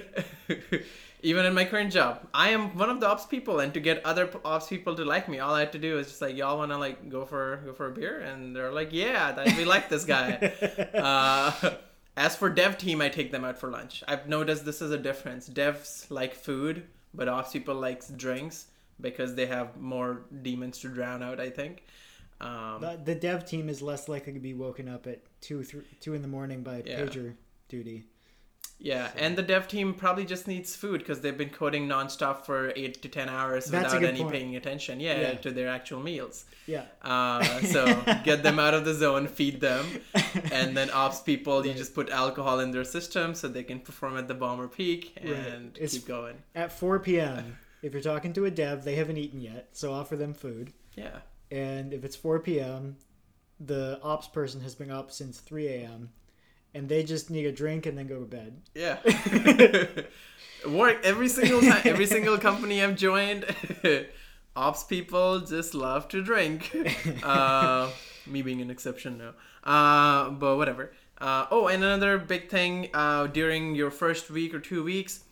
even 1.22 1.46
in 1.46 1.54
my 1.54 1.64
current 1.64 1.92
job 1.92 2.26
i 2.34 2.50
am 2.50 2.76
one 2.76 2.90
of 2.90 3.00
the 3.00 3.06
ops 3.06 3.26
people 3.26 3.60
and 3.60 3.72
to 3.72 3.80
get 3.80 4.04
other 4.04 4.28
ops 4.44 4.68
people 4.68 4.94
to 4.94 5.04
like 5.04 5.28
me 5.28 5.38
all 5.38 5.54
i 5.54 5.60
had 5.60 5.72
to 5.72 5.78
do 5.78 5.98
is 5.98 6.08
just 6.08 6.20
like 6.20 6.36
y'all 6.36 6.58
want 6.58 6.70
to 6.70 6.76
like 6.76 7.08
go 7.08 7.24
for 7.24 7.62
go 7.64 7.72
for 7.72 7.86
a 7.86 7.92
beer? 7.92 8.20
And 8.20 8.54
they're 8.54 8.72
like 8.72 8.92
yeah 8.92 9.42
we 9.56 9.64
like 9.64 9.88
this 9.88 10.04
guy. 10.04 10.52
Uh, 10.92 11.52
as 12.16 12.36
for 12.36 12.50
dev 12.50 12.76
team 12.76 13.00
i 13.00 13.08
take 13.08 13.32
them 13.32 13.44
out 13.44 13.58
for 13.58 13.70
lunch. 13.70 14.02
I've 14.06 14.28
noticed 14.28 14.64
this 14.64 14.82
is 14.82 14.90
a 14.90 14.98
difference. 14.98 15.48
Devs 15.48 16.10
like 16.10 16.34
food 16.34 16.84
but 17.14 17.28
ops 17.28 17.52
people 17.52 17.74
likes 17.74 18.08
drinks 18.08 18.66
because 19.00 19.34
they 19.34 19.46
have 19.46 19.76
more 19.80 20.22
demons 20.42 20.78
to 20.80 20.88
drown 20.88 21.22
out 21.22 21.40
i 21.40 21.50
think. 21.50 21.84
Um, 22.40 22.80
the, 22.80 23.00
the 23.04 23.14
dev 23.14 23.46
team 23.46 23.68
is 23.68 23.80
less 23.80 24.08
likely 24.08 24.32
to 24.32 24.40
be 24.40 24.52
woken 24.52 24.88
up 24.88 25.06
at 25.06 25.20
two, 25.40 25.62
three, 25.62 25.84
two 26.00 26.14
in 26.14 26.22
the 26.22 26.28
morning 26.28 26.62
by 26.62 26.82
yeah. 26.84 27.00
pager 27.00 27.34
duty. 27.68 28.04
Yeah, 28.82 29.12
so. 29.12 29.18
and 29.18 29.38
the 29.38 29.42
dev 29.42 29.68
team 29.68 29.94
probably 29.94 30.24
just 30.24 30.48
needs 30.48 30.74
food 30.74 30.98
because 30.98 31.20
they've 31.20 31.38
been 31.38 31.50
coding 31.50 31.86
nonstop 31.86 32.44
for 32.44 32.72
eight 32.74 33.00
to 33.02 33.08
ten 33.08 33.28
hours 33.28 33.66
That's 33.66 33.94
without 33.94 34.08
any 34.08 34.20
point. 34.20 34.32
paying 34.32 34.56
attention. 34.56 34.98
Yeah, 34.98 35.20
yeah, 35.20 35.34
to 35.34 35.52
their 35.52 35.68
actual 35.68 36.00
meals. 36.00 36.46
Yeah. 36.66 36.82
Uh, 37.00 37.44
so 37.60 37.86
get 38.24 38.42
them 38.42 38.58
out 38.58 38.74
of 38.74 38.84
the 38.84 38.92
zone, 38.92 39.28
feed 39.28 39.60
them, 39.60 39.86
and 40.52 40.76
then 40.76 40.90
ops 40.90 41.20
people, 41.20 41.58
right. 41.60 41.68
you 41.68 41.74
just 41.74 41.94
put 41.94 42.10
alcohol 42.10 42.58
in 42.58 42.72
their 42.72 42.84
system 42.84 43.36
so 43.36 43.46
they 43.46 43.62
can 43.62 43.78
perform 43.78 44.16
at 44.16 44.26
the 44.26 44.34
bomber 44.34 44.66
peak 44.66 45.16
and 45.22 45.78
right. 45.80 45.90
keep 45.90 46.04
going. 46.04 46.34
At 46.56 46.72
four 46.72 46.98
p.m. 46.98 47.56
if 47.82 47.92
you're 47.92 48.02
talking 48.02 48.32
to 48.32 48.46
a 48.46 48.50
dev, 48.50 48.82
they 48.82 48.96
haven't 48.96 49.16
eaten 49.16 49.40
yet, 49.40 49.68
so 49.72 49.92
offer 49.92 50.16
them 50.16 50.34
food. 50.34 50.72
Yeah. 50.96 51.18
And 51.52 51.94
if 51.94 52.04
it's 52.04 52.16
four 52.16 52.40
p.m., 52.40 52.96
the 53.60 54.00
ops 54.02 54.26
person 54.26 54.60
has 54.62 54.74
been 54.74 54.90
up 54.90 55.12
since 55.12 55.38
three 55.38 55.68
a.m 55.68 56.10
and 56.74 56.88
they 56.88 57.02
just 57.02 57.30
need 57.30 57.46
a 57.46 57.52
drink 57.52 57.86
and 57.86 57.96
then 57.96 58.06
go 58.06 58.20
to 58.20 58.26
bed. 58.26 58.60
Yeah. 58.74 58.98
Work 60.68 61.04
every 61.04 61.28
single 61.28 61.60
time, 61.60 61.82
every 61.84 62.06
single 62.06 62.38
company 62.38 62.82
I've 62.82 62.96
joined, 62.96 63.44
ops 64.56 64.84
people 64.84 65.40
just 65.40 65.74
love 65.74 66.08
to 66.08 66.22
drink. 66.22 66.74
Uh, 67.22 67.90
me 68.26 68.42
being 68.42 68.60
an 68.60 68.70
exception 68.70 69.18
now. 69.18 69.32
Uh, 69.64 70.30
but 70.30 70.56
whatever. 70.56 70.92
Uh, 71.18 71.46
oh, 71.50 71.66
and 71.66 71.82
another 71.82 72.18
big 72.18 72.48
thing 72.48 72.88
uh, 72.94 73.26
during 73.26 73.74
your 73.74 73.90
first 73.90 74.30
week 74.30 74.54
or 74.54 74.60
two 74.60 74.82
weeks, 74.82 75.24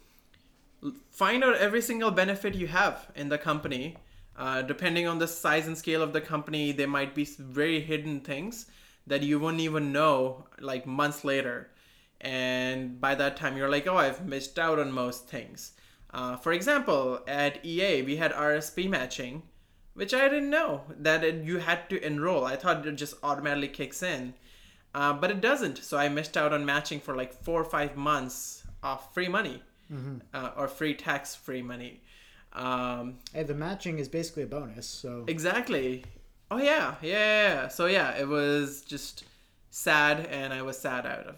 find 1.10 1.42
out 1.44 1.56
every 1.56 1.80
single 1.80 2.10
benefit 2.10 2.54
you 2.54 2.66
have 2.66 3.08
in 3.14 3.28
the 3.28 3.38
company. 3.38 3.96
Uh, 4.36 4.62
depending 4.62 5.06
on 5.06 5.18
the 5.18 5.28
size 5.28 5.66
and 5.66 5.76
scale 5.76 6.02
of 6.02 6.12
the 6.12 6.20
company, 6.20 6.72
there 6.72 6.88
might 6.88 7.14
be 7.14 7.24
very 7.24 7.80
hidden 7.80 8.20
things 8.20 8.66
that 9.10 9.24
you 9.24 9.40
wouldn't 9.40 9.60
even 9.60 9.92
know 9.92 10.46
like 10.60 10.86
months 10.86 11.24
later. 11.24 11.68
And 12.20 13.00
by 13.00 13.16
that 13.16 13.36
time, 13.36 13.56
you're 13.56 13.68
like, 13.68 13.88
oh, 13.88 13.96
I've 13.96 14.24
missed 14.24 14.56
out 14.56 14.78
on 14.78 14.92
most 14.92 15.26
things. 15.26 15.72
Uh, 16.14 16.36
for 16.36 16.52
example, 16.52 17.20
at 17.26 17.64
EA, 17.64 18.02
we 18.02 18.16
had 18.16 18.32
RSP 18.32 18.88
matching, 18.88 19.42
which 19.94 20.14
I 20.14 20.28
didn't 20.28 20.50
know 20.50 20.82
that 20.96 21.24
it, 21.24 21.44
you 21.44 21.58
had 21.58 21.90
to 21.90 22.04
enroll. 22.04 22.44
I 22.44 22.54
thought 22.54 22.86
it 22.86 22.92
just 22.92 23.14
automatically 23.24 23.68
kicks 23.68 24.00
in, 24.00 24.34
uh, 24.94 25.12
but 25.14 25.32
it 25.32 25.40
doesn't. 25.40 25.78
So 25.78 25.98
I 25.98 26.08
missed 26.08 26.36
out 26.36 26.52
on 26.52 26.64
matching 26.64 27.00
for 27.00 27.16
like 27.16 27.32
four 27.32 27.60
or 27.60 27.64
five 27.64 27.96
months 27.96 28.62
of 28.80 29.12
free 29.12 29.28
money 29.28 29.60
mm-hmm. 29.92 30.18
uh, 30.32 30.50
or 30.56 30.68
free 30.68 30.94
tax 30.94 31.34
free 31.34 31.62
money. 31.62 32.00
Um, 32.52 33.18
Hey, 33.32 33.42
the 33.42 33.54
matching 33.54 33.98
is 33.98 34.08
basically 34.08 34.44
a 34.44 34.46
bonus, 34.46 34.86
so 34.86 35.24
exactly. 35.26 36.04
Oh 36.50 36.58
yeah, 36.58 36.96
yeah, 37.02 37.62
yeah. 37.62 37.68
So 37.68 37.86
yeah, 37.86 38.16
it 38.18 38.26
was 38.26 38.82
just 38.82 39.24
sad, 39.70 40.26
and 40.26 40.52
I 40.52 40.62
was 40.62 40.78
sad 40.78 41.06
out 41.06 41.26
of 41.26 41.36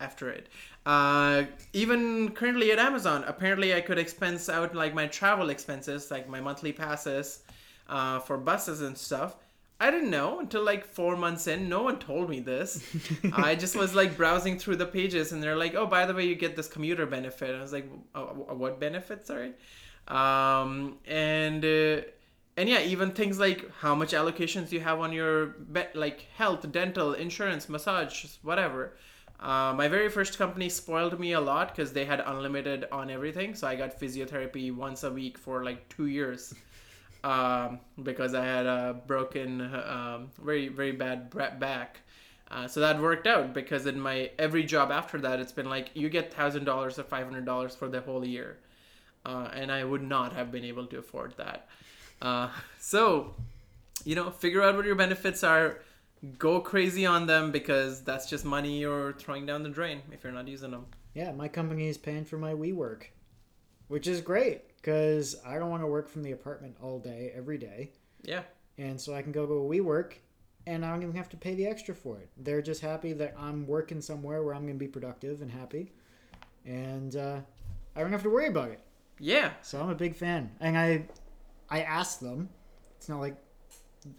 after 0.00 0.30
it. 0.30 0.48
Uh, 0.86 1.44
even 1.72 2.30
currently 2.32 2.72
at 2.72 2.78
Amazon, 2.78 3.24
apparently 3.26 3.74
I 3.74 3.80
could 3.80 3.98
expense 3.98 4.48
out 4.48 4.74
like 4.74 4.94
my 4.94 5.06
travel 5.06 5.50
expenses, 5.50 6.10
like 6.10 6.28
my 6.28 6.40
monthly 6.40 6.72
passes 6.72 7.42
uh, 7.88 8.18
for 8.20 8.38
buses 8.38 8.80
and 8.80 8.96
stuff. 8.96 9.36
I 9.82 9.90
didn't 9.90 10.10
know 10.10 10.40
until 10.40 10.62
like 10.62 10.84
four 10.84 11.16
months 11.16 11.46
in. 11.46 11.68
No 11.70 11.82
one 11.82 11.98
told 11.98 12.28
me 12.28 12.40
this. 12.40 12.84
I 13.32 13.54
just 13.54 13.74
was 13.76 13.94
like 13.94 14.16
browsing 14.16 14.58
through 14.58 14.76
the 14.76 14.86
pages, 14.86 15.32
and 15.32 15.42
they're 15.42 15.56
like, 15.56 15.74
"Oh, 15.74 15.86
by 15.86 16.04
the 16.04 16.12
way, 16.14 16.26
you 16.26 16.34
get 16.34 16.54
this 16.54 16.68
commuter 16.68 17.06
benefit." 17.06 17.54
I 17.54 17.62
was 17.62 17.72
like, 17.72 17.90
oh, 18.14 18.24
"What 18.54 18.78
benefit? 18.78 19.26
Sorry." 19.26 19.54
Um, 20.08 20.98
and 21.06 21.64
uh, 21.64 22.00
and 22.60 22.68
yeah, 22.68 22.82
even 22.82 23.10
things 23.12 23.40
like 23.40 23.70
how 23.80 23.94
much 23.94 24.12
allocations 24.12 24.70
you 24.70 24.80
have 24.80 25.00
on 25.00 25.12
your 25.12 25.46
be- 25.46 25.94
like 25.94 26.26
health, 26.36 26.70
dental, 26.70 27.14
insurance, 27.14 27.70
massage, 27.70 28.26
whatever. 28.42 28.92
Uh, 29.40 29.72
my 29.74 29.88
very 29.88 30.10
first 30.10 30.36
company 30.36 30.68
spoiled 30.68 31.18
me 31.18 31.32
a 31.32 31.40
lot 31.40 31.74
because 31.74 31.94
they 31.94 32.04
had 32.04 32.20
unlimited 32.20 32.86
on 32.92 33.08
everything. 33.08 33.54
So 33.54 33.66
I 33.66 33.76
got 33.76 33.98
physiotherapy 33.98 34.76
once 34.76 35.04
a 35.04 35.10
week 35.10 35.38
for 35.38 35.64
like 35.64 35.88
two 35.88 36.08
years 36.08 36.52
um, 37.24 37.80
because 38.02 38.34
I 38.34 38.44
had 38.44 38.66
a 38.66 39.00
broken, 39.06 39.62
um, 39.74 40.30
very 40.44 40.68
very 40.68 40.92
bad 40.92 41.30
back. 41.58 42.00
Uh, 42.50 42.68
so 42.68 42.80
that 42.80 43.00
worked 43.00 43.26
out 43.26 43.54
because 43.54 43.86
in 43.86 43.98
my 43.98 44.30
every 44.38 44.64
job 44.64 44.90
after 44.90 45.16
that, 45.18 45.40
it's 45.40 45.52
been 45.52 45.70
like 45.70 45.92
you 45.94 46.10
get 46.10 46.34
thousand 46.34 46.64
dollars 46.64 46.98
or 46.98 47.04
five 47.04 47.24
hundred 47.24 47.46
dollars 47.46 47.74
for 47.74 47.88
the 47.88 48.02
whole 48.02 48.22
year, 48.22 48.58
uh, 49.24 49.48
and 49.54 49.72
I 49.72 49.82
would 49.82 50.02
not 50.02 50.34
have 50.34 50.52
been 50.52 50.64
able 50.64 50.86
to 50.88 50.98
afford 50.98 51.32
that. 51.38 51.66
Uh, 52.20 52.50
so, 52.78 53.34
you 54.04 54.14
know, 54.14 54.30
figure 54.30 54.62
out 54.62 54.76
what 54.76 54.84
your 54.84 54.94
benefits 54.94 55.42
are 55.42 55.78
go 56.38 56.60
crazy 56.60 57.06
on 57.06 57.26
them 57.26 57.50
because 57.50 58.02
that's 58.02 58.28
just 58.28 58.44
money 58.44 58.78
you're 58.78 59.12
throwing 59.14 59.46
down 59.46 59.62
the 59.62 59.68
drain 59.68 60.02
if 60.12 60.22
you're 60.22 60.32
not 60.32 60.48
using 60.48 60.70
them. 60.70 60.86
Yeah, 61.14 61.32
my 61.32 61.48
company 61.48 61.88
is 61.88 61.98
paying 61.98 62.24
for 62.24 62.38
my 62.38 62.52
WeWork, 62.52 63.04
which 63.88 64.06
is 64.06 64.20
great 64.20 64.76
because 64.76 65.36
I 65.46 65.58
don't 65.58 65.70
want 65.70 65.82
to 65.82 65.86
work 65.86 66.08
from 66.08 66.22
the 66.22 66.32
apartment 66.32 66.76
all 66.82 66.98
day, 66.98 67.32
every 67.34 67.58
day. 67.58 67.90
Yeah. 68.22 68.42
And 68.78 69.00
so 69.00 69.14
I 69.14 69.22
can 69.22 69.32
go 69.32 69.46
to 69.46 69.52
a 69.52 69.68
WeWork 69.68 70.14
and 70.66 70.84
I 70.84 70.90
don't 70.90 71.02
even 71.02 71.16
have 71.16 71.28
to 71.30 71.36
pay 71.36 71.54
the 71.54 71.66
extra 71.66 71.94
for 71.94 72.18
it. 72.18 72.28
They're 72.36 72.62
just 72.62 72.80
happy 72.80 73.12
that 73.14 73.34
I'm 73.38 73.66
working 73.66 74.00
somewhere 74.00 74.42
where 74.42 74.54
I'm 74.54 74.62
going 74.62 74.74
to 74.74 74.78
be 74.78 74.88
productive 74.88 75.42
and 75.42 75.50
happy. 75.50 75.90
And 76.64 77.16
uh, 77.16 77.40
I 77.96 78.00
don't 78.00 78.12
have 78.12 78.22
to 78.22 78.30
worry 78.30 78.48
about 78.48 78.70
it. 78.70 78.80
Yeah. 79.18 79.50
So 79.62 79.80
I'm 79.80 79.88
a 79.88 79.94
big 79.94 80.14
fan. 80.14 80.50
And 80.60 80.78
I 80.78 81.06
I 81.70 81.82
asked 81.82 82.20
them. 82.20 82.48
It's 82.96 83.08
not 83.08 83.20
like 83.20 83.36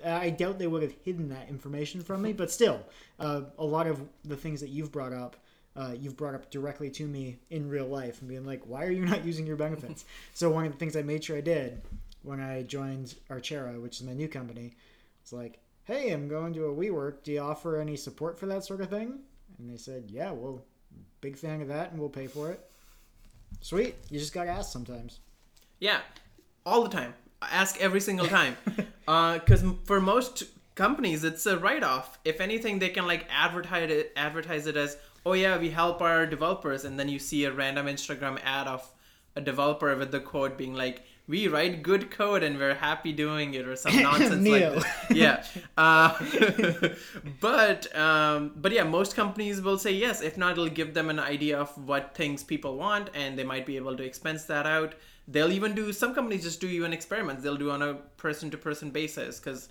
I 0.05 0.29
doubt 0.29 0.59
they 0.59 0.67
would 0.67 0.83
have 0.83 0.93
hidden 1.03 1.29
that 1.29 1.49
information 1.49 2.01
from 2.01 2.21
me, 2.21 2.33
but 2.33 2.51
still, 2.51 2.85
uh, 3.19 3.41
a 3.57 3.65
lot 3.65 3.87
of 3.87 4.01
the 4.23 4.37
things 4.37 4.61
that 4.61 4.69
you've 4.69 4.91
brought 4.91 5.13
up, 5.13 5.35
uh, 5.75 5.93
you've 5.97 6.17
brought 6.17 6.35
up 6.35 6.51
directly 6.51 6.89
to 6.91 7.07
me 7.07 7.37
in 7.49 7.69
real 7.69 7.87
life 7.87 8.19
and 8.19 8.29
being 8.29 8.45
like, 8.45 8.61
why 8.65 8.85
are 8.85 8.91
you 8.91 9.05
not 9.05 9.25
using 9.25 9.47
your 9.47 9.55
benefits? 9.55 10.05
so 10.33 10.49
one 10.49 10.65
of 10.65 10.71
the 10.71 10.77
things 10.77 10.95
I 10.95 11.01
made 11.01 11.23
sure 11.23 11.37
I 11.37 11.41
did 11.41 11.81
when 12.23 12.39
I 12.39 12.63
joined 12.63 13.15
Archera, 13.29 13.81
which 13.81 13.99
is 13.99 14.05
my 14.05 14.13
new 14.13 14.27
company, 14.27 14.75
it's 15.21 15.33
like, 15.33 15.59
hey, 15.85 16.11
I'm 16.11 16.27
going 16.27 16.53
to 16.53 16.65
a 16.65 16.75
WeWork. 16.75 17.23
Do 17.23 17.31
you 17.31 17.39
offer 17.39 17.77
any 17.77 17.95
support 17.95 18.37
for 18.37 18.45
that 18.47 18.63
sort 18.63 18.81
of 18.81 18.89
thing? 18.89 19.19
And 19.57 19.69
they 19.69 19.77
said, 19.77 20.05
yeah, 20.07 20.31
well, 20.31 20.63
big 21.21 21.37
fan 21.37 21.61
of 21.61 21.67
that, 21.69 21.91
and 21.91 21.99
we'll 21.99 22.09
pay 22.09 22.27
for 22.27 22.51
it. 22.51 22.59
Sweet. 23.61 23.95
You 24.09 24.19
just 24.19 24.33
gotta 24.33 24.51
ask 24.51 24.71
sometimes. 24.71 25.19
Yeah, 25.79 26.01
all 26.65 26.83
the 26.83 26.89
time 26.89 27.15
ask 27.49 27.79
every 27.79 28.01
single 28.01 28.27
time 28.27 28.55
because 29.05 29.63
uh, 29.63 29.73
for 29.85 29.99
most 29.99 30.43
companies 30.75 31.23
it's 31.23 31.45
a 31.45 31.57
write-off 31.57 32.17
if 32.23 32.39
anything 32.39 32.79
they 32.79 32.89
can 32.89 33.05
like 33.05 33.25
advertise 33.29 33.89
it 33.89 34.13
advertise 34.15 34.67
it 34.67 34.77
as 34.77 34.97
oh 35.25 35.33
yeah 35.33 35.57
we 35.57 35.69
help 35.69 36.01
our 36.01 36.25
developers 36.25 36.85
and 36.85 36.99
then 36.99 37.09
you 37.09 37.19
see 37.19 37.43
a 37.45 37.51
random 37.51 37.87
instagram 37.87 38.39
ad 38.43 38.67
of 38.67 38.89
a 39.35 39.41
developer 39.41 39.95
with 39.95 40.11
the 40.11 40.19
code 40.19 40.57
being 40.57 40.73
like 40.73 41.03
we 41.27 41.47
write 41.47 41.81
good 41.81 42.11
code 42.11 42.43
and 42.43 42.57
we're 42.57 42.75
happy 42.75 43.13
doing 43.13 43.53
it 43.53 43.65
or 43.67 43.75
some 43.75 43.95
nonsense 44.01 44.45
like 44.47 44.73
that. 44.73 45.15
Yeah. 45.15 45.43
Uh, 45.77 46.13
but 47.39 47.95
um, 47.97 48.51
but 48.57 48.71
yeah, 48.71 48.83
most 48.83 49.15
companies 49.15 49.61
will 49.61 49.77
say 49.77 49.91
yes. 49.91 50.21
If 50.21 50.37
not, 50.37 50.51
it'll 50.51 50.67
give 50.67 50.93
them 50.93 51.09
an 51.09 51.19
idea 51.19 51.57
of 51.57 51.69
what 51.87 52.13
things 52.13 52.43
people 52.43 52.75
want, 52.77 53.09
and 53.15 53.39
they 53.39 53.43
might 53.43 53.65
be 53.65 53.77
able 53.77 53.95
to 53.97 54.03
expense 54.03 54.43
that 54.45 54.67
out 54.67 54.93
they'll 55.27 55.51
even 55.51 55.73
do 55.73 55.93
some 55.93 56.13
companies 56.13 56.43
just 56.43 56.59
do 56.61 56.67
even 56.67 56.93
experiments. 56.93 57.43
They'll 57.43 57.57
do 57.57 57.71
on 57.71 57.81
a 57.81 57.95
person 58.17 58.49
to 58.51 58.57
person 58.57 58.91
basis 58.91 59.39
because 59.39 59.69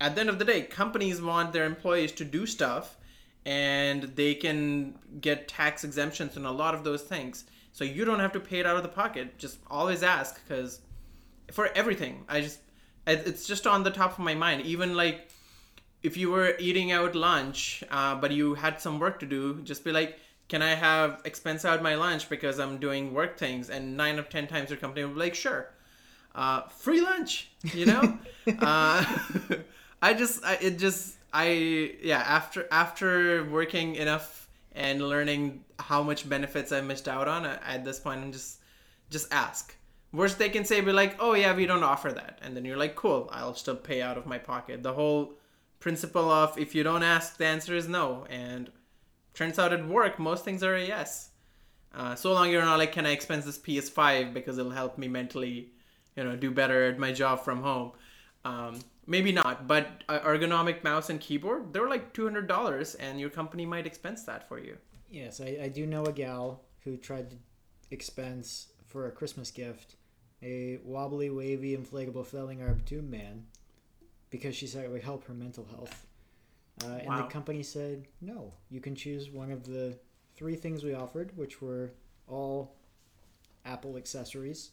at 0.00 0.14
the 0.14 0.20
end 0.20 0.30
of 0.30 0.38
the 0.38 0.44
day 0.44 0.62
companies 0.62 1.20
want 1.20 1.52
their 1.52 1.64
employees 1.64 2.12
to 2.12 2.24
do 2.24 2.46
stuff 2.46 2.96
and 3.44 4.02
they 4.02 4.34
can 4.34 4.98
get 5.20 5.48
tax 5.48 5.84
exemptions 5.84 6.36
and 6.36 6.46
a 6.46 6.50
lot 6.50 6.74
of 6.74 6.84
those 6.84 7.02
things. 7.02 7.44
So 7.72 7.84
you 7.84 8.04
don't 8.04 8.20
have 8.20 8.32
to 8.32 8.40
pay 8.40 8.58
it 8.60 8.66
out 8.66 8.76
of 8.76 8.82
the 8.82 8.88
pocket. 8.88 9.38
Just 9.38 9.58
always 9.70 10.02
ask 10.02 10.40
because 10.42 10.80
for 11.52 11.68
everything. 11.74 12.24
I 12.28 12.40
just 12.40 12.60
it's 13.06 13.46
just 13.46 13.66
on 13.66 13.84
the 13.84 13.90
top 13.90 14.12
of 14.12 14.18
my 14.18 14.34
mind. 14.34 14.62
Even 14.62 14.96
like 14.96 15.28
if 16.02 16.16
you 16.16 16.30
were 16.30 16.54
eating 16.58 16.92
out 16.92 17.14
lunch 17.14 17.82
uh, 17.90 18.14
but 18.14 18.30
you 18.30 18.54
had 18.54 18.80
some 18.80 18.98
work 18.98 19.18
to 19.20 19.26
do 19.26 19.60
just 19.62 19.84
be 19.84 19.92
like 19.92 20.18
can 20.48 20.62
I 20.62 20.74
have 20.74 21.22
expense 21.24 21.64
out 21.64 21.82
my 21.82 21.94
lunch 21.94 22.28
because 22.28 22.58
I'm 22.58 22.78
doing 22.78 23.12
work 23.12 23.38
things? 23.38 23.70
And 23.70 23.96
nine 23.96 24.18
of 24.18 24.28
ten 24.28 24.46
times 24.46 24.70
your 24.70 24.78
company 24.78 25.04
will 25.04 25.14
be 25.14 25.20
like, 25.20 25.34
sure, 25.34 25.70
uh, 26.34 26.62
free 26.68 27.00
lunch. 27.00 27.50
You 27.74 27.86
know, 27.86 28.18
uh, 28.60 29.04
I 30.02 30.14
just, 30.14 30.44
I, 30.44 30.54
it 30.60 30.78
just, 30.78 31.16
I 31.32 31.94
yeah. 32.02 32.20
After 32.20 32.68
after 32.70 33.44
working 33.44 33.96
enough 33.96 34.48
and 34.72 35.08
learning 35.08 35.64
how 35.78 36.02
much 36.02 36.28
benefits 36.28 36.70
I 36.70 36.80
missed 36.80 37.08
out 37.08 37.28
on, 37.28 37.44
at 37.44 37.84
this 37.84 37.98
point, 37.98 38.20
I'm 38.20 38.32
just, 38.32 38.60
just 39.10 39.32
ask. 39.32 39.74
Worst 40.12 40.38
they 40.38 40.48
can 40.48 40.64
say, 40.64 40.80
be 40.80 40.92
like, 40.92 41.16
oh 41.18 41.34
yeah, 41.34 41.54
we 41.54 41.66
don't 41.66 41.82
offer 41.82 42.12
that, 42.12 42.38
and 42.42 42.56
then 42.56 42.64
you're 42.64 42.76
like, 42.76 42.94
cool, 42.94 43.28
I'll 43.32 43.54
still 43.54 43.76
pay 43.76 44.00
out 44.00 44.16
of 44.16 44.26
my 44.26 44.38
pocket. 44.38 44.82
The 44.82 44.92
whole 44.92 45.34
principle 45.80 46.30
of 46.30 46.56
if 46.56 46.74
you 46.74 46.82
don't 46.82 47.02
ask, 47.02 47.36
the 47.36 47.46
answer 47.46 47.74
is 47.74 47.88
no, 47.88 48.26
and 48.30 48.70
turns 49.36 49.58
out 49.58 49.72
at 49.72 49.86
work 49.86 50.18
most 50.18 50.44
things 50.44 50.64
are 50.64 50.74
a 50.74 50.84
yes. 50.84 51.30
Uh, 51.94 52.14
so 52.14 52.32
long 52.32 52.50
you're 52.50 52.64
not 52.64 52.78
like 52.78 52.92
can 52.92 53.06
i 53.06 53.10
expense 53.10 53.44
this 53.44 53.58
ps5 53.58 54.34
because 54.34 54.58
it'll 54.58 54.72
help 54.72 54.98
me 54.98 55.08
mentally 55.08 55.70
you 56.14 56.24
know 56.24 56.36
do 56.36 56.50
better 56.50 56.88
at 56.88 56.98
my 56.98 57.12
job 57.12 57.44
from 57.44 57.62
home? 57.62 57.92
Um, 58.44 58.80
maybe 59.06 59.30
not 59.30 59.68
but 59.68 60.04
ergonomic 60.08 60.82
mouse 60.82 61.10
and 61.10 61.20
keyboard 61.20 61.72
they're 61.72 61.88
like 61.88 62.12
$200 62.12 62.96
and 62.98 63.20
your 63.20 63.30
company 63.30 63.64
might 63.64 63.86
expense 63.86 64.24
that 64.24 64.48
for 64.48 64.58
you. 64.58 64.76
Yes 65.10 65.40
I, 65.40 65.58
I 65.62 65.68
do 65.68 65.86
know 65.86 66.04
a 66.04 66.12
gal 66.12 66.62
who 66.82 66.96
tried 66.96 67.30
to 67.30 67.36
expense 67.90 68.72
for 68.84 69.06
a 69.06 69.12
christmas 69.12 69.50
gift 69.50 69.94
a 70.42 70.78
wobbly 70.84 71.30
wavy 71.30 71.76
inflatable 71.76 72.26
felling 72.26 72.62
arm 72.62 72.82
tube 72.84 73.08
man 73.08 73.44
because 74.30 74.56
she 74.56 74.66
said 74.66 74.84
it 74.84 74.90
would 74.90 75.02
help 75.02 75.24
her 75.26 75.34
mental 75.34 75.64
health 75.64 76.06
uh, 76.84 76.98
and 77.06 77.18
the 77.18 77.24
company 77.24 77.62
said, 77.62 78.06
no, 78.20 78.52
you 78.70 78.80
can 78.80 78.94
choose 78.94 79.30
one 79.30 79.50
of 79.50 79.64
the 79.64 79.98
three 80.34 80.56
things 80.56 80.84
we 80.84 80.94
offered, 80.94 81.32
which 81.36 81.62
were 81.62 81.90
all 82.28 82.74
Apple 83.64 83.96
accessories, 83.96 84.70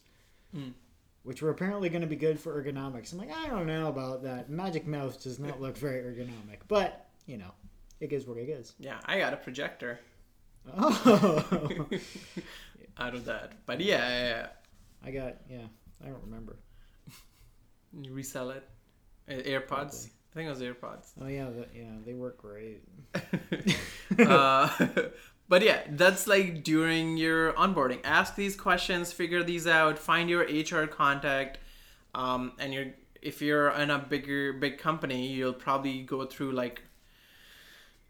mm. 0.56 0.74
which 1.24 1.42
were 1.42 1.50
apparently 1.50 1.90
going 1.90 2.02
to 2.02 2.08
be 2.08 2.16
good 2.16 2.40
for 2.40 2.62
ergonomics. 2.62 3.14
I'm 3.14 3.20
like, 3.20 3.32
I 3.32 3.48
don't 3.48 3.68
know 3.68 3.88
about 3.88 4.24
that. 4.24 4.50
Magic 4.50 4.86
Mouse 4.86 5.16
does 5.18 5.40
not 5.40 5.62
look 5.62 5.78
very 5.78 6.02
ergonomic, 6.02 6.60
but, 6.68 7.08
you 7.26 7.38
know, 7.38 7.52
it 8.02 8.12
is 8.12 8.28
what 8.28 8.38
it 8.38 8.50
is. 8.50 8.74
Yeah, 8.80 9.00
I 9.06 9.18
got 9.18 9.34
a 9.34 9.38
projector. 9.38 10.00
Oh. 10.76 11.88
Out 12.98 13.16
of 13.16 13.26
that. 13.26 13.54
But 13.66 13.80
yeah, 13.80 14.08
yeah, 14.10 14.30
yeah. 14.30 14.48
I 15.06 15.12
got, 15.12 15.36
yeah, 15.50 15.66
I 16.04 16.08
don't 16.08 16.24
remember. 16.24 16.58
You 17.96 18.12
resell 18.12 18.50
it? 18.50 18.68
AirPods? 19.30 19.68
Probably. 19.68 20.12
I 20.34 20.36
think 20.36 20.48
it 20.48 20.50
was 20.50 20.62
AirPods. 20.62 21.12
Oh 21.22 21.28
yeah, 21.28 21.46
the, 21.52 21.68
yeah, 21.76 21.92
they 22.04 22.16
work 22.16 22.40
great. 22.40 22.82
uh, 24.28 24.68
but 25.48 25.62
yeah, 25.62 25.82
that's 25.92 26.26
like 26.26 26.64
during 26.64 27.18
your 27.18 27.54
onboarding. 27.54 28.00
Ask 28.04 28.36
these 28.36 28.56
questions, 28.56 29.14
figure 29.14 29.44
these 29.44 29.68
out, 29.68 30.00
find 30.00 30.32
your 30.32 30.42
HR 30.42 30.88
contact, 30.88 31.60
um, 32.16 32.54
and 32.58 32.74
you're 32.74 32.88
if 33.22 33.44
you're 33.44 33.70
in 33.74 33.92
a 33.92 34.00
bigger 34.00 34.54
big 34.54 34.80
company, 34.80 35.28
you'll 35.28 35.54
probably 35.54 36.02
go 36.02 36.26
through 36.26 36.54
like 36.54 36.82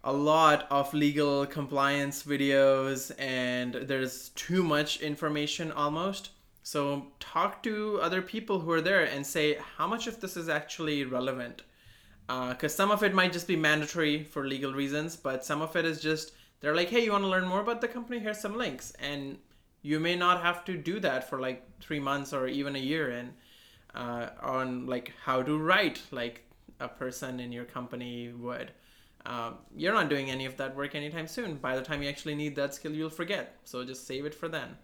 a 0.06 0.14
lot 0.14 0.66
of 0.72 0.94
legal 0.94 1.46
compliance 1.46 2.24
videos, 2.24 3.12
and 3.20 3.74
there's 3.74 4.30
too 4.30 4.64
much 4.64 5.02
information 5.02 5.74
almost. 5.74 6.30
So 6.64 7.08
talk 7.20 7.62
to 7.64 8.00
other 8.02 8.22
people 8.22 8.62
who 8.62 8.72
are 8.72 8.80
there 8.80 9.04
and 9.04 9.28
say 9.28 9.58
how 9.76 9.88
much 9.88 10.08
of 10.08 10.22
this 10.22 10.38
is 10.38 10.48
actually 10.48 11.04
relevant 11.04 11.64
because 12.28 12.74
uh, 12.74 12.78
some 12.78 12.92
of 12.92 13.04
it 13.04 13.14
might 13.14 13.34
just 13.34 13.48
be 13.48 13.56
mandatory 13.56 14.24
for 14.24 14.48
legal 14.48 14.74
reasons, 14.74 15.16
but 15.16 15.44
some 15.44 15.62
of 15.62 15.76
it 15.76 15.86
is 15.86 16.02
just 16.02 16.34
they're 16.62 16.76
like, 16.76 16.90
hey, 16.90 17.04
you 17.04 17.12
want 17.12 17.24
to 17.24 17.28
learn 17.28 17.46
more 17.46 17.60
about 17.62 17.82
the 17.82 17.88
company? 17.88 18.20
Here's 18.20 18.40
some 18.40 18.58
links, 18.58 18.94
and 19.00 19.38
you 19.82 20.00
may 20.00 20.16
not 20.16 20.42
have 20.42 20.64
to 20.66 20.78
do 20.78 21.00
that 21.02 21.30
for 21.30 21.40
like 21.40 21.64
three 21.82 22.00
months 22.00 22.32
or 22.32 22.48
even 22.48 22.76
a 22.76 22.80
year 22.80 23.12
in 23.12 23.34
uh, 23.94 24.30
on 24.42 24.86
like 24.86 25.14
how 25.24 25.42
to 25.42 25.58
write 25.58 26.02
like 26.12 26.46
a 26.80 26.88
person 26.88 27.40
in 27.40 27.52
your 27.52 27.66
company 27.66 28.30
would. 28.30 28.72
Um, 29.26 29.56
you're 29.76 29.94
not 29.94 30.10
doing 30.10 30.30
any 30.30 30.46
of 30.46 30.58
that 30.58 30.76
work 30.76 30.96
anytime 30.96 31.28
soon. 31.28 31.56
By 31.56 31.76
the 31.76 31.82
time 31.82 32.04
you 32.04 32.10
actually 32.10 32.36
need 32.36 32.56
that 32.56 32.74
skill, 32.74 32.92
you'll 32.92 33.10
forget. 33.10 33.56
So 33.64 33.84
just 33.86 34.06
save 34.06 34.26
it 34.26 34.36
for 34.36 34.50
then. 34.50 34.76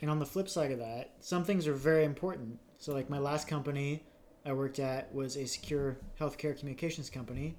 And 0.00 0.10
on 0.10 0.18
the 0.18 0.26
flip 0.26 0.48
side 0.48 0.72
of 0.72 0.78
that, 0.80 1.12
some 1.20 1.44
things 1.44 1.66
are 1.66 1.74
very 1.74 2.04
important. 2.04 2.58
So, 2.78 2.92
like 2.92 3.08
my 3.08 3.18
last 3.18 3.48
company 3.48 4.02
I 4.44 4.52
worked 4.52 4.78
at 4.78 5.12
was 5.14 5.36
a 5.36 5.46
secure 5.46 5.96
healthcare 6.20 6.58
communications 6.58 7.08
company, 7.08 7.56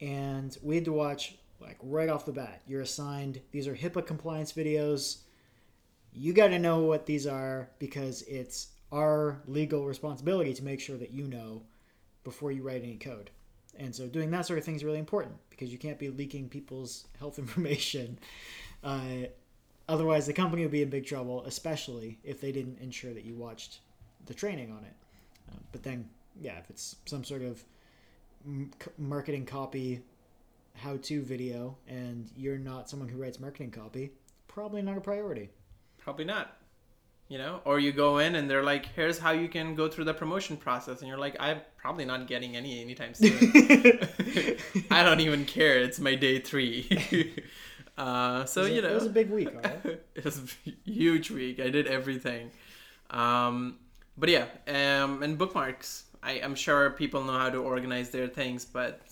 and 0.00 0.56
we 0.62 0.76
had 0.76 0.84
to 0.86 0.92
watch 0.92 1.36
like 1.60 1.78
right 1.82 2.08
off 2.08 2.26
the 2.26 2.32
bat. 2.32 2.62
You're 2.66 2.82
assigned 2.82 3.40
these 3.50 3.68
are 3.68 3.74
HIPAA 3.74 4.06
compliance 4.06 4.52
videos. 4.52 5.18
You 6.12 6.32
got 6.32 6.48
to 6.48 6.58
know 6.58 6.80
what 6.80 7.06
these 7.06 7.26
are 7.26 7.68
because 7.78 8.22
it's 8.22 8.68
our 8.92 9.40
legal 9.46 9.84
responsibility 9.86 10.54
to 10.54 10.64
make 10.64 10.80
sure 10.80 10.96
that 10.96 11.10
you 11.10 11.26
know 11.26 11.62
before 12.22 12.52
you 12.52 12.62
write 12.62 12.82
any 12.82 12.96
code. 12.96 13.30
And 13.76 13.94
so 13.94 14.06
doing 14.06 14.30
that 14.30 14.46
sort 14.46 14.58
of 14.58 14.64
thing 14.64 14.76
is 14.76 14.84
really 14.84 14.98
important 15.00 15.34
because 15.50 15.72
you 15.72 15.78
can't 15.78 15.98
be 15.98 16.08
leaking 16.08 16.48
people's 16.48 17.06
health 17.18 17.38
information. 17.38 18.18
Uh, 18.82 19.26
otherwise, 19.88 20.26
the 20.26 20.32
company 20.32 20.62
would 20.62 20.70
be 20.70 20.82
in 20.82 20.90
big 20.90 21.06
trouble, 21.06 21.44
especially 21.44 22.18
if 22.24 22.40
they 22.40 22.52
didn't 22.52 22.78
ensure 22.80 23.12
that 23.12 23.24
you 23.24 23.34
watched 23.34 23.80
the 24.26 24.34
training 24.34 24.70
on 24.70 24.84
it. 24.84 24.94
But 25.72 25.82
then, 25.82 26.08
yeah, 26.40 26.58
if 26.58 26.70
it's 26.70 26.96
some 27.06 27.24
sort 27.24 27.42
of 27.42 27.64
marketing 28.98 29.46
copy 29.46 30.02
how 30.76 30.96
to 30.98 31.22
video 31.22 31.76
and 31.88 32.30
you're 32.36 32.58
not 32.58 32.90
someone 32.90 33.08
who 33.08 33.20
writes 33.20 33.40
marketing 33.40 33.70
copy, 33.70 34.10
probably 34.48 34.82
not 34.82 34.96
a 34.96 35.00
priority. 35.00 35.50
Probably 35.98 36.24
not. 36.24 36.56
You 37.28 37.38
know, 37.38 37.60
or 37.64 37.78
you 37.78 37.90
go 37.90 38.18
in 38.18 38.34
and 38.34 38.50
they're 38.50 38.62
like, 38.62 38.86
"Here's 38.94 39.18
how 39.18 39.30
you 39.30 39.48
can 39.48 39.74
go 39.74 39.88
through 39.88 40.04
the 40.04 40.12
promotion 40.12 40.58
process," 40.58 41.00
and 41.00 41.08
you're 41.08 41.16
like, 41.18 41.34
"I'm 41.40 41.62
probably 41.78 42.04
not 42.04 42.26
getting 42.26 42.54
any 42.54 42.82
anytime 42.82 43.14
soon. 43.14 43.32
I 44.90 45.02
don't 45.02 45.20
even 45.20 45.46
care. 45.46 45.78
It's 45.78 45.98
my 45.98 46.16
day 46.16 46.38
three. 46.38 46.86
uh, 47.98 48.44
so 48.44 48.60
was 48.60 48.70
a- 48.70 48.74
you 48.74 48.82
know, 48.82 48.88
it 48.90 48.94
was 48.94 49.06
a 49.06 49.10
big 49.10 49.30
week. 49.30 49.48
All 49.48 49.62
right? 49.62 50.00
it 50.14 50.24
was 50.24 50.38
a 50.66 50.70
huge 50.84 51.30
week. 51.30 51.60
I 51.60 51.70
did 51.70 51.86
everything. 51.86 52.50
Um, 53.08 53.78
but 54.16 54.28
yeah, 54.28 54.46
um, 54.68 55.22
and 55.22 55.38
bookmarks. 55.38 56.04
I, 56.22 56.40
I'm 56.42 56.54
sure 56.54 56.90
people 56.90 57.22
know 57.22 57.38
how 57.38 57.50
to 57.50 57.58
organize 57.58 58.10
their 58.10 58.28
things, 58.28 58.64
but 58.64 59.02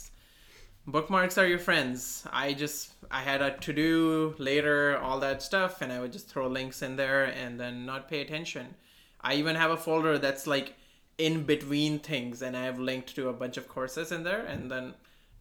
bookmarks 0.86 1.36
are 1.38 1.46
your 1.46 1.59
friends. 1.59 2.24
I 2.32 2.55
just 2.55 2.92
I 3.11 3.20
had 3.20 3.42
a 3.42 3.57
to 3.59 3.72
do 3.72 4.34
later, 4.38 4.98
all 4.98 5.20
that 5.20 5.42
stuff, 5.42 5.82
and 5.82 5.92
I 5.92 6.00
would 6.00 6.12
just 6.12 6.28
throw 6.28 6.46
links 6.46 6.82
in 6.82 6.96
there 6.96 7.24
and 7.24 7.61
then 7.61 7.84
not 7.84 8.09
pay 8.09 8.20
attention. 8.20 8.74
I 9.20 9.34
even 9.34 9.57
have 9.57 9.70
a 9.70 9.76
folder 9.76 10.18
that's 10.18 10.46
like 10.46 10.74
in 11.18 11.44
between 11.44 11.98
things, 11.98 12.42
and 12.42 12.57
I 12.57 12.64
have 12.64 12.78
linked 12.78 13.14
to 13.16 13.28
a 13.28 13.32
bunch 13.32 13.57
of 13.57 13.68
courses 13.68 14.12
in 14.12 14.22
there, 14.24 14.44
and 14.46 14.70
then 14.70 14.94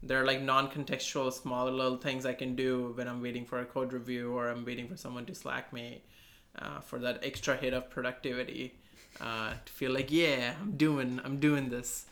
they're 0.03 0.25
like 0.25 0.41
non-contextual 0.41 1.31
small 1.31 1.71
little 1.71 1.97
things 1.97 2.25
I 2.25 2.33
can 2.33 2.55
do 2.55 2.91
when 2.95 3.07
I'm 3.07 3.21
waiting 3.21 3.45
for 3.45 3.59
a 3.59 3.65
code 3.65 3.93
review 3.93 4.33
or 4.33 4.49
I'm 4.49 4.65
waiting 4.65 4.87
for 4.87 4.97
someone 4.97 5.25
to 5.27 5.35
Slack 5.35 5.71
me 5.71 6.01
uh, 6.57 6.79
for 6.79 6.97
that 6.99 7.23
extra 7.23 7.55
hit 7.55 7.73
of 7.73 7.89
productivity 7.89 8.73
uh, 9.19 9.53
to 9.65 9.73
feel 9.73 9.91
like 9.91 10.11
yeah 10.11 10.53
I'm 10.61 10.77
doing 10.77 11.19
I'm 11.23 11.39
doing 11.39 11.69
this. 11.69 12.05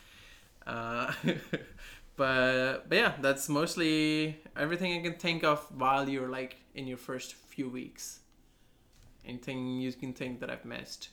Uh, 0.68 1.12
but 2.16 2.90
but 2.90 2.96
yeah, 2.96 3.14
that's 3.22 3.48
mostly 3.50 4.42
everything 4.58 5.00
I 5.00 5.04
can 5.04 5.18
think 5.18 5.44
of 5.44 5.60
while 5.76 6.08
you're 6.10 6.30
like 6.30 6.58
in 6.76 6.88
your 6.88 6.98
first 6.98 7.34
few 7.34 7.70
weeks. 7.70 8.20
Anything 9.26 9.80
you 9.82 9.92
can 9.94 10.14
think 10.14 10.40
that 10.40 10.50
I've 10.50 10.66
missed? 10.66 11.10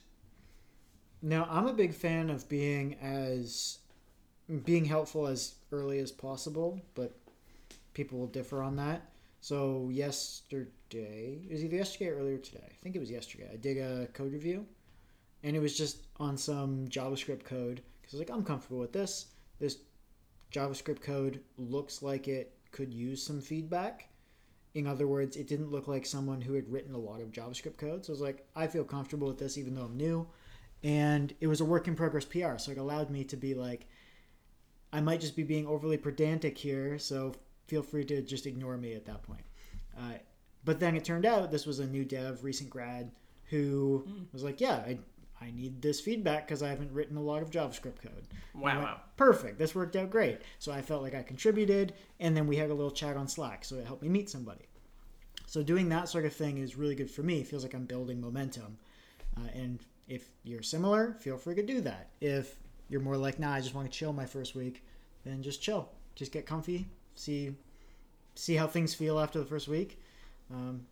Now, 1.21 1.47
I'm 1.49 1.67
a 1.67 1.73
big 1.73 1.93
fan 1.93 2.29
of 2.29 2.47
being 2.47 2.95
as 3.01 3.79
being 4.63 4.85
helpful 4.85 5.27
as 5.27 5.55
early 5.71 5.99
as 5.99 6.11
possible, 6.11 6.79
but 6.95 7.17
people 7.93 8.19
will 8.19 8.27
differ 8.27 8.61
on 8.61 8.75
that. 8.77 9.01
So 9.41 9.89
yesterday, 9.91 11.41
it 11.49 11.51
was 11.51 11.63
either 11.63 11.75
yesterday 11.75 12.09
or 12.11 12.17
earlier 12.19 12.37
today. 12.37 12.63
I 12.69 12.73
think 12.81 12.95
it 12.95 12.99
was 12.99 13.11
yesterday. 13.11 13.49
I 13.51 13.57
did 13.57 13.77
a 13.77 14.07
code 14.13 14.31
review, 14.31 14.65
and 15.47 15.55
it 15.55 15.59
was 15.59 15.77
just 15.77 16.07
on 16.19 16.37
some 16.37 16.85
JavaScript 16.89 17.45
code 17.45 17.81
because 18.01 18.13
I 18.13 18.17
was 18.17 18.27
like, 18.27 18.37
I'm 18.37 18.43
comfortable 18.43 18.79
with 18.79 18.91
this. 18.91 19.27
This 19.61 19.77
JavaScript 20.51 21.01
code 21.01 21.39
looks 21.57 22.03
like 22.03 22.27
it 22.27 22.51
could 22.73 22.93
use 22.93 23.23
some 23.23 23.39
feedback. 23.39 24.09
In 24.73 24.85
other 24.85 25.07
words, 25.07 25.37
it 25.37 25.47
didn't 25.47 25.71
look 25.71 25.87
like 25.87 26.05
someone 26.05 26.41
who 26.41 26.51
had 26.51 26.69
written 26.69 26.93
a 26.93 26.97
lot 26.97 27.21
of 27.21 27.31
JavaScript 27.31 27.77
code. 27.77 28.03
So 28.03 28.11
I 28.11 28.15
was 28.15 28.19
like, 28.19 28.45
I 28.57 28.67
feel 28.67 28.83
comfortable 28.83 29.29
with 29.29 29.37
this 29.37 29.57
even 29.57 29.73
though 29.73 29.83
I'm 29.83 29.95
new. 29.95 30.27
And 30.83 31.33
it 31.39 31.47
was 31.47 31.61
a 31.61 31.65
work 31.65 31.87
in 31.87 31.95
progress 31.95 32.25
PR. 32.25 32.57
So 32.57 32.71
it 32.71 32.77
allowed 32.77 33.09
me 33.09 33.23
to 33.23 33.37
be 33.37 33.53
like, 33.53 33.87
I 34.91 34.99
might 34.99 35.21
just 35.21 35.37
be 35.37 35.43
being 35.43 35.65
overly 35.65 35.97
pedantic 35.97 36.57
here. 36.57 36.99
So 36.99 37.33
feel 37.67 37.83
free 37.83 38.03
to 38.03 38.21
just 38.21 38.47
ignore 38.47 38.75
me 38.75 38.95
at 38.95 39.05
that 39.05 39.23
point. 39.23 39.45
Uh, 39.97 40.15
but 40.65 40.81
then 40.81 40.97
it 40.97 41.05
turned 41.05 41.25
out 41.25 41.51
this 41.51 41.65
was 41.65 41.79
a 41.79 41.87
new 41.87 42.03
dev, 42.03 42.43
recent 42.43 42.69
grad, 42.69 43.11
who 43.45 44.05
was 44.33 44.43
like, 44.43 44.59
Yeah, 44.59 44.75
I, 44.75 44.99
I 45.41 45.51
need 45.51 45.81
this 45.81 45.99
feedback 45.99 46.47
because 46.47 46.63
I 46.63 46.69
haven't 46.69 46.91
written 46.91 47.17
a 47.17 47.21
lot 47.21 47.41
of 47.41 47.51
JavaScript 47.51 48.01
code. 48.01 48.27
Wow, 48.55 48.79
went. 48.79 48.97
Perfect. 49.17 49.59
This 49.59 49.75
worked 49.75 49.95
out 49.95 50.09
great. 50.09 50.41
So 50.59 50.71
I 50.71 50.81
felt 50.81 51.03
like 51.03 51.13
I 51.13 51.21
contributed, 51.21 51.93
and 52.19 52.35
then 52.35 52.47
we 52.47 52.57
had 52.57 52.69
a 52.69 52.73
little 52.73 52.91
chat 52.91 53.17
on 53.17 53.27
Slack. 53.27 53.63
So 53.63 53.75
it 53.75 53.85
helped 53.85 54.01
me 54.01 54.09
meet 54.09 54.29
somebody. 54.29 54.65
So 55.45 55.63
doing 55.63 55.89
that 55.89 56.09
sort 56.09 56.25
of 56.25 56.33
thing 56.33 56.57
is 56.57 56.75
really 56.75 56.95
good 56.95 57.09
for 57.09 57.23
me. 57.23 57.39
It 57.39 57.47
feels 57.47 57.63
like 57.63 57.73
I'm 57.73 57.85
building 57.85 58.19
momentum. 58.19 58.77
Uh, 59.37 59.47
and 59.53 59.79
if 60.07 60.29
you're 60.43 60.63
similar, 60.63 61.15
feel 61.19 61.37
free 61.37 61.55
to 61.55 61.63
do 61.63 61.81
that. 61.81 62.09
If 62.19 62.55
you're 62.89 63.01
more 63.01 63.17
like, 63.17 63.39
nah, 63.39 63.53
I 63.53 63.61
just 63.61 63.75
want 63.75 63.89
to 63.91 63.97
chill 63.97 64.13
my 64.13 64.25
first 64.25 64.55
week, 64.55 64.83
then 65.23 65.41
just 65.43 65.61
chill. 65.61 65.89
Just 66.15 66.31
get 66.31 66.45
comfy. 66.45 66.89
See, 67.15 67.55
see 68.35 68.55
how 68.55 68.67
things 68.67 68.93
feel 68.93 69.19
after 69.19 69.39
the 69.39 69.45
first 69.45 69.67
week. 69.67 70.01
Um, 70.51 70.85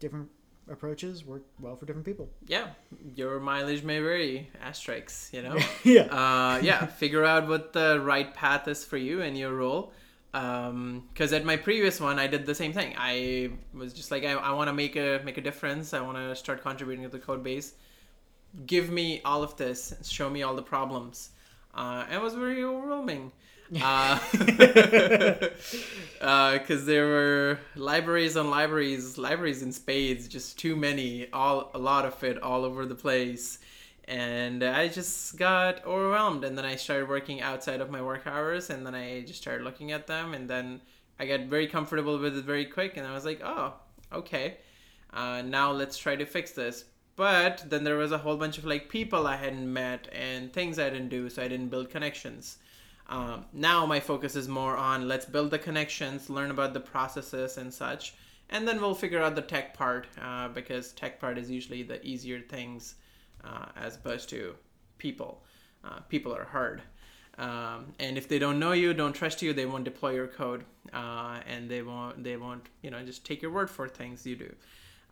different 0.00 0.28
approaches 0.70 1.24
work 1.24 1.42
well 1.60 1.76
for 1.76 1.86
different 1.86 2.06
people. 2.06 2.28
Yeah, 2.46 2.68
your 3.14 3.40
mileage 3.40 3.82
may 3.82 4.00
vary. 4.00 4.50
Asterisks, 4.60 5.30
you 5.32 5.42
know. 5.42 5.58
yeah. 5.84 6.02
uh, 6.02 6.60
yeah, 6.62 6.86
figure 7.02 7.24
out 7.24 7.48
what 7.48 7.72
the 7.72 8.00
right 8.00 8.32
path 8.34 8.68
is 8.68 8.84
for 8.84 8.96
you 8.96 9.22
and 9.22 9.36
your 9.36 9.54
role. 9.54 9.92
Because 10.32 11.32
at 11.32 11.44
my 11.44 11.56
previous 11.56 11.98
one, 11.98 12.18
I 12.18 12.26
did 12.26 12.44
the 12.44 12.54
same 12.54 12.72
thing. 12.72 12.94
I 12.98 13.50
was 13.72 13.94
just 13.94 14.10
like, 14.10 14.22
I, 14.24 14.32
I 14.32 14.52
want 14.52 14.68
to 14.68 14.74
make 14.74 14.96
a 14.96 15.20
make 15.24 15.38
a 15.38 15.40
difference. 15.40 15.94
I 15.94 16.00
want 16.00 16.18
to 16.18 16.36
start 16.36 16.62
contributing 16.62 17.04
to 17.04 17.10
the 17.10 17.18
code 17.18 17.42
base. 17.42 17.74
Give 18.66 18.90
me 18.90 19.22
all 19.24 19.42
of 19.42 19.56
this. 19.56 19.94
Show 20.02 20.28
me 20.28 20.42
all 20.42 20.54
the 20.54 20.62
problems. 20.62 21.30
Uh, 21.74 22.04
it 22.10 22.20
was 22.20 22.34
very 22.34 22.64
overwhelming. 22.64 23.32
Because 26.18 26.86
there 26.86 27.06
were 27.06 27.58
libraries 27.76 28.36
on 28.36 28.50
libraries, 28.50 29.18
libraries 29.18 29.62
in 29.62 29.70
spades, 29.70 30.26
just 30.28 30.58
too 30.58 30.74
many, 30.74 31.30
all 31.32 31.70
a 31.74 31.78
lot 31.78 32.04
of 32.04 32.22
it 32.24 32.42
all 32.42 32.64
over 32.64 32.86
the 32.86 32.94
place 32.94 33.58
and 34.08 34.62
I 34.62 34.88
just 34.88 35.36
got 35.36 35.84
overwhelmed. 35.84 36.44
And 36.44 36.56
then 36.56 36.64
I 36.64 36.76
started 36.76 37.08
working 37.08 37.40
outside 37.40 37.80
of 37.80 37.90
my 37.90 38.02
work 38.02 38.26
hours, 38.26 38.70
and 38.70 38.86
then 38.86 38.94
I 38.94 39.22
just 39.22 39.40
started 39.40 39.64
looking 39.64 39.92
at 39.92 40.06
them, 40.06 40.34
and 40.34 40.48
then 40.48 40.80
I 41.18 41.26
got 41.26 41.40
very 41.42 41.66
comfortable 41.66 42.18
with 42.18 42.36
it 42.36 42.44
very 42.44 42.66
quick, 42.66 42.96
and 42.96 43.06
I 43.06 43.12
was 43.12 43.24
like, 43.24 43.40
oh, 43.42 43.74
okay, 44.12 44.58
uh, 45.12 45.42
now 45.42 45.72
let's 45.72 45.98
try 45.98 46.16
to 46.16 46.26
fix 46.26 46.52
this. 46.52 46.84
But 47.16 47.64
then 47.68 47.82
there 47.82 47.96
was 47.96 48.12
a 48.12 48.18
whole 48.18 48.36
bunch 48.36 48.58
of 48.58 48.66
like 48.66 48.90
people 48.90 49.26
I 49.26 49.36
hadn't 49.36 49.72
met 49.72 50.06
and 50.12 50.52
things 50.52 50.78
I 50.78 50.90
didn't 50.90 51.08
do, 51.08 51.30
so 51.30 51.42
I 51.42 51.48
didn't 51.48 51.68
build 51.68 51.88
connections. 51.88 52.58
Um, 53.08 53.44
now 53.52 53.86
my 53.86 54.00
focus 54.00 54.34
is 54.34 54.48
more 54.48 54.76
on 54.76 55.06
let's 55.06 55.26
build 55.26 55.50
the 55.50 55.58
connections, 55.58 56.28
learn 56.28 56.50
about 56.50 56.74
the 56.74 56.80
processes 56.80 57.56
and 57.56 57.72
such, 57.72 58.14
and 58.50 58.66
then 58.66 58.80
we'll 58.80 58.94
figure 58.94 59.22
out 59.22 59.34
the 59.34 59.42
tech 59.42 59.74
part 59.74 60.06
uh, 60.20 60.48
because 60.48 60.92
tech 60.92 61.20
part 61.20 61.38
is 61.38 61.50
usually 61.50 61.82
the 61.82 62.04
easier 62.04 62.40
things 62.40 62.96
uh, 63.44 63.66
as 63.76 63.96
opposed 63.96 64.28
to 64.30 64.54
people. 64.98 65.42
Uh, 65.84 66.00
people 66.08 66.34
are 66.34 66.44
hard. 66.44 66.82
Um, 67.38 67.92
and 67.98 68.16
if 68.16 68.28
they 68.28 68.38
don't 68.38 68.58
know 68.58 68.72
you, 68.72 68.94
don't 68.94 69.12
trust 69.12 69.42
you, 69.42 69.52
they 69.52 69.66
won't 69.66 69.84
deploy 69.84 70.12
your 70.12 70.26
code, 70.26 70.64
uh, 70.92 71.40
and 71.46 71.68
they 71.70 71.82
won't 71.82 72.24
they 72.24 72.36
won't 72.36 72.66
you 72.82 72.90
know 72.90 73.02
just 73.04 73.26
take 73.26 73.42
your 73.42 73.50
word 73.50 73.68
for 73.68 73.88
things 73.88 74.26
you 74.26 74.36
do. 74.36 74.54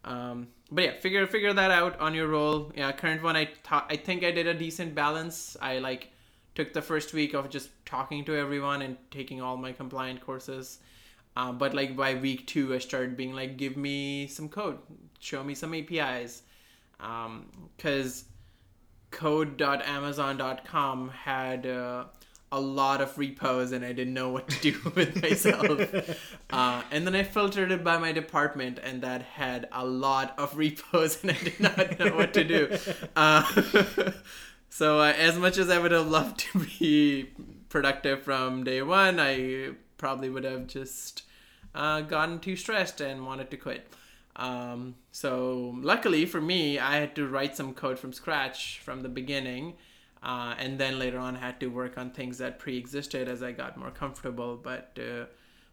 Um, 0.05 0.49
but 0.71 0.85
yeah, 0.85 0.93
figure 1.01 1.27
figure 1.27 1.53
that 1.53 1.71
out 1.71 2.01
on 2.01 2.15
your 2.15 2.29
role. 2.29 2.73
Yeah, 2.75 2.93
current 2.93 3.23
one 3.23 3.37
I 3.37 3.51
thought 3.63 3.87
I 3.91 3.97
think 3.97 4.25
I 4.25 4.31
did 4.31 4.47
a 4.47 4.55
decent 4.55 4.95
balance. 4.95 5.57
I 5.61 5.79
like 5.79 6.13
took 6.55 6.73
the 6.73 6.83
first 6.83 7.13
week 7.13 7.35
of 7.35 7.51
just 7.51 7.71
talking 7.85 8.25
to 8.25 8.37
everyone 8.37 8.83
and 8.83 8.97
taking 9.11 9.41
all 9.41 9.57
my 9.57 9.73
compliant 9.73 10.21
courses. 10.21 10.79
Uh, 11.37 11.53
but 11.53 11.75
like 11.75 11.97
by 11.97 12.15
week 12.15 12.47
two, 12.47 12.75
I 12.75 12.79
started 12.79 13.17
being 13.17 13.33
like, 13.33 13.57
give 13.57 13.77
me 13.77 14.29
some 14.29 14.49
code, 14.49 14.79
show 15.19 15.43
me 15.43 15.55
some 15.55 15.75
APIs 15.75 16.43
because 16.97 18.21
um, 18.23 18.29
code.amazon.com 19.11 21.09
had 21.09 21.67
uh, 21.67 22.05
a 22.53 22.61
lot 22.61 23.01
of 23.01 23.19
repos 23.19 23.73
and 23.73 23.85
I 23.85 23.93
didn't 23.93 24.15
know 24.15 24.29
what 24.29 24.49
to 24.49 24.61
do 24.61 24.81
with 24.95 25.21
myself. 25.21 25.81
uh, 26.51 26.83
and 26.93 27.05
then 27.05 27.17
I 27.17 27.25
filtered 27.25 27.73
it 27.73 27.83
by 27.83 27.99
my 27.99 28.13
department, 28.13 28.79
and 28.83 29.03
that 29.03 29.23
had 29.23 29.69
a 29.73 29.85
lot 29.85 30.39
of 30.39 30.57
repos, 30.57 31.21
and 31.23 31.33
I 31.33 31.35
did 31.35 31.59
not 31.59 31.99
know 31.99 32.15
what 32.15 32.33
to 32.35 32.45
do. 32.45 32.79
Uh, 33.17 33.45
so, 34.75 34.99
uh, 34.99 35.13
as 35.17 35.39
much 35.39 35.57
as 35.57 35.71
I 35.71 35.79
would 35.79 35.93
have 35.93 36.09
loved 36.09 36.41
to 36.53 36.67
be 36.81 37.31
productive 37.69 38.23
from 38.25 38.65
day 38.65 38.83
one, 38.83 39.21
I 39.21 39.71
probably 39.99 40.29
would 40.29 40.43
have 40.43 40.67
just 40.67 41.23
uh, 41.77 42.01
gotten 42.01 42.41
too 42.41 42.57
stressed 42.57 43.01
and 43.01 43.25
wanted 43.25 43.51
to 43.53 43.57
quit. 43.57 43.87
Um, 44.37 44.97
so, 45.13 45.77
luckily 45.79 46.27
for 46.27 46.41
me, 46.41 46.81
I 46.81 46.97
had 46.97 47.15
to 47.15 47.29
write 47.29 47.57
some 47.57 47.73
code 47.73 48.01
from 48.01 48.13
scratch 48.13 48.81
from 48.81 49.03
the 49.03 49.09
beginning 49.09 49.75
uh, 50.25 50.55
and 50.59 50.79
then 50.79 50.99
later 50.99 51.19
on 51.19 51.35
had 51.35 51.61
to 51.61 51.67
work 51.69 51.99
on 51.99 52.11
things 52.11 52.39
that 52.39 52.59
pre-existed 52.59 53.29
as 53.29 53.43
I 53.43 53.53
got 53.53 53.77
more 53.77 53.91
comfortable. 53.91 54.57
But 54.57 54.99
uh, 54.99 55.27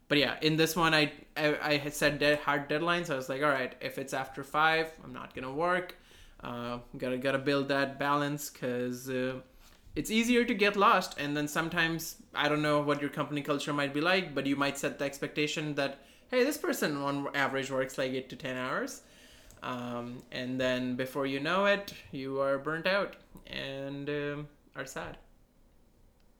but 0.09 0.17
yeah, 0.17 0.35
in 0.41 0.57
this 0.57 0.75
one 0.75 0.93
I 0.93 1.11
I, 1.37 1.57
I 1.61 1.77
had 1.77 1.93
set 1.93 2.21
hard 2.41 2.69
deadlines. 2.69 3.09
I 3.09 3.15
was 3.15 3.29
like, 3.29 3.41
all 3.41 3.49
right, 3.49 3.73
if 3.81 3.97
it's 3.97 4.13
after 4.13 4.43
five, 4.43 4.91
I'm 5.03 5.13
not 5.13 5.33
gonna 5.33 5.53
work. 5.53 5.95
Uh, 6.43 6.79
gotta 6.97 7.17
gotta 7.17 7.37
build 7.37 7.67
that 7.67 7.99
balance 7.99 8.49
because 8.49 9.09
uh, 9.09 9.39
it's 9.95 10.09
easier 10.09 10.43
to 10.43 10.53
get 10.53 10.75
lost. 10.75 11.19
And 11.19 11.35
then 11.37 11.47
sometimes 11.47 12.15
I 12.33 12.49
don't 12.49 12.61
know 12.61 12.81
what 12.81 13.01
your 13.01 13.09
company 13.09 13.41
culture 13.41 13.73
might 13.73 13.93
be 13.93 14.01
like, 14.01 14.33
but 14.33 14.45
you 14.45 14.55
might 14.55 14.77
set 14.77 14.99
the 14.99 15.05
expectation 15.05 15.75
that 15.75 15.99
hey, 16.29 16.43
this 16.43 16.57
person 16.57 16.97
on 16.97 17.27
average 17.35 17.69
works 17.69 17.97
like 17.97 18.11
eight 18.11 18.29
to 18.29 18.35
ten 18.35 18.57
hours. 18.57 19.01
Um, 19.63 20.23
and 20.31 20.59
then 20.59 20.95
before 20.95 21.27
you 21.27 21.39
know 21.39 21.65
it, 21.65 21.93
you 22.11 22.39
are 22.41 22.57
burnt 22.57 22.87
out 22.87 23.17
and 23.45 24.09
um, 24.09 24.47
are 24.75 24.85
sad. 24.85 25.17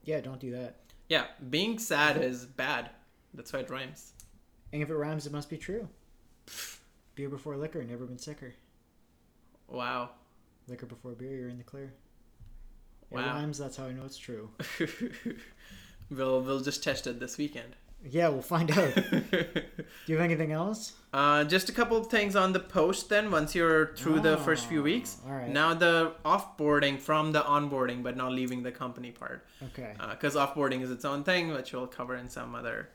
Yeah, 0.04 0.22
don't 0.22 0.40
do 0.40 0.52
that. 0.52 0.78
Yeah, 1.10 1.26
being 1.50 1.78
sad 1.78 2.24
is 2.24 2.46
bad. 2.46 2.90
That's 3.34 3.54
why 3.54 3.60
it 3.60 3.70
rhymes. 3.70 4.14
And 4.74 4.82
if 4.82 4.90
it 4.90 4.96
rhymes, 4.96 5.28
it 5.28 5.34
must 5.34 5.50
be 5.50 5.58
true. 5.58 5.88
Beer 7.16 7.30
before 7.30 7.58
liquor, 7.58 7.84
never 7.84 8.06
been 8.06 8.18
sicker. 8.18 8.56
Wow. 9.72 10.10
Liquor 10.68 10.86
before 10.86 11.12
beer, 11.14 11.36
you're 11.36 11.50
in 11.50 11.58
the 11.58 11.64
clear. 11.64 11.94
It 13.10 13.16
Wow. 13.16 13.34
rhymes, 13.34 13.58
that's 13.58 13.76
how 13.78 13.86
I 13.86 13.92
know 13.92 14.06
it's 14.06 14.18
true. 14.18 14.50
we'll 16.10 16.42
we'll 16.42 16.62
just 16.62 16.84
test 16.84 17.08
it 17.08 17.20
this 17.20 17.38
weekend. 17.38 17.76
Yeah, 18.10 18.30
we'll 18.30 18.42
find 18.42 18.72
out. 18.72 18.96
do 19.12 19.54
you 20.08 20.16
have 20.16 20.24
anything 20.26 20.52
else? 20.52 20.94
Uh, 21.14 21.44
just 21.44 21.70
a 21.70 21.72
couple 21.72 21.98
of 21.98 22.08
things 22.08 22.36
on 22.36 22.52
the 22.52 22.60
post 22.60 23.10
then 23.10 23.30
once 23.30 23.54
you're 23.54 23.94
through 23.96 24.22
the 24.22 24.38
first 24.38 24.66
few 24.66 24.82
weeks. 24.82 25.18
Oh, 25.24 25.30
all 25.30 25.36
right. 25.38 25.50
Now 25.50 25.74
the 25.76 26.14
offboarding 26.26 27.00
from 27.00 27.32
the 27.32 27.42
onboarding 27.42 28.02
but 28.02 28.18
not 28.18 28.32
leaving 28.32 28.64
the 28.64 28.72
company 28.72 29.12
part. 29.12 29.46
Okay. 29.64 29.94
Because 30.10 30.36
offboarding 30.36 30.82
is 30.82 30.90
its 30.90 31.06
own 31.06 31.24
thing, 31.24 31.50
which 31.50 31.74
we'll 31.74 31.86
cover 31.86 32.16
in 32.16 32.28
some 32.28 32.56
other 32.56 32.90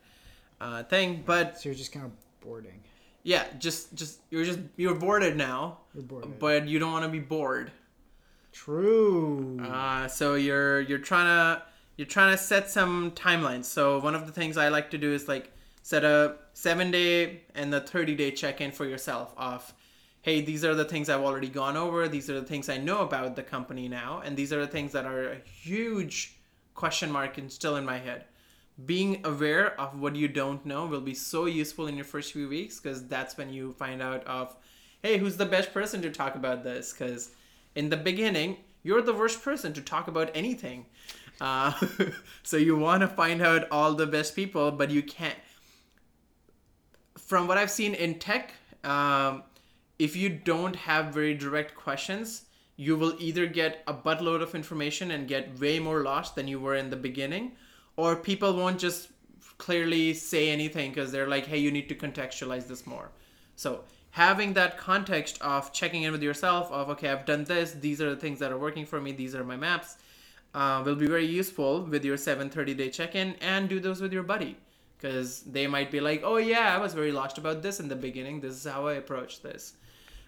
uh, 0.61 0.83
thing. 0.85 1.22
But 1.24 1.61
So 1.61 1.68
you're 1.68 1.77
just 1.77 1.93
kind 1.93 2.07
of 2.07 2.12
boarding. 2.41 2.81
Yeah, 3.27 3.45
just 3.59 3.93
just 3.95 4.20
you're 4.31 4.45
just 4.45 4.61
you're 4.77 4.95
boarded 4.95 5.37
now, 5.37 5.79
You're 5.93 6.05
boarded. 6.05 6.39
but 6.39 6.68
you 6.68 6.79
don't 6.79 6.93
want 6.93 7.05
to 7.05 7.11
be 7.11 7.18
bored. 7.18 7.72
True. 8.53 9.59
Uh, 9.61 10.07
so 10.07 10.37
you're 10.37 10.81
you're 10.81 10.99
trying 11.01 11.27
to 11.27 11.62
you're 11.97 12.07
trying 12.07 12.37
to 12.37 12.41
set 12.41 12.70
some 12.70 13.11
timelines. 13.11 13.64
So 13.64 13.99
one 13.99 14.14
of 14.14 14.27
the 14.27 14.33
things 14.33 14.57
I 14.57 14.68
like 14.68 14.91
to 14.93 14.99
do 14.99 15.12
is 15.12 15.27
like 15.27 15.51
set 15.83 16.05
a 16.05 16.37
seven 16.55 16.93
day 16.93 17.43
and 17.57 17.74
a 17.74 17.81
thirty 17.81 18.14
day 18.14 18.31
check 18.31 18.61
in 18.61 18.70
for 18.70 18.85
yourself 18.87 19.35
of 19.37 19.74
hey 20.22 20.41
these 20.41 20.64
are 20.64 20.77
the 20.77 20.85
things 20.85 21.09
I've 21.09 21.22
already 21.22 21.49
gone 21.49 21.77
over. 21.77 22.07
These 22.07 22.31
are 22.31 22.39
the 22.41 22.47
things 22.47 22.68
I 22.68 22.77
know 22.79 23.01
about 23.01 23.35
the 23.35 23.43
company 23.43 23.89
now, 23.89 24.22
and 24.24 24.37
these 24.37 24.53
are 24.53 24.61
the 24.61 24.68
things 24.68 24.93
that 24.93 25.05
are 25.05 25.33
a 25.33 25.39
huge 25.45 26.37
question 26.77 27.11
mark 27.11 27.39
and 27.39 27.51
still 27.51 27.74
in 27.74 27.85
my 27.85 27.99
head. 27.99 28.24
Being 28.85 29.24
aware 29.24 29.81
of 29.81 29.99
what 29.99 30.16
you 30.16 30.29
don't 30.29 30.64
know 30.66 30.87
will 30.87 31.01
be 31.01 31.14
so 31.14 31.47
useful 31.47 31.87
in 31.87 31.97
your 31.97 32.05
first 32.05 32.33
few 32.33 32.49
weeks 32.49 32.79
because 32.79 33.07
that's 33.09 33.37
when 33.39 33.51
you 33.51 33.72
find 33.79 34.03
out 34.03 34.27
of 34.27 34.55
hey 35.03 35.16
who's 35.16 35.37
the 35.37 35.47
best 35.47 35.72
person 35.72 36.03
to 36.03 36.11
talk 36.11 36.35
about 36.35 36.62
this? 36.62 36.93
Because 36.93 37.31
in 37.74 37.89
the 37.89 37.97
beginning 37.97 38.59
you're 38.83 39.03
the 39.03 39.14
worst 39.14 39.43
person 39.43 39.72
to 39.72 39.81
talk 39.81 40.09
about 40.09 40.31
anything. 40.35 40.87
Uh, 41.41 41.72
so 42.43 42.57
you 42.57 42.77
want 42.77 43.01
to 43.01 43.09
find 43.09 43.43
out 43.43 43.66
all 43.70 43.95
the 43.95 44.07
best 44.07 44.37
people 44.37 44.70
but 44.70 44.91
you 44.91 45.03
can't. 45.03 45.39
From 47.16 47.49
what 47.49 47.59
i've 47.59 47.70
seen 47.70 47.95
in 47.95 48.18
tech 48.18 48.53
um, 48.85 49.43
if 49.99 50.14
you 50.14 50.29
don't 50.29 50.77
have 50.77 51.14
very 51.14 51.35
direct 51.35 51.74
questions 51.74 52.43
you 52.77 52.95
will 52.95 53.14
either 53.18 53.47
get 53.47 53.83
a 53.87 53.95
buttload 53.95 54.43
of 54.43 54.55
information 54.55 55.11
and 55.11 55.27
get 55.27 55.59
way 55.59 55.79
more 55.79 56.03
lost 56.03 56.35
than 56.35 56.47
you 56.47 56.61
were 56.61 56.74
in 56.74 56.91
the 56.91 56.97
beginning 56.97 57.53
or 57.97 58.14
people 58.16 58.55
won't 58.55 58.78
just 58.78 59.09
clearly 59.59 60.12
say 60.12 60.51
anything 60.51 60.90
because 60.90 61.11
they're 61.11 61.28
like 61.28 61.47
hey 61.47 61.59
you 61.59 61.70
need 61.70 61.88
to 61.88 61.94
contextualize 61.94 62.66
this 62.68 62.86
more. 62.86 63.11
So 63.57 63.84
having 64.11 64.53
that 64.55 64.78
context 64.78 65.40
of 65.40 65.72
checking 65.72 66.03
in 66.03 66.12
with 66.12 66.22
yourself 66.22 66.70
of 66.70 66.90
okay 66.90 67.09
i've 67.09 67.24
done 67.24 67.44
this. 67.44 67.72
These 67.72 68.01
are 68.01 68.11
the 68.11 68.20
things 68.20 68.38
that 68.38 68.53
are 68.53 68.59
working 68.59 68.86
for 68.86 69.01
me. 69.01 69.12
These 69.12 69.34
are 69.34 69.44
my 69.44 69.57
maps 69.57 69.97
uh, 70.55 70.82
will 70.84 70.94
be 70.94 71.07
very 71.07 71.26
useful 71.26 71.82
with 71.82 72.05
your 72.05 72.16
730 72.16 72.74
day 72.74 72.90
check-in 72.90 73.34
and 73.40 73.68
do 73.68 73.80
those 73.80 74.01
with 74.01 74.12
your 74.12 74.22
buddy. 74.22 74.57
Because 74.99 75.42
they 75.42 75.66
might 75.66 75.90
be 75.90 76.01
like 76.01 76.22
oh 76.24 76.36
yeah 76.36 76.74
i 76.74 76.78
was 76.78 76.94
very 76.94 77.12
lost 77.12 77.38
about 77.38 77.62
this 77.62 77.80
in 77.80 77.88
the 77.88 77.97
beginning. 77.97 78.40
This 78.40 78.55
is 78.55 78.64
how 78.70 78.86
i 78.86 78.94
approach 78.94 79.42
this 79.42 79.74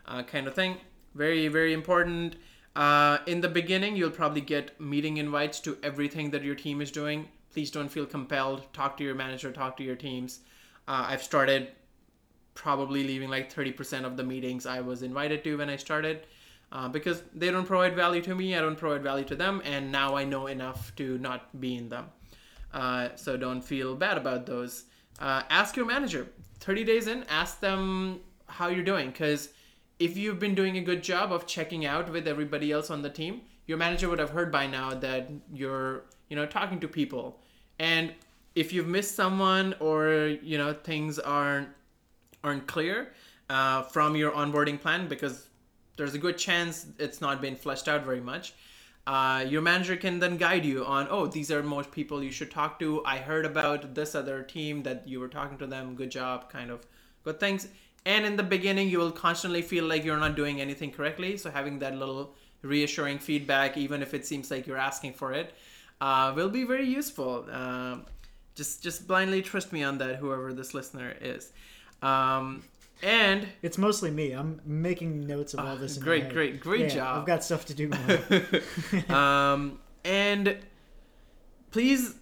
uh, 0.07 0.23
kind 0.23 0.47
of 0.47 0.55
thing. 0.55 0.79
Very 1.15 1.49
very 1.49 1.75
important. 1.75 2.37
Uh, 2.77 3.19
in 3.27 3.41
the 3.41 3.49
beginning 3.49 3.97
you'll 3.97 4.11
probably 4.11 4.41
get 4.41 4.81
meeting 4.81 5.17
invites 5.17 5.61
to 5.61 5.77
everything 5.83 6.31
that 6.31 6.45
your 6.45 6.55
team 6.55 6.81
is 6.81 6.91
doing 6.91 7.29
please 7.53 7.71
don't 7.71 7.89
feel 7.89 8.07
compelled 8.07 8.73
talk 8.73 8.97
to 8.97 9.05
your 9.05 9.15
manager 9.15 9.53
talk 9.53 9.77
to 9.77 9.83
your 9.83 9.97
teams 9.97 10.41
uh, 10.87 11.07
i've 11.09 11.23
started 11.23 11.69
probably 12.59 13.05
leaving 13.05 13.29
like 13.29 13.55
30% 13.55 14.05
of 14.05 14.17
the 14.17 14.25
meetings 14.25 14.67
I 14.67 14.81
was 14.81 15.03
invited 15.05 15.45
to 15.45 15.59
when 15.59 15.71
I 15.71 15.77
started 15.77 16.27
uh, 16.73 16.89
because 16.89 17.23
they 17.33 17.53
don't 17.53 17.65
provide 17.65 17.95
value 17.95 18.21
to 18.23 18.35
me, 18.35 18.57
I 18.57 18.61
don't 18.61 18.77
provide 18.77 19.03
value 19.03 19.25
to 19.27 19.37
them, 19.37 19.63
and 19.65 19.93
now 19.93 20.17
I 20.17 20.25
know 20.25 20.49
enough 20.49 20.93
to 20.97 21.19
not 21.19 21.61
be 21.61 21.77
in 21.77 21.89
them. 21.89 22.07
Uh, 22.75 23.11
so 23.15 23.37
don't 23.37 23.63
feel 23.63 23.95
bad 23.95 24.19
about 24.19 24.45
those. 24.45 24.85
Uh, 25.21 25.43
ask 25.51 25.77
your 25.77 25.87
manager 25.87 26.27
30 26.59 26.83
days 26.85 27.07
in, 27.07 27.23
ask 27.29 27.61
them 27.61 28.21
how 28.47 28.67
you're 28.67 28.85
doing 28.85 29.11
because 29.11 29.51
if 30.01 30.17
you've 30.17 30.41
been 30.41 30.57
doing 30.57 30.79
a 30.79 30.83
good 30.83 31.03
job 31.03 31.33
of 31.33 31.47
checking 31.47 31.87
out 31.87 32.11
with 32.11 32.27
everybody 32.27 32.73
else 32.73 32.91
on 32.91 33.03
the 33.03 33.11
team, 33.11 33.43
your 33.67 33.79
manager 33.79 34.09
would 34.09 34.19
have 34.19 34.31
heard 34.31 34.51
by 34.51 34.67
now 34.67 34.95
that 34.95 35.31
you're, 35.53 36.05
you 36.29 36.37
know, 36.37 36.47
talking 36.47 36.81
to 36.81 36.89
people. 36.89 37.41
And 37.79 38.13
if 38.55 38.73
you've 38.73 38.89
missed 38.89 39.15
someone 39.15 39.75
or, 39.81 40.37
you 40.43 40.59
know, 40.59 40.73
things 40.73 41.19
aren't 41.19 41.69
aren't 42.45 42.67
clear 42.67 43.13
uh, 43.51 43.83
from 43.83 44.15
your 44.15 44.31
onboarding 44.33 44.81
plan 44.81 45.09
because 45.09 45.49
there's 45.97 46.15
a 46.15 46.19
good 46.19 46.39
chance 46.39 46.87
it's 46.99 47.21
not 47.21 47.41
been 47.41 47.57
fleshed 47.57 47.89
out 47.89 48.05
very 48.05 48.21
much. 48.21 48.55
Uh, 49.07 49.45
your 49.49 49.63
manager 49.63 49.97
can 49.97 50.19
then 50.19 50.37
guide 50.37 50.65
you 50.65 50.85
on, 50.85 51.09
oh, 51.11 51.27
these 51.27 51.51
are 51.51 51.63
most 51.63 51.91
people 51.91 52.23
you 52.23 52.31
should 52.31 52.51
talk 52.51 52.79
to. 52.79 53.03
I 53.07 53.17
heard 53.17 53.47
about 53.47 53.95
this 53.95 54.15
other 54.15 54.43
team 54.43 54.83
that 54.83 55.09
you 55.09 55.19
were 55.19 55.29
talking 55.29 55.57
to 55.59 55.67
them. 55.67 55.95
Good 55.95 56.11
job, 56.11 56.51
kind 56.51 56.71
of 56.71 56.87
good 57.25 57.41
things. 57.41 57.69
And 58.05 58.27
in 58.27 58.37
the 58.37 58.43
beginning, 58.43 58.89
you 58.89 58.99
will 58.99 59.11
constantly 59.11 59.63
feel 59.63 59.85
like 59.85 60.05
you're 60.05 60.19
not 60.19 60.37
doing 60.37 60.61
anything 60.61 60.91
correctly. 60.91 61.37
So 61.37 61.51
having 61.51 61.79
that 61.79 61.97
little 61.97 62.35
reassuring 62.63 63.19
feedback, 63.19 63.77
even 63.77 64.03
if 64.03 64.15
it 64.15 64.27
seems 64.27 64.51
like 64.51 64.67
you're 64.67 64.77
asking 64.77 65.15
for 65.15 65.33
it, 65.33 65.55
uh, 66.01 66.33
will 66.35 66.51
be 66.51 66.65
very 66.65 66.87
useful. 66.87 67.47
Uh, 67.51 67.99
just 68.55 68.83
just 68.83 69.07
blindly 69.07 69.43
trust 69.43 69.73
me 69.73 69.83
on 69.83 69.99
that, 69.99 70.17
whoever 70.17 70.53
this 70.53 70.75
listener 70.75 71.15
is. 71.21 71.53
Um, 72.03 72.63
and 73.03 73.47
It's 73.63 73.79
mostly 73.79 74.11
me. 74.11 74.33
I'm 74.33 74.61
making 74.65 75.27
notes 75.27 75.55
of 75.55 75.61
all 75.61 75.77
this. 75.77 75.97
in 75.97 76.03
my 76.03 76.05
Ah, 76.05 76.11
great, 76.11 76.29
great, 76.33 76.61
great 76.61 76.81
Yeah, 76.81 76.89
job. 76.89 77.19
I've 77.21 77.27
got 77.27 77.45
stuff 77.45 77.65
to 77.67 77.75
do 77.75 77.91
um, 79.15 79.79
and 80.05 80.57
please 81.71 82.15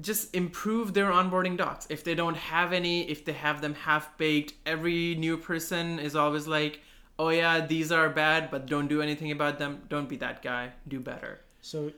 just 0.00 0.34
improve 0.34 0.94
their 0.94 1.10
onboarding 1.10 1.56
docs. 1.56 1.86
If 1.90 2.04
they 2.04 2.14
don't 2.14 2.36
have 2.36 2.72
any, 2.72 3.08
if 3.10 3.24
they 3.24 3.32
have 3.32 3.60
them 3.60 3.74
half 3.74 4.16
baked, 4.18 4.52
every 4.66 5.14
new 5.14 5.36
person 5.36 5.98
is 5.98 6.14
always 6.14 6.46
like, 6.46 6.80
oh 7.18 7.30
yeah, 7.30 7.64
these 7.66 7.90
are 7.90 8.08
bad, 8.10 8.50
but 8.50 8.66
don't 8.66 8.88
do 8.88 9.02
anything 9.02 9.32
about 9.32 9.58
them. 9.58 9.82
Don't 9.88 10.08
be 10.08 10.16
that 10.16 10.42
guy. 10.42 10.72
Do 10.86 11.00
better. 11.00 11.40
so, 11.62 11.90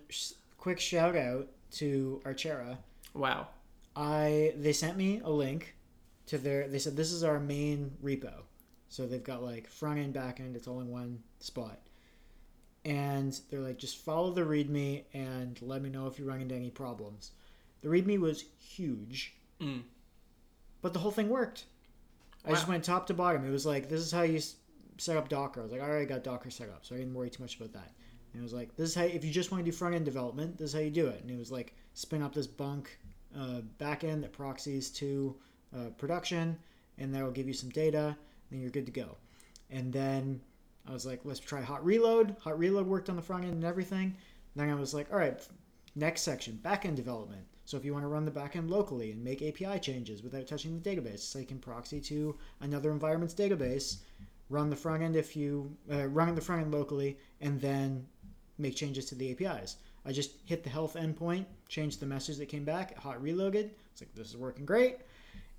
quick 0.60 0.78
shout 0.78 1.16
out 1.16 1.48
to 1.72 2.20
Archera. 2.24 2.76
Wow. 3.14 3.48
I 3.96 4.52
they 4.56 4.72
sent 4.72 4.96
me 4.96 5.20
a 5.24 5.30
link 5.30 5.74
to 6.26 6.38
their. 6.38 6.68
They 6.68 6.78
said 6.78 6.96
this 6.96 7.10
is 7.10 7.24
our 7.24 7.40
main 7.40 7.90
repo, 8.04 8.32
so 8.88 9.06
they've 9.06 9.24
got 9.24 9.42
like 9.42 9.66
front 9.66 9.98
end, 9.98 10.12
back 10.12 10.38
end. 10.38 10.54
It's 10.54 10.68
all 10.68 10.80
in 10.80 10.88
one 10.88 11.18
spot, 11.40 11.80
and 12.84 13.38
they're 13.50 13.60
like, 13.60 13.78
just 13.78 13.98
follow 13.98 14.30
the 14.30 14.42
README 14.42 15.02
and 15.12 15.58
let 15.60 15.82
me 15.82 15.90
know 15.90 16.06
if 16.06 16.18
you 16.18 16.24
run 16.24 16.40
into 16.40 16.54
any 16.54 16.70
problems. 16.70 17.32
The 17.82 17.88
README 17.88 18.18
was 18.20 18.44
huge, 18.58 19.34
Mm. 19.60 19.82
but 20.82 20.92
the 20.92 20.98
whole 21.00 21.10
thing 21.10 21.28
worked. 21.28 21.64
I 22.44 22.50
just 22.50 22.68
went 22.68 22.84
top 22.84 23.06
to 23.08 23.14
bottom. 23.14 23.44
It 23.46 23.50
was 23.50 23.66
like 23.66 23.88
this 23.88 24.00
is 24.00 24.12
how 24.12 24.22
you 24.22 24.40
set 24.98 25.16
up 25.16 25.28
Docker. 25.28 25.60
I 25.60 25.62
was 25.64 25.72
like, 25.72 25.82
all 25.82 25.90
right, 25.90 26.02
I 26.02 26.04
got 26.04 26.24
Docker 26.24 26.50
set 26.50 26.68
up, 26.70 26.86
so 26.86 26.94
I 26.94 26.98
didn't 26.98 27.14
worry 27.14 27.28
too 27.30 27.42
much 27.42 27.56
about 27.56 27.72
that. 27.74 27.90
And 28.32 28.40
it 28.40 28.42
was 28.42 28.52
like, 28.52 28.76
this 28.76 28.90
is 28.90 28.94
how, 28.94 29.02
if 29.04 29.24
you 29.24 29.30
just 29.30 29.50
want 29.50 29.64
to 29.64 29.70
do 29.70 29.76
front 29.76 29.94
end 29.94 30.04
development, 30.04 30.58
this 30.58 30.70
is 30.70 30.74
how 30.74 30.80
you 30.80 30.90
do 30.90 31.08
it. 31.08 31.20
And 31.22 31.30
it 31.30 31.38
was 31.38 31.50
like, 31.50 31.74
spin 31.94 32.22
up 32.22 32.34
this 32.34 32.46
bunk 32.46 32.98
uh, 33.36 33.60
back 33.78 34.04
end 34.04 34.22
that 34.22 34.32
proxies 34.32 34.90
to 34.90 35.34
uh, 35.76 35.90
production, 35.98 36.56
and 36.98 37.14
that'll 37.14 37.30
give 37.30 37.46
you 37.46 37.52
some 37.52 37.70
data, 37.70 38.16
then 38.50 38.60
you're 38.60 38.70
good 38.70 38.86
to 38.86 38.92
go. 38.92 39.16
And 39.70 39.92
then 39.92 40.40
I 40.88 40.92
was 40.92 41.06
like, 41.06 41.20
let's 41.24 41.40
try 41.40 41.60
hot 41.60 41.84
reload. 41.84 42.36
Hot 42.40 42.58
reload 42.58 42.86
worked 42.86 43.08
on 43.08 43.16
the 43.16 43.22
front 43.22 43.44
end 43.44 43.54
and 43.54 43.64
everything. 43.64 44.16
Then 44.56 44.70
I 44.70 44.74
was 44.74 44.94
like, 44.94 45.12
all 45.12 45.18
right, 45.18 45.40
next 45.94 46.22
section, 46.22 46.58
backend 46.62 46.96
development. 46.96 47.42
So 47.64 47.76
if 47.76 47.84
you 47.84 47.92
want 47.92 48.04
to 48.04 48.08
run 48.08 48.24
the 48.24 48.32
backend 48.32 48.68
locally 48.68 49.12
and 49.12 49.22
make 49.22 49.42
API 49.42 49.78
changes 49.78 50.22
without 50.22 50.48
touching 50.48 50.80
the 50.80 50.90
database, 50.90 51.20
so 51.20 51.38
you 51.38 51.46
can 51.46 51.60
proxy 51.60 52.00
to 52.00 52.36
another 52.60 52.90
environment's 52.90 53.34
database, 53.34 53.98
run 54.48 54.70
the 54.70 54.76
front 54.76 55.02
end 55.02 55.14
if 55.14 55.36
you 55.36 55.70
uh, 55.92 56.06
run 56.08 56.34
the 56.34 56.40
front 56.40 56.62
end 56.62 56.74
locally, 56.74 57.16
and 57.40 57.60
then 57.60 58.04
make 58.60 58.76
changes 58.76 59.06
to 59.06 59.14
the 59.14 59.30
APIs. 59.32 59.76
I 60.04 60.12
just 60.12 60.32
hit 60.44 60.62
the 60.64 60.70
health 60.70 60.94
endpoint, 60.94 61.44
changed 61.68 62.00
the 62.00 62.06
message 62.06 62.38
that 62.38 62.46
came 62.46 62.64
back, 62.64 62.96
hot 62.96 63.22
reloaded. 63.22 63.70
It's 63.92 64.00
like 64.00 64.14
this 64.14 64.28
is 64.28 64.36
working 64.36 64.64
great. 64.64 64.98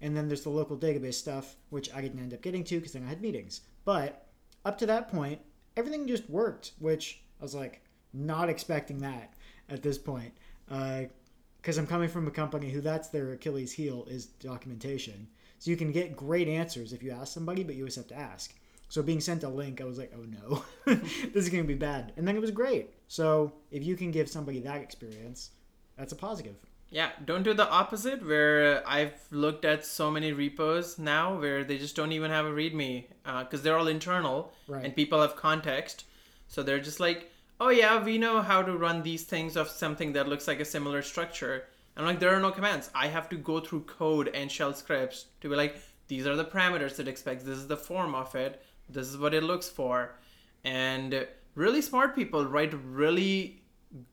And 0.02 0.18
then 0.18 0.28
there's 0.28 0.42
the 0.42 0.50
local 0.50 0.78
database 0.78 1.14
stuff, 1.14 1.56
which 1.70 1.94
I 1.94 2.02
didn't 2.02 2.20
end 2.20 2.34
up 2.34 2.42
getting 2.42 2.64
to 2.66 2.78
because 2.78 2.94
then 2.94 3.04
I 3.04 3.10
had 3.10 3.22
meetings. 3.22 3.62
But 3.86 4.26
up 4.66 4.78
to 4.80 4.86
that 4.88 5.10
point, 5.10 5.40
everything 5.78 6.08
just 6.08 6.30
worked, 6.30 6.74
which 6.80 7.22
I 7.40 7.44
was 7.44 7.56
like 7.56 7.84
not 8.14 8.50
expecting 8.50 9.00
that 9.00 9.34
at 9.70 9.84
this 9.84 9.98
point. 9.98 10.34
Because 10.68 11.78
uh, 11.78 11.82
I'm 11.82 11.88
coming 11.88 12.10
from 12.10 12.28
a 12.28 12.32
company 12.32 12.72
who 12.72 12.82
that's 12.82 13.10
their 13.10 13.34
Achilles 13.34 13.72
heel 13.72 14.06
is 14.10 14.26
documentation. 14.26 15.28
So 15.60 15.70
you 15.70 15.78
can 15.78 15.92
get 15.92 16.16
great 16.16 16.48
answers 16.48 16.94
if 16.94 17.04
you 17.04 17.12
ask 17.12 17.34
somebody, 17.34 17.64
but 17.64 17.76
you 17.76 17.84
always 17.84 17.96
have 17.96 18.08
to 18.08 18.18
ask. 18.18 18.56
So 18.92 19.02
being 19.02 19.22
sent 19.22 19.44
a 19.44 19.48
link, 19.48 19.80
I 19.80 19.86
was 19.86 19.98
like, 19.98 20.12
oh 20.14 20.26
no, 20.26 20.66
this 21.34 21.46
is 21.46 21.50
going 21.50 21.64
to 21.64 21.68
be 21.68 21.76
bad. 21.76 22.12
And 22.18 22.28
then 22.28 22.36
it 22.36 22.42
was 22.42 22.52
great. 22.52 22.90
So 23.08 23.54
if 23.72 23.86
you 23.86 23.96
can 23.96 24.12
give 24.12 24.28
somebody 24.28 24.60
that 24.60 24.82
experience, 24.82 25.52
that's 25.98 26.12
a 26.12 26.16
positive. 26.18 26.58
Yeah, 26.90 27.12
don't 27.24 27.44
do 27.44 27.54
the 27.54 27.70
opposite 27.70 28.22
where 28.28 28.86
I've 28.86 29.14
looked 29.32 29.64
at 29.64 29.86
so 29.86 30.12
many 30.12 30.34
repos 30.34 31.00
now 31.00 31.40
where 31.40 31.64
they 31.64 31.78
just 31.78 31.96
don't 31.96 32.12
even 32.12 32.32
have 32.32 32.46
a 32.46 32.50
README 32.52 33.06
because 33.24 33.62
uh, 33.62 33.64
they're 33.64 33.78
all 33.78 33.88
internal 33.88 34.52
Right. 34.68 34.84
and 34.84 34.94
people 34.94 35.22
have 35.22 35.38
context. 35.38 36.04
So 36.50 36.62
they're 36.62 36.82
just 36.82 37.00
like, 37.00 37.32
oh 37.62 37.70
yeah, 37.70 38.04
we 38.04 38.18
know 38.18 38.42
how 38.42 38.62
to 38.62 38.76
run 38.76 39.04
these 39.04 39.24
things 39.24 39.56
of 39.56 39.70
something 39.70 40.12
that 40.14 40.28
looks 40.28 40.50
like 40.50 40.60
a 40.60 40.66
similar 40.66 41.02
structure. 41.02 41.64
And 41.96 42.06
like, 42.06 42.20
there 42.20 42.36
are 42.36 42.42
no 42.42 42.52
commands. 42.52 42.90
I 42.94 43.08
have 43.08 43.30
to 43.30 43.38
go 43.38 43.62
through 43.62 43.84
code 43.84 44.28
and 44.34 44.52
shell 44.52 44.74
scripts 44.74 45.28
to 45.40 45.48
be 45.48 45.56
like, 45.56 45.78
these 46.10 46.28
are 46.28 46.36
the 46.36 46.44
parameters 46.44 47.00
it 47.00 47.08
expects. 47.08 47.46
This 47.46 47.58
is 47.58 47.68
the 47.68 47.78
form 47.78 48.16
of 48.16 48.36
it. 48.36 48.62
This 48.94 49.08
is 49.08 49.18
what 49.18 49.34
it 49.34 49.44
looks 49.44 49.70
for. 49.70 50.16
And 50.64 51.28
really 51.56 51.82
smart 51.82 52.16
people 52.16 52.46
write 52.46 52.74
really 52.74 53.62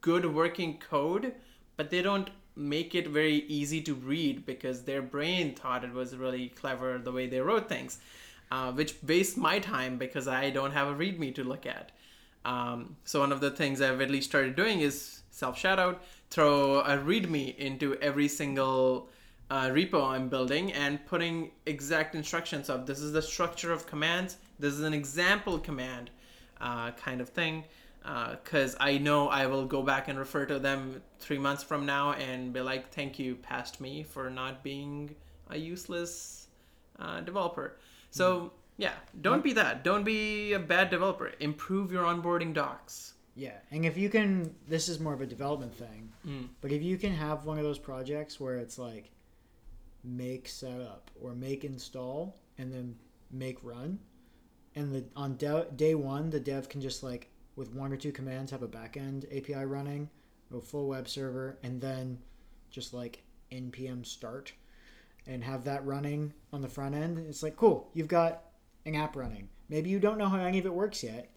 good 0.00 0.34
working 0.34 0.78
code, 0.78 1.34
but 1.76 1.90
they 1.90 2.02
don't 2.02 2.30
make 2.56 2.94
it 2.94 3.06
very 3.08 3.44
easy 3.46 3.80
to 3.80 3.94
read 3.94 4.44
because 4.44 4.82
their 4.82 5.00
brain 5.00 5.54
thought 5.54 5.84
it 5.84 5.92
was 5.92 6.16
really 6.16 6.48
clever 6.48 6.98
the 6.98 7.12
way 7.12 7.26
they 7.26 7.40
wrote 7.40 7.68
things, 7.68 7.98
uh, 8.50 8.72
which 8.72 8.96
wastes 9.06 9.36
my 9.36 9.58
time 9.58 9.96
because 9.96 10.26
I 10.26 10.50
don't 10.50 10.72
have 10.72 10.88
a 10.88 10.94
README 10.94 11.34
to 11.36 11.44
look 11.44 11.66
at. 11.66 11.92
Um, 12.44 12.96
so 13.04 13.20
one 13.20 13.32
of 13.32 13.40
the 13.40 13.50
things 13.50 13.80
I've 13.80 14.00
at 14.00 14.10
least 14.10 14.28
started 14.28 14.56
doing 14.56 14.80
is 14.80 15.22
self 15.30 15.58
shout 15.58 15.78
out, 15.78 16.02
throw 16.30 16.80
a 16.80 16.98
README 16.98 17.56
into 17.56 17.94
every 17.96 18.26
single 18.26 19.08
uh, 19.50 19.68
repo 19.68 20.06
I'm 20.06 20.28
building 20.28 20.72
and 20.72 21.04
putting 21.06 21.50
exact 21.66 22.14
instructions 22.14 22.68
of 22.68 22.86
this 22.86 23.00
is 23.00 23.12
the 23.12 23.22
structure 23.22 23.72
of 23.72 23.86
commands, 23.86 24.36
this 24.58 24.74
is 24.74 24.80
an 24.80 24.92
example 24.92 25.58
command 25.58 26.10
uh, 26.60 26.90
kind 26.92 27.20
of 27.20 27.28
thing 27.28 27.64
because 28.42 28.74
uh, 28.74 28.78
I 28.80 28.98
know 28.98 29.28
I 29.28 29.46
will 29.46 29.66
go 29.66 29.82
back 29.82 30.08
and 30.08 30.18
refer 30.18 30.46
to 30.46 30.58
them 30.58 31.02
three 31.18 31.38
months 31.38 31.62
from 31.62 31.84
now 31.84 32.12
and 32.12 32.52
be 32.52 32.60
like, 32.60 32.90
"Thank 32.90 33.18
you, 33.18 33.36
past 33.36 33.80
me, 33.80 34.02
for 34.02 34.30
not 34.30 34.62
being 34.62 35.14
a 35.50 35.58
useless 35.58 36.46
uh, 36.98 37.20
developer." 37.20 37.76
So 38.10 38.40
mm. 38.40 38.50
yeah, 38.76 38.94
don't 39.20 39.44
be 39.44 39.52
that. 39.54 39.84
Don't 39.84 40.04
be 40.04 40.52
a 40.54 40.58
bad 40.58 40.90
developer. 40.90 41.32
Improve 41.40 41.92
your 41.92 42.04
onboarding 42.04 42.54
docs. 42.54 43.14
Yeah, 43.34 43.58
and 43.70 43.84
if 43.84 43.96
you 43.96 44.08
can, 44.08 44.54
this 44.66 44.88
is 44.88 44.98
more 44.98 45.12
of 45.12 45.20
a 45.20 45.26
development 45.26 45.74
thing. 45.74 46.10
Mm. 46.26 46.48
But 46.60 46.72
if 46.72 46.82
you 46.82 46.96
can 46.96 47.12
have 47.12 47.44
one 47.44 47.58
of 47.58 47.64
those 47.64 47.78
projects 47.78 48.40
where 48.40 48.56
it's 48.56 48.78
like 48.78 49.10
make 50.04 50.48
setup 50.48 51.10
or 51.20 51.34
make 51.34 51.64
install 51.64 52.38
and 52.56 52.72
then 52.72 52.96
make 53.30 53.58
run, 53.62 53.98
and 54.74 54.92
the 54.92 55.04
on 55.16 55.36
de- 55.36 55.66
day 55.76 55.94
one 55.94 56.30
the 56.30 56.40
dev 56.40 56.68
can 56.68 56.80
just 56.80 57.02
like 57.02 57.30
with 57.56 57.74
one 57.74 57.92
or 57.92 57.96
two 57.96 58.12
commands 58.12 58.50
have 58.50 58.62
a 58.62 58.68
backend 58.68 59.24
API 59.36 59.64
running, 59.64 60.08
a 60.54 60.60
full 60.60 60.88
web 60.88 61.08
server, 61.08 61.58
and 61.62 61.80
then 61.80 62.18
just 62.70 62.94
like 62.94 63.22
npm 63.50 64.04
start 64.04 64.52
and 65.26 65.44
have 65.44 65.64
that 65.64 65.84
running 65.84 66.32
on 66.52 66.62
the 66.62 66.68
front 66.68 66.94
end. 66.94 67.18
It's 67.18 67.42
like, 67.42 67.56
cool, 67.56 67.90
you've 67.92 68.08
got 68.08 68.44
an 68.86 68.94
app 68.94 69.14
running. 69.14 69.48
Maybe 69.68 69.90
you 69.90 70.00
don't 70.00 70.18
know 70.18 70.28
how 70.28 70.38
any 70.38 70.58
of 70.58 70.66
it 70.66 70.72
works 70.72 71.02
yet, 71.02 71.30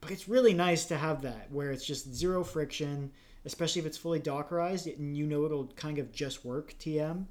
but 0.00 0.10
it's 0.10 0.28
really 0.28 0.52
nice 0.52 0.84
to 0.86 0.98
have 0.98 1.22
that 1.22 1.50
where 1.50 1.72
it's 1.72 1.86
just 1.86 2.12
zero 2.12 2.44
friction, 2.44 3.10
especially 3.46 3.80
if 3.80 3.86
it's 3.86 3.96
fully 3.96 4.20
Dockerized 4.20 4.94
and 4.94 5.16
you 5.16 5.26
know 5.26 5.46
it'll 5.46 5.68
kind 5.68 5.98
of 5.98 6.12
just 6.12 6.44
work 6.44 6.74
TM. 6.78 7.24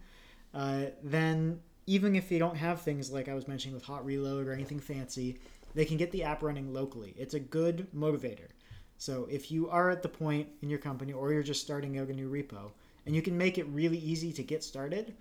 Uh, 0.53 0.85
then 1.03 1.59
even 1.87 2.15
if 2.15 2.29
they 2.29 2.37
don't 2.37 2.55
have 2.55 2.81
things 2.81 3.11
like 3.11 3.27
I 3.27 3.33
was 3.33 3.47
mentioning 3.47 3.73
with 3.73 3.83
hot 3.83 4.05
reload 4.05 4.47
or 4.47 4.53
anything 4.53 4.79
fancy, 4.79 5.39
they 5.73 5.85
can 5.85 5.97
get 5.97 6.11
the 6.11 6.23
app 6.23 6.43
running 6.43 6.73
locally. 6.73 7.13
It's 7.17 7.33
a 7.33 7.39
good 7.39 7.87
motivator. 7.95 8.49
So 8.97 9.27
if 9.29 9.51
you 9.51 9.69
are 9.69 9.89
at 9.89 10.03
the 10.03 10.09
point 10.09 10.47
in 10.61 10.69
your 10.69 10.79
company 10.79 11.11
or 11.11 11.33
you're 11.33 11.43
just 11.43 11.61
starting 11.61 11.97
out 11.97 12.07
a 12.07 12.13
new 12.13 12.29
repo 12.29 12.71
and 13.05 13.15
you 13.15 13.21
can 13.21 13.37
make 13.37 13.57
it 13.57 13.67
really 13.67 13.97
easy 13.97 14.31
to 14.33 14.43
get 14.43 14.63
started, 14.63 15.15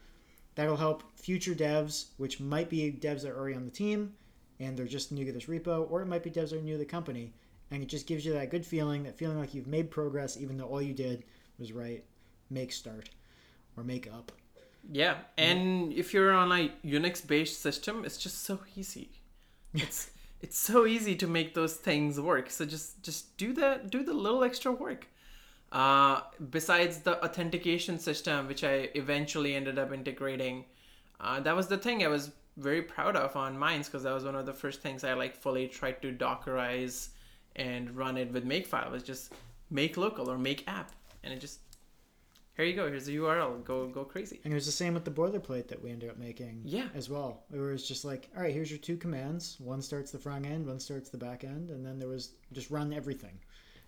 that'll 0.54 0.76
help 0.76 1.02
future 1.16 1.54
devs, 1.54 2.10
which 2.18 2.38
might 2.38 2.68
be 2.68 2.92
devs 2.92 3.22
that 3.22 3.32
are 3.32 3.38
already 3.38 3.56
on 3.56 3.64
the 3.64 3.70
team 3.70 4.12
and 4.60 4.76
they're 4.76 4.86
just 4.86 5.10
new 5.10 5.24
to 5.24 5.32
this 5.32 5.46
repo, 5.46 5.90
or 5.90 6.02
it 6.02 6.06
might 6.06 6.22
be 6.22 6.30
devs 6.30 6.50
that 6.50 6.58
are 6.58 6.62
new 6.62 6.74
to 6.74 6.78
the 6.78 6.84
company. 6.84 7.32
And 7.70 7.82
it 7.82 7.86
just 7.86 8.06
gives 8.06 8.24
you 8.24 8.34
that 8.34 8.50
good 8.50 8.66
feeling, 8.66 9.02
that 9.04 9.16
feeling 9.18 9.38
like 9.38 9.54
you've 9.54 9.66
made 9.66 9.90
progress 9.90 10.36
even 10.36 10.58
though 10.58 10.68
all 10.68 10.82
you 10.82 10.94
did 10.94 11.24
was 11.58 11.72
write 11.72 12.04
make 12.50 12.70
start 12.70 13.08
or 13.76 13.82
make 13.82 14.06
up. 14.12 14.30
Yeah, 14.90 15.16
and 15.38 15.92
if 15.92 16.12
you're 16.12 16.32
on 16.32 16.50
a 16.52 16.72
Unix 16.84 17.26
based 17.26 17.62
system, 17.62 18.04
it's 18.04 18.18
just 18.18 18.44
so 18.44 18.60
easy. 18.76 19.10
It's 19.74 20.10
it's 20.42 20.58
so 20.58 20.86
easy 20.86 21.14
to 21.16 21.26
make 21.26 21.54
those 21.54 21.74
things 21.74 22.20
work. 22.20 22.50
So 22.50 22.66
just 22.66 23.02
just 23.02 23.36
do 23.38 23.52
the 23.54 23.80
do 23.88 24.02
the 24.02 24.12
little 24.12 24.44
extra 24.44 24.72
work. 24.72 25.06
Uh, 25.70 26.20
besides 26.50 26.98
the 26.98 27.24
authentication 27.24 27.98
system, 27.98 28.46
which 28.46 28.62
I 28.62 28.90
eventually 28.94 29.54
ended 29.54 29.78
up 29.78 29.92
integrating, 29.92 30.66
uh, 31.18 31.40
that 31.40 31.56
was 31.56 31.68
the 31.68 31.78
thing 31.78 32.04
I 32.04 32.08
was 32.08 32.32
very 32.58 32.82
proud 32.82 33.16
of 33.16 33.34
on 33.36 33.58
Minds 33.58 33.88
because 33.88 34.02
that 34.02 34.12
was 34.12 34.24
one 34.24 34.34
of 34.34 34.44
the 34.44 34.52
first 34.52 34.82
things 34.82 35.04
I 35.04 35.14
like 35.14 35.34
fully 35.34 35.68
tried 35.68 36.02
to 36.02 36.12
Dockerize 36.12 37.08
and 37.56 37.96
run 37.96 38.18
it 38.18 38.30
with 38.30 38.44
Makefile 38.44 38.90
was 38.90 39.02
just 39.02 39.32
make 39.70 39.96
local 39.96 40.30
or 40.30 40.36
make 40.36 40.68
app, 40.68 40.92
and 41.24 41.32
it 41.32 41.40
just 41.40 41.60
here 42.56 42.64
you 42.66 42.74
go. 42.74 42.88
Here's 42.88 43.06
the 43.06 43.16
URL. 43.16 43.64
Go 43.64 43.86
go 43.88 44.04
crazy. 44.04 44.40
And 44.44 44.52
it 44.52 44.56
was 44.56 44.66
the 44.66 44.72
same 44.72 44.94
with 44.94 45.04
the 45.04 45.10
boilerplate 45.10 45.68
that 45.68 45.82
we 45.82 45.90
ended 45.90 46.10
up 46.10 46.18
making. 46.18 46.62
Yeah. 46.64 46.88
As 46.94 47.08
well, 47.08 47.44
it 47.52 47.58
was 47.58 47.86
just 47.86 48.04
like, 48.04 48.28
all 48.36 48.42
right, 48.42 48.52
here's 48.52 48.70
your 48.70 48.78
two 48.78 48.96
commands. 48.96 49.56
One 49.58 49.80
starts 49.82 50.10
the 50.10 50.18
front 50.18 50.46
end, 50.46 50.66
one 50.66 50.80
starts 50.80 51.08
the 51.10 51.18
back 51.18 51.44
end, 51.44 51.70
and 51.70 51.84
then 51.86 51.98
there 51.98 52.08
was 52.08 52.32
just 52.52 52.70
run 52.70 52.92
everything. 52.92 53.38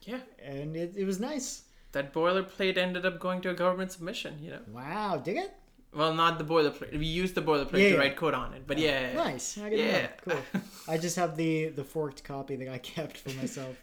Yeah. 0.03 0.21
And 0.43 0.77
it, 0.77 0.95
it 0.97 1.05
was 1.05 1.21
nice. 1.21 1.63
That 1.93 2.13
boilerplate 2.13 2.77
ended 2.77 3.07
up 3.07 3.21
going 3.21 3.41
to 3.43 3.51
a 3.51 3.55
government 3.55 3.93
submission. 3.93 4.39
You 4.43 4.51
know. 4.53 4.61
Wow, 4.73 5.17
dig 5.19 5.37
it. 5.37 5.53
Well, 5.95 6.13
not 6.13 6.39
the 6.39 6.45
boilerplate. 6.45 6.99
We 6.99 7.07
used 7.07 7.37
the 7.37 7.43
boilerplate 7.43 7.75
Yeah, 7.83 7.89
to 7.91 7.95
yeah. 7.95 7.99
write 8.01 8.17
code 8.17 8.35
on 8.35 8.53
it, 8.53 8.67
but 8.67 8.79
yeah. 8.79 9.13
Nice. 9.13 9.57
I 9.59 9.69
Yeah. 9.69 9.85
yeah. 9.85 10.07
Cool. 10.25 10.61
I 10.89 10.99
just 10.99 11.15
have 11.17 11.37
the 11.37 11.69
the 11.69 11.85
forked 11.85 12.25
copy 12.25 12.57
that 12.57 12.69
I 12.69 12.79
kept 12.95 13.19
for 13.19 13.31
myself. 13.39 13.77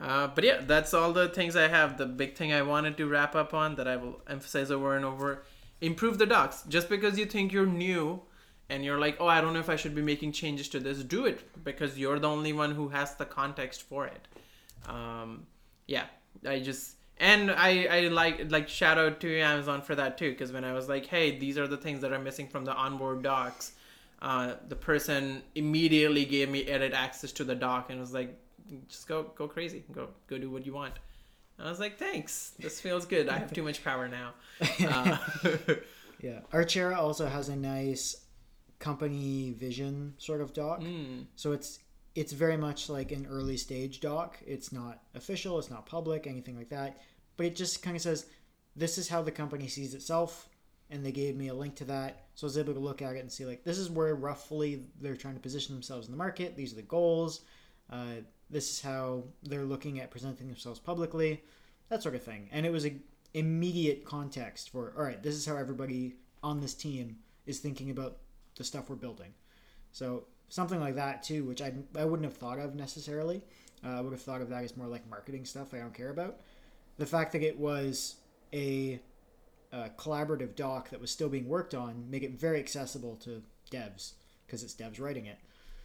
Uh, 0.00 0.26
but 0.28 0.44
yeah, 0.44 0.60
that's 0.66 0.92
all 0.92 1.12
the 1.12 1.28
things 1.28 1.56
I 1.56 1.68
have. 1.68 1.96
The 1.96 2.06
big 2.06 2.34
thing 2.34 2.52
I 2.52 2.62
wanted 2.62 2.96
to 2.98 3.06
wrap 3.06 3.34
up 3.34 3.54
on 3.54 3.76
that 3.76 3.88
I 3.88 3.96
will 3.96 4.20
emphasize 4.28 4.70
over 4.70 4.94
and 4.94 5.04
over: 5.04 5.44
improve 5.80 6.18
the 6.18 6.26
docs. 6.26 6.64
Just 6.68 6.88
because 6.88 7.18
you 7.18 7.26
think 7.26 7.52
you're 7.52 7.66
new 7.66 8.22
and 8.68 8.84
you're 8.84 8.98
like, 8.98 9.16
oh, 9.20 9.26
I 9.26 9.40
don't 9.40 9.54
know 9.54 9.60
if 9.60 9.70
I 9.70 9.76
should 9.76 9.94
be 9.94 10.02
making 10.02 10.32
changes 10.32 10.68
to 10.70 10.80
this, 10.80 11.02
do 11.02 11.26
it 11.26 11.64
because 11.64 11.98
you're 11.98 12.18
the 12.18 12.28
only 12.28 12.52
one 12.52 12.72
who 12.72 12.88
has 12.88 13.14
the 13.14 13.24
context 13.24 13.82
for 13.82 14.06
it. 14.06 14.28
Um, 14.88 15.46
yeah, 15.86 16.04
I 16.46 16.60
just 16.60 16.96
and 17.18 17.50
I 17.50 17.86
I 17.90 18.00
like 18.08 18.50
like 18.50 18.68
shout 18.68 18.98
out 18.98 19.20
to 19.20 19.40
Amazon 19.40 19.82
for 19.82 19.94
that 19.94 20.18
too 20.18 20.30
because 20.30 20.52
when 20.52 20.64
I 20.64 20.72
was 20.72 20.88
like, 20.88 21.06
hey, 21.06 21.38
these 21.38 21.58
are 21.58 21.66
the 21.66 21.76
things 21.76 22.00
that 22.02 22.12
are 22.12 22.18
missing 22.18 22.48
from 22.48 22.64
the 22.64 22.74
onboard 22.74 23.22
docs. 23.22 23.72
Uh, 24.22 24.54
the 24.68 24.76
person 24.76 25.42
immediately 25.54 26.24
gave 26.24 26.48
me 26.48 26.64
edit 26.64 26.92
access 26.94 27.32
to 27.32 27.44
the 27.44 27.54
doc 27.54 27.90
and 27.90 28.00
was 28.00 28.14
like, 28.14 28.34
just 28.88 29.06
go 29.08 29.24
go 29.36 29.46
crazy 29.48 29.84
go 29.92 30.08
go 30.26 30.38
do 30.38 30.50
what 30.50 30.64
you 30.66 30.72
want 30.72 30.94
And 31.58 31.66
i 31.66 31.70
was 31.70 31.80
like 31.80 31.98
thanks 31.98 32.52
this 32.58 32.80
feels 32.80 33.06
good 33.06 33.28
i 33.28 33.38
have 33.38 33.52
too 33.52 33.62
much 33.62 33.82
power 33.84 34.08
now 34.08 34.34
uh, 34.88 35.16
Yeah. 36.22 36.40
Archera 36.50 36.96
also 36.96 37.26
has 37.26 37.50
a 37.50 37.56
nice 37.56 38.16
company 38.78 39.52
vision 39.52 40.14
sort 40.18 40.40
of 40.40 40.52
doc. 40.54 40.80
mm, 40.80 41.26
So 41.36 41.52
it's 41.52 41.78
it's 42.14 42.32
very 42.32 42.56
much 42.56 42.88
like 42.88 43.12
an 43.12 43.26
early 43.30 43.58
stage 43.58 44.00
doc. 44.00 44.38
It's 44.46 44.72
not 44.72 45.02
official, 45.14 45.58
it's 45.58 45.68
not 45.70 45.84
public, 45.84 46.26
anything 46.26 46.56
like 46.56 46.70
that. 46.70 47.02
But 47.36 47.46
it 47.46 47.54
just 47.54 47.82
kind 47.82 47.94
of 47.94 48.00
says, 48.02 48.24
this 48.74 48.96
is 48.96 49.08
how 49.10 49.20
the 49.20 49.30
company 49.30 49.68
sees 49.68 49.92
itself. 49.92 50.48
And 50.88 51.04
they 51.04 51.12
gave 51.12 51.36
me 51.36 51.48
a 51.48 51.54
link 51.54 51.74
to 51.76 51.84
that. 51.84 52.24
So 52.34 52.46
I 52.46 52.48
was 52.48 52.56
able 52.56 52.72
to 52.72 52.80
look 52.80 53.02
at 53.02 53.16
it 53.16 53.20
and 53.20 53.30
see, 53.30 53.44
like, 53.44 53.64
this 53.64 53.76
is 53.76 53.90
where 53.90 54.14
roughly 54.14 54.84
they're 55.00 55.16
trying 55.16 55.34
to 55.34 55.40
position 55.40 55.74
themselves 55.74 56.06
in 56.06 56.12
the 56.12 56.16
market. 56.16 56.56
These 56.56 56.72
are 56.72 56.76
the 56.76 56.82
goals. 56.82 57.42
Uh, 57.90 58.22
this 58.50 58.70
is 58.70 58.80
how 58.80 59.24
they're 59.42 59.64
looking 59.64 60.00
at 60.00 60.10
presenting 60.10 60.46
themselves 60.46 60.78
publicly, 60.78 61.42
that 61.88 62.02
sort 62.02 62.14
of 62.14 62.22
thing. 62.22 62.48
And 62.52 62.64
it 62.64 62.72
was 62.72 62.86
a 62.86 62.96
immediate 63.34 64.04
context 64.04 64.70
for, 64.70 64.94
all 64.96 65.04
right, 65.04 65.22
this 65.22 65.34
is 65.34 65.46
how 65.46 65.56
everybody 65.56 66.16
on 66.42 66.60
this 66.60 66.74
team 66.74 67.16
is 67.44 67.58
thinking 67.58 67.90
about 67.90 68.18
the 68.56 68.64
stuff 68.64 68.88
we're 68.88 68.96
building. 68.96 69.34
So 69.92 70.24
something 70.48 70.80
like 70.80 70.94
that 70.94 71.22
too, 71.22 71.44
which 71.44 71.60
I 71.60 71.72
I 71.96 72.04
wouldn't 72.04 72.24
have 72.24 72.36
thought 72.36 72.58
of 72.58 72.74
necessarily. 72.74 73.42
Uh, 73.84 73.98
I 73.98 74.00
would 74.00 74.12
have 74.12 74.22
thought 74.22 74.40
of 74.40 74.48
that 74.50 74.64
as 74.64 74.76
more 74.76 74.86
like 74.86 75.08
marketing 75.08 75.44
stuff 75.44 75.74
I 75.74 75.78
don't 75.78 75.94
care 75.94 76.10
about. 76.10 76.40
The 76.98 77.06
fact 77.06 77.32
that 77.32 77.42
it 77.42 77.58
was 77.58 78.16
a, 78.52 79.00
a 79.72 79.90
collaborative 79.98 80.56
doc 80.56 80.90
that 80.90 81.00
was 81.00 81.10
still 81.10 81.28
being 81.28 81.48
worked 81.48 81.74
on 81.74 82.10
make 82.10 82.22
it 82.22 82.32
very 82.32 82.58
accessible 82.58 83.16
to 83.16 83.42
devs 83.70 84.12
because 84.46 84.62
it's 84.62 84.74
devs 84.74 85.00
writing 85.00 85.26
it. 85.26 85.38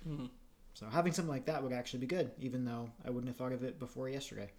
Mm-hmm. 0.07 0.25
So 0.73 0.87
having 0.87 1.13
something 1.13 1.31
like 1.31 1.45
that 1.45 1.61
would 1.61 1.73
actually 1.73 1.99
be 1.99 2.07
good, 2.07 2.31
even 2.39 2.65
though 2.65 2.89
I 3.05 3.09
wouldn't 3.09 3.27
have 3.27 3.37
thought 3.37 3.51
of 3.51 3.63
it 3.63 3.79
before 3.79 4.09
yesterday. 4.09 4.49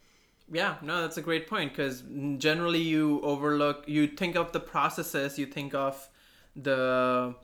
Yeah, 0.50 0.76
no, 0.82 1.00
that's 1.00 1.16
a 1.16 1.22
great 1.22 1.46
point 1.46 1.72
because 1.72 2.02
generally 2.38 2.82
you 2.82 3.20
overlook, 3.22 3.84
you 3.86 4.06
think 4.06 4.36
of 4.36 4.52
the 4.52 4.60
processes, 4.60 5.38
you 5.38 5.46
think 5.46 5.74
of 5.74 6.08
the 6.56 7.34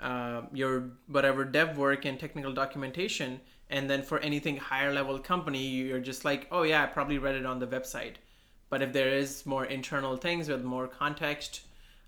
uh, 0.00 0.42
your 0.52 0.90
whatever 1.08 1.44
dev 1.44 1.76
work 1.76 2.04
and 2.04 2.18
technical 2.18 2.52
documentation, 2.52 3.40
and 3.70 3.88
then 3.88 4.02
for 4.02 4.18
anything 4.20 4.56
higher 4.56 4.92
level 4.92 5.18
company, 5.18 5.66
you're 5.66 6.00
just 6.00 6.24
like, 6.24 6.46
oh 6.50 6.62
yeah, 6.62 6.82
I 6.82 6.86
probably 6.86 7.18
read 7.18 7.34
it 7.34 7.46
on 7.46 7.58
the 7.58 7.66
website. 7.66 8.14
But 8.70 8.82
if 8.82 8.92
there 8.92 9.08
is 9.08 9.46
more 9.46 9.64
internal 9.64 10.16
things 10.16 10.48
with 10.48 10.62
more 10.62 10.86
context 10.88 11.62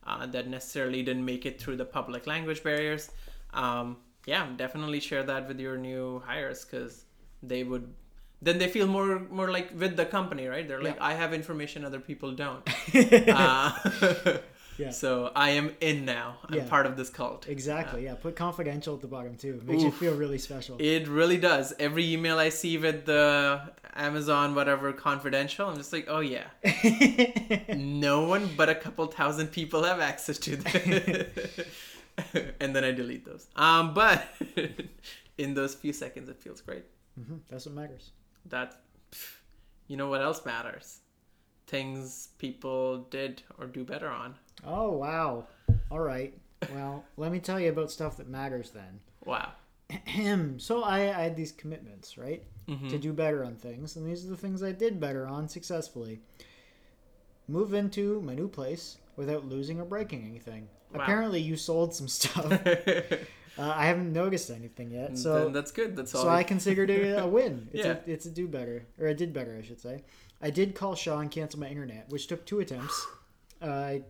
uh, 0.06 0.26
that 0.26 0.48
necessarily 0.48 1.02
didn't 1.02 1.24
make 1.24 1.46
it 1.46 1.61
through 1.61 1.76
the 1.76 1.84
public 1.84 2.26
language 2.26 2.62
barriers, 2.62 3.11
um, 3.52 3.96
yeah, 4.32 4.44
definitely 4.64 5.00
share 5.10 5.24
that 5.30 5.42
with 5.48 5.58
your 5.66 5.76
new 5.88 6.04
hires 6.28 6.60
because 6.64 6.94
they 7.52 7.62
would 7.70 7.86
then 8.48 8.56
they 8.60 8.68
feel 8.76 8.86
more 8.96 9.10
more 9.38 9.50
like 9.56 9.68
with 9.82 9.94
the 10.00 10.06
company 10.18 10.44
right 10.52 10.66
they're 10.68 10.84
like 10.88 10.98
Yeah. 11.00 11.10
i 11.10 11.12
have 11.22 11.30
information 11.40 11.78
other 11.90 12.02
people 12.10 12.30
don't 12.44 12.64
uh, 13.44 13.70
Yeah. 14.82 14.92
so 15.02 15.10
i 15.46 15.48
am 15.60 15.66
in 15.90 15.98
now 16.06 16.26
i'm 16.46 16.54
Yeah. 16.58 16.68
part 16.74 16.86
of 16.90 16.94
this 17.00 17.10
cult 17.18 17.42
Exactly. 17.56 18.00
Yeah. 18.06 18.14
Put 18.26 18.34
confidential 18.46 18.92
at 18.96 19.02
the 19.06 19.10
bottom 19.16 19.34
too. 19.42 19.54
It 19.60 19.66
makes 19.70 19.82
you 19.88 19.92
feel 20.02 20.14
really 20.24 20.38
special. 20.48 20.74
it 20.94 21.04
really 21.20 21.36
does 21.50 21.66
every 21.86 22.04
email 22.14 22.36
i 22.46 22.50
see 22.60 22.74
with 22.86 22.98
the 23.12 23.24
amazon 24.08 24.46
whatever 24.58 24.86
confidential 25.08 25.64
i'm 25.68 25.76
just 25.82 25.92
like 25.96 26.06
oh 26.16 26.22
yeah 26.36 26.46
no 27.76 28.16
one 28.34 28.44
but 28.60 28.68
a 28.68 28.74
couple 28.84 29.06
thousand 29.20 29.48
people 29.48 29.82
have 29.90 30.00
access 30.12 30.38
to 30.46 30.56
this 30.56 31.66
and 32.60 32.74
then 32.74 32.84
i 32.84 32.90
delete 32.90 33.24
those 33.24 33.48
um 33.56 33.94
but 33.94 34.26
in 35.38 35.54
those 35.54 35.74
few 35.74 35.92
seconds 35.92 36.28
it 36.28 36.38
feels 36.40 36.60
great 36.60 36.84
hmm 37.16 37.36
That's 37.48 37.66
what 37.66 37.74
matters. 37.74 38.10
that 38.46 38.80
pff, 39.12 39.38
you 39.88 39.96
know 39.96 40.08
what 40.08 40.20
else 40.22 40.44
matters 40.44 41.00
things 41.66 42.28
people 42.38 42.98
did 43.10 43.42
or 43.58 43.66
do 43.66 43.84
better 43.84 44.08
on 44.08 44.34
Oh 44.66 44.92
wow. 44.92 45.46
All 45.90 46.00
right. 46.00 46.34
Well, 46.70 47.04
let 47.16 47.32
me 47.32 47.38
tell 47.38 47.58
you 47.58 47.70
about 47.70 47.90
stuff 47.90 48.18
that 48.18 48.28
matters 48.28 48.70
then. 48.72 49.00
wow 49.24 49.52
so 50.58 50.82
I, 50.84 50.98
I 51.18 51.22
had 51.22 51.34
these 51.36 51.50
commitments, 51.52 52.16
right, 52.18 52.42
Mhm. 52.68 52.90
to 52.90 52.98
do 52.98 53.12
better 53.12 53.42
on 53.44 53.56
things, 53.56 53.96
and 53.96 54.06
these 54.06 54.24
are 54.24 54.28
the 54.28 54.36
things 54.36 54.62
I 54.62 54.72
did 54.72 55.00
better 55.00 55.26
on 55.26 55.48
successfully. 55.48 56.20
Move 57.48 57.74
into 57.74 58.20
my 58.20 58.34
new 58.34 58.46
place 58.48 58.98
without 59.16 59.44
losing 59.48 59.80
or 59.80 59.84
breaking 59.84 60.24
anything. 60.24 60.68
Wow. 60.93 61.03
Apparently, 61.03 61.41
you 61.41 61.57
sold 61.57 61.95
some 61.95 62.09
stuff. 62.09 62.51
uh, 62.66 62.99
I 63.59 63.86
haven't 63.86 64.12
noticed 64.12 64.51
anything 64.51 64.91
yet, 64.91 65.16
so 65.18 65.45
then 65.45 65.53
that's 65.53 65.70
good 65.70 65.95
that's 65.97 66.14
all 66.14 66.22
so 66.24 66.28
I 66.28 66.43
considered 66.43 66.91
it 66.91 67.18
a 67.18 67.26
win. 67.38 67.68
It's 67.72 67.84
Yeah. 67.84 67.97
a 68.07 68.11
it's 68.11 68.26
a 68.26 68.30
do 68.30 68.49
better, 68.49 68.86
or 68.99 69.09
I 69.09 69.12
did 69.12 69.32
better, 69.32 69.57
I 69.57 69.62
should 69.66 69.80
say. 69.80 70.03
I 70.43 70.51
did 70.51 70.74
call 70.74 70.95
Shaw 70.95 71.18
and 71.20 71.30
cancel 71.30 71.61
my 71.61 71.68
internet, 71.68 72.09
which 72.09 72.26
took 72.26 72.45
two 72.47 72.61
attempts. 72.61 73.07
Uh, 73.62 73.66
I 73.70 74.03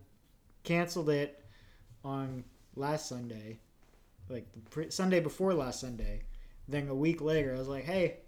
canceled 0.65 1.11
it 1.11 1.45
on 2.05 2.45
last 2.77 3.09
Sunday, 3.09 3.59
like 4.29 4.51
the 4.53 4.61
pre- 4.71 4.91
Sunday 4.91 5.21
before 5.21 5.53
last 5.55 5.81
Sunday. 5.81 6.23
Then 6.69 6.89
a 6.89 6.95
week 6.95 7.21
later, 7.21 7.55
I 7.55 7.59
was 7.59 7.67
like, 7.69 7.85
"Hey, 7.85 8.19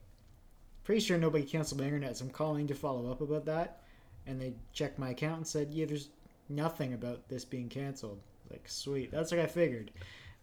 pretty 0.85 1.01
sure 1.01 1.17
nobody 1.17 1.45
canceled 1.45 1.81
my 1.81 1.87
internet, 1.87 2.17
so 2.17 2.25
I'm 2.25 2.31
calling 2.33 2.67
to 2.67 2.75
follow 2.75 3.11
up 3.11 3.21
about 3.21 3.45
that." 3.47 3.83
And 4.27 4.41
they 4.41 4.55
checked 4.73 4.99
my 4.99 5.11
account 5.11 5.37
and 5.39 5.47
said, 5.47 5.73
"Yeah, 5.73 5.87
there's 5.87 6.09
nothing 6.49 6.93
about 6.93 7.29
this 7.29 7.45
being 7.45 7.69
canceled." 7.69 8.21
Like, 8.51 8.69
sweet, 8.69 9.11
that's 9.11 9.31
what 9.31 9.41
I 9.41 9.47
figured. 9.47 9.91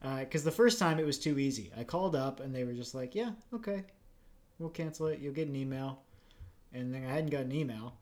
Because 0.02 0.44
the 0.44 0.52
first 0.52 0.80
time 0.80 1.00
it 1.00 1.06
was 1.06 1.20
too 1.20 1.38
easy. 1.40 1.72
I 1.78 1.84
called 1.84 2.16
up 2.16 2.40
and 2.40 2.54
they 2.56 2.64
were 2.64 2.74
just 2.74 2.96
like, 2.96 3.14
"Yeah, 3.16 3.32
okay, 3.54 3.84
we'll 4.58 4.70
cancel 4.70 5.08
it. 5.08 5.20
You'll 5.20 5.34
get 5.34 5.48
an 5.48 5.56
email." 5.56 6.02
And 6.74 6.94
then 6.94 7.04
I 7.06 7.10
hadn't 7.10 7.32
got 7.32 7.42
an 7.42 7.52
email, 7.52 7.98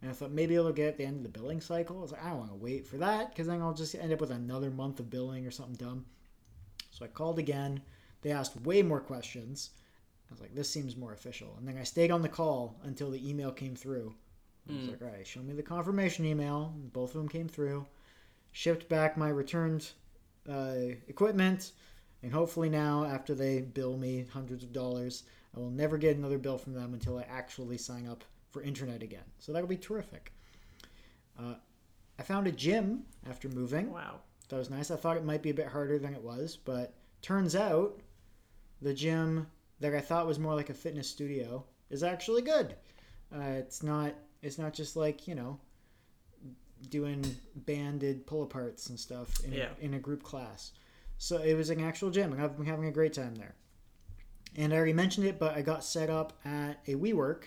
and 0.00 0.10
I 0.10 0.14
thought 0.14 0.30
maybe 0.30 0.54
it'll 0.54 0.72
get 0.72 0.88
at 0.88 0.96
the 0.98 1.04
end 1.06 1.16
of 1.16 1.22
the 1.22 1.28
billing 1.38 1.60
cycle. 1.60 1.98
I 1.98 2.02
was 2.02 2.12
like, 2.12 2.24
I 2.24 2.28
don't 2.30 2.38
want 2.38 2.50
to 2.50 2.56
wait 2.56 2.86
for 2.86 2.98
that 2.98 3.30
because 3.30 3.46
then 3.46 3.60
I'll 3.62 3.74
just 3.74 3.94
end 3.94 4.12
up 4.12 4.20
with 4.20 4.30
another 4.30 4.70
month 4.70 5.00
of 5.00 5.10
billing 5.10 5.46
or 5.46 5.50
something 5.50 5.74
dumb. 5.76 6.04
So 6.90 7.04
I 7.04 7.08
called 7.08 7.38
again. 7.38 7.80
They 8.22 8.30
asked 8.30 8.60
way 8.60 8.82
more 8.82 9.00
questions. 9.00 9.70
I 10.28 10.32
was 10.34 10.40
like, 10.40 10.54
this 10.54 10.68
seems 10.68 10.96
more 10.96 11.12
official. 11.14 11.54
And 11.58 11.66
then 11.66 11.78
I 11.78 11.82
stayed 11.84 12.10
on 12.10 12.20
the 12.22 12.28
call 12.28 12.78
until 12.84 13.10
the 13.10 13.28
email 13.28 13.50
came 13.50 13.74
through. 13.74 14.14
I 14.68 14.72
was 14.74 14.82
Mm. 14.84 14.90
like, 14.90 15.02
all 15.02 15.08
right, 15.08 15.26
show 15.26 15.40
me 15.40 15.54
the 15.54 15.62
confirmation 15.62 16.26
email. 16.26 16.72
And 16.76 16.92
both 16.92 17.14
of 17.14 17.20
them 17.22 17.28
came 17.28 17.48
through. 17.48 17.86
Shipped 18.52 18.88
back 18.88 19.16
my 19.16 19.28
returned 19.28 19.88
uh, 20.48 20.94
equipment. 21.08 21.72
And 22.22 22.32
hopefully 22.32 22.68
now, 22.68 23.04
after 23.04 23.34
they 23.34 23.60
bill 23.62 23.96
me 23.96 24.26
hundreds 24.32 24.62
of 24.62 24.72
dollars, 24.72 25.24
I 25.56 25.60
will 25.60 25.70
never 25.70 25.96
get 25.96 26.16
another 26.16 26.38
bill 26.38 26.58
from 26.58 26.74
them 26.74 26.92
until 26.92 27.18
I 27.18 27.22
actually 27.22 27.78
sign 27.78 28.06
up 28.06 28.24
for 28.50 28.62
internet 28.62 29.02
again. 29.02 29.24
So 29.38 29.52
that'll 29.52 29.68
be 29.68 29.76
terrific. 29.76 30.32
Uh, 31.38 31.54
I 32.18 32.22
found 32.22 32.46
a 32.46 32.52
gym 32.52 33.04
after 33.28 33.48
moving. 33.48 33.90
wow 33.90 34.20
That 34.48 34.58
was 34.58 34.70
nice. 34.70 34.90
I 34.90 34.96
thought 34.96 35.16
it 35.16 35.24
might 35.24 35.42
be 35.42 35.50
a 35.50 35.54
bit 35.54 35.68
harder 35.68 35.98
than 35.98 36.12
it 36.12 36.22
was, 36.22 36.56
but 36.56 36.94
turns 37.22 37.56
out 37.56 38.00
the 38.82 38.92
gym 38.92 39.46
that 39.80 39.94
I 39.94 40.00
thought 40.00 40.26
was 40.26 40.38
more 40.38 40.54
like 40.54 40.68
a 40.70 40.74
fitness 40.74 41.08
studio 41.08 41.64
is 41.88 42.02
actually 42.02 42.42
good. 42.42 42.74
Uh, 43.34 43.54
it's 43.58 43.82
not. 43.82 44.14
It's 44.42 44.58
not 44.58 44.72
just 44.72 44.96
like 44.96 45.26
you 45.26 45.34
know 45.34 45.58
doing 46.88 47.24
banded 47.54 48.26
pull 48.26 48.46
aparts 48.46 48.88
and 48.88 48.98
stuff 48.98 49.44
in, 49.44 49.52
Yeah. 49.52 49.68
a, 49.80 49.84
in 49.84 49.94
a 49.94 49.98
group 49.98 50.22
class. 50.22 50.72
So 51.18 51.38
it 51.42 51.54
was 51.54 51.68
an 51.70 51.80
actual 51.82 52.10
gym, 52.10 52.32
and 52.32 52.40
I've 52.42 52.56
been 52.56 52.66
having 52.66 52.86
a 52.86 52.92
great 52.92 53.12
time 53.12 53.34
there. 53.34 53.54
And 54.56 54.72
I 54.72 54.76
already 54.76 54.94
mentioned 54.94 55.26
it, 55.26 55.38
but 55.38 55.54
I 55.54 55.60
got 55.62 55.84
set 55.84 56.08
up 56.10 56.32
at 56.44 56.80
a 56.88 56.94
WeWork, 56.94 57.44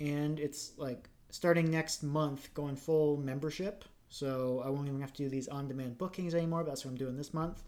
and 0.00 0.38
it's 0.38 0.72
like 0.76 1.08
starting 1.30 1.70
next 1.70 2.02
month 2.02 2.52
going 2.54 2.76
full 2.76 3.16
membership. 3.16 3.84
So 4.10 4.62
I 4.64 4.70
won't 4.70 4.88
even 4.88 5.00
have 5.00 5.12
to 5.14 5.22
do 5.22 5.28
these 5.28 5.48
on-demand 5.48 5.98
bookings 5.98 6.34
anymore. 6.34 6.64
But 6.64 6.70
that's 6.70 6.84
what 6.84 6.92
I'm 6.92 6.96
doing 6.96 7.16
this 7.16 7.34
month, 7.34 7.62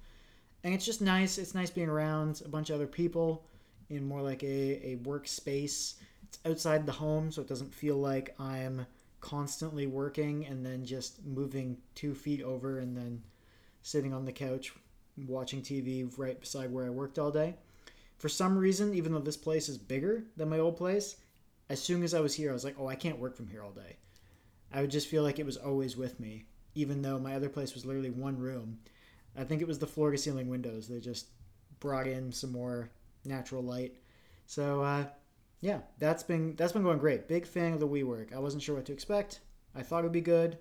and 0.65 0.75
it's 0.75 0.85
just 0.85 1.01
nice. 1.03 1.39
It's 1.39 1.55
nice 1.55 1.71
being 1.71 1.89
around 1.89 2.43
a 2.45 2.49
bunch 2.49 2.71
of 2.71 2.77
other 2.77 2.87
people 2.87 3.47
in 3.91 4.05
more 4.05 4.23
like 4.23 4.43
a, 4.43 4.47
a 4.93 4.97
workspace. 5.05 5.95
It's 6.25 6.39
outside 6.47 6.87
the 6.87 6.93
home, 6.93 7.31
so 7.31 7.43
it 7.43 7.49
doesn't 7.49 7.75
feel 7.75 7.97
like 7.97 8.35
I'm 8.39 8.87
constantly 9.21 9.87
working 9.87 10.47
and 10.47 10.65
then 10.65 10.85
just 10.85 11.25
moving 11.25 11.79
two 11.95 12.15
feet 12.15 12.43
over 12.43 12.79
and 12.79 12.97
then 12.97 13.23
sitting 13.83 14.13
on 14.13 14.25
the 14.25 14.33
couch 14.33 14.73
watching 15.27 15.63
TV 15.63 16.11
right 16.17 16.41
beside 16.41 16.73
where 16.73 16.87
I 16.87 16.91
worked 16.91 17.19
all 17.19 17.31
day. 17.31 17.55
For 18.19 18.29
some 18.29 18.57
reason, 18.57 18.95
even 18.95 19.13
though 19.13 19.21
this 19.21 19.37
place 19.37 19.69
is 19.69 19.79
bigger 19.79 20.25
than 20.37 20.51
my 20.51 20.59
old 20.59 20.77
place, 20.77 21.17
as 21.69 21.81
soon 21.81 22.03
as 22.03 22.15
I 22.15 22.21
was 22.21 22.35
here, 22.35 22.51
I 22.51 22.53
was 22.53 22.65
like, 22.65 22.77
oh, 22.79 22.89
I 22.89 22.97
can't 22.97 23.19
work 23.19 23.37
from 23.37 23.49
here 23.49 23.63
all 23.63 23.71
day. 23.71 23.97
I 24.73 24.81
would 24.81 24.91
just 24.91 25.09
feel 25.09 25.23
like 25.23 25.39
it 25.39 25.47
was 25.47 25.57
always 25.57 25.97
with 25.97 26.21
me, 26.21 26.45
even 26.75 27.03
though 27.03 27.19
my 27.19 27.35
other 27.35 27.49
place 27.49 27.75
was 27.75 27.87
literally 27.87 28.11
one 28.11 28.39
room. 28.39 28.79
I 29.37 29.45
think 29.45 29.63
it 29.63 29.69
was 29.69 29.79
the 29.79 29.87
floor 29.87 30.11
to 30.11 30.19
ceiling 30.19 30.49
windows. 30.49 30.89
They 30.89 31.01
just 31.01 31.29
brought 31.79 32.07
in 32.07 32.33
some 32.33 32.53
more 32.53 32.91
natural 33.25 33.63
light. 33.63 33.95
So, 34.47 34.83
uh, 34.83 35.05
yeah, 35.61 35.81
that's 35.99 36.23
been 36.23 36.57
that's 36.57 36.73
been 36.73 36.83
going 36.83 36.99
great. 36.99 37.29
Big 37.29 37.47
fan 37.47 37.73
of 37.73 37.81
the 37.81 37.89
WeWork. 37.89 38.35
I 38.35 38.39
wasn't 38.39 38.63
sure 38.63 38.77
what 38.77 38.87
to 38.87 38.93
expect. 38.93 39.41
I 39.75 39.83
thought 39.83 40.01
it'd 40.01 40.13
be 40.13 40.21
good, 40.21 40.59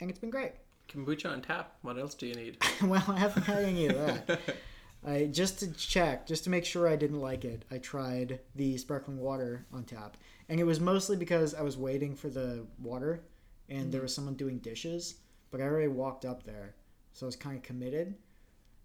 and 0.00 0.10
it's 0.10 0.18
been 0.18 0.30
great. 0.30 0.52
kombucha 0.88 1.30
on 1.30 1.42
tap 1.42 1.76
what 1.82 1.98
else 1.98 2.14
do 2.14 2.26
you 2.26 2.34
need 2.34 2.56
well, 2.82 3.04
I 3.08 3.18
haven't 3.18 3.44
had 3.44 3.64
any 3.64 3.86
of 3.86 3.94
that. 3.96 4.40
I 5.06 5.26
just 5.26 5.60
to 5.60 5.72
check, 5.72 6.26
just 6.26 6.44
to 6.44 6.50
make 6.50 6.64
sure 6.64 6.88
I 6.88 6.96
didn't 6.96 7.20
like 7.20 7.44
it. 7.44 7.64
I 7.70 7.78
tried 7.78 8.40
the 8.56 8.76
sparkling 8.78 9.18
water 9.18 9.66
on 9.72 9.84
tap, 9.84 10.16
and 10.48 10.58
it 10.58 10.64
was 10.64 10.80
mostly 10.80 11.16
because 11.16 11.54
I 11.54 11.62
was 11.62 11.76
waiting 11.76 12.16
for 12.16 12.28
the 12.28 12.66
water, 12.82 13.22
and 13.68 13.92
there 13.92 13.98
mm-hmm. 13.98 14.04
was 14.04 14.14
someone 14.14 14.34
doing 14.34 14.58
dishes. 14.58 15.16
But 15.50 15.60
I 15.60 15.64
already 15.64 15.88
walked 15.88 16.24
up 16.24 16.42
there, 16.42 16.74
so 17.12 17.26
I 17.26 17.28
was 17.28 17.36
kind 17.36 17.56
of 17.56 17.62
committed. 17.62 18.16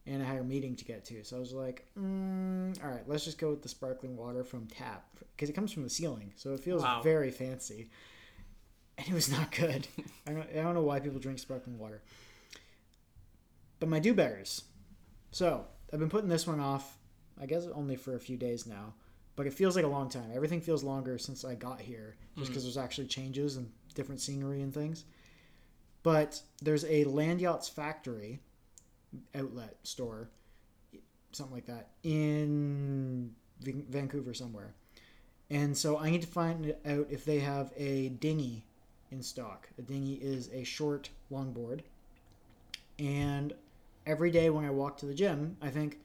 And 0.06 0.22
I 0.22 0.26
had 0.26 0.40
a 0.40 0.44
meeting 0.44 0.76
to 0.76 0.86
get 0.86 1.06
to. 1.06 1.24
So 1.24 1.38
I 1.38 1.40
was 1.40 1.54
like, 1.54 1.86
mm, 1.98 2.84
all 2.84 2.90
right, 2.90 3.08
let's 3.08 3.26
just 3.26 3.38
go 3.38 3.50
with 3.50 3.62
the 3.62 3.70
sparkling 3.70 4.16
water 4.18 4.44
from 4.44 4.68
tap 4.68 5.06
because 5.36 5.50
it 5.50 5.54
comes 5.54 5.72
from 5.72 5.84
the 5.84 5.90
ceiling, 5.90 6.34
so 6.36 6.54
it 6.54 6.60
feels 6.60 6.82
Wow. 6.84 7.02
very 7.04 7.32
fancy. 7.32 7.90
And 8.98 9.08
it 9.08 9.14
was 9.14 9.32
not 9.32 9.52
good. 9.52 9.88
I 10.28 10.32
don't, 10.34 10.48
I 10.52 10.62
don't 10.62 10.76
know 10.76 10.84
why 10.84 11.00
people 11.00 11.20
drink 11.20 11.40
sparkling 11.40 11.80
water. 11.80 12.04
But 13.80 13.90
my 13.90 14.00
do 14.00 14.14
betters. 14.14 14.64
So 15.32 15.66
I've 15.92 16.00
been 16.00 16.10
putting 16.10 16.30
this 16.30 16.46
one 16.46 16.60
off, 16.60 16.98
I 17.42 17.46
guess 17.48 17.66
only 17.74 17.96
for 17.96 18.16
a 18.16 18.20
few 18.20 18.38
days 18.38 18.68
now, 18.68 18.94
but 19.36 19.48
it 19.48 19.54
feels 19.54 19.76
like 19.76 19.84
a 19.86 19.88
long 19.90 20.10
time. 20.10 20.30
Everything 20.34 20.62
feels 20.62 20.84
longer 20.84 21.18
since 21.18 21.44
I 21.44 21.56
got 21.56 21.82
here, 21.82 22.16
just 22.38 22.52
because 22.52 22.64
there's 22.64 22.78
actually 22.78 23.08
changes 23.08 23.58
and 23.58 23.72
different 23.96 24.22
scenery 24.22 24.62
and 24.62 24.72
things. 24.74 25.06
But 26.04 26.40
there's 26.62 26.86
a 26.86 27.04
Land 27.06 27.42
Yachts 27.42 27.68
Factory 27.68 28.40
outlet 29.36 29.76
store, 29.84 30.30
something 31.32 31.56
like 31.56 31.66
that, 31.66 31.90
in 32.04 33.34
Vancouver 33.62 34.34
somewhere. 34.34 34.74
And 35.50 35.78
so 35.78 35.98
I 35.98 36.10
need 36.10 36.22
to 36.22 36.28
find 36.28 36.76
out 36.86 37.08
if 37.10 37.26
they 37.26 37.40
have 37.40 37.72
a 37.78 38.10
dinghy 38.10 38.66
in 39.12 39.22
stock. 39.22 39.70
A 39.78 39.82
dinghy 39.82 40.16
is 40.16 40.50
a 40.52 40.64
short 40.64 41.10
longboard. 41.32 41.82
And 42.98 43.54
every 44.06 44.32
day 44.32 44.50
when 44.50 44.66
I 44.66 44.72
walk 44.72 44.98
to 44.98 45.06
the 45.06 45.14
gym, 45.14 45.58
I 45.62 45.70
think, 45.70 46.00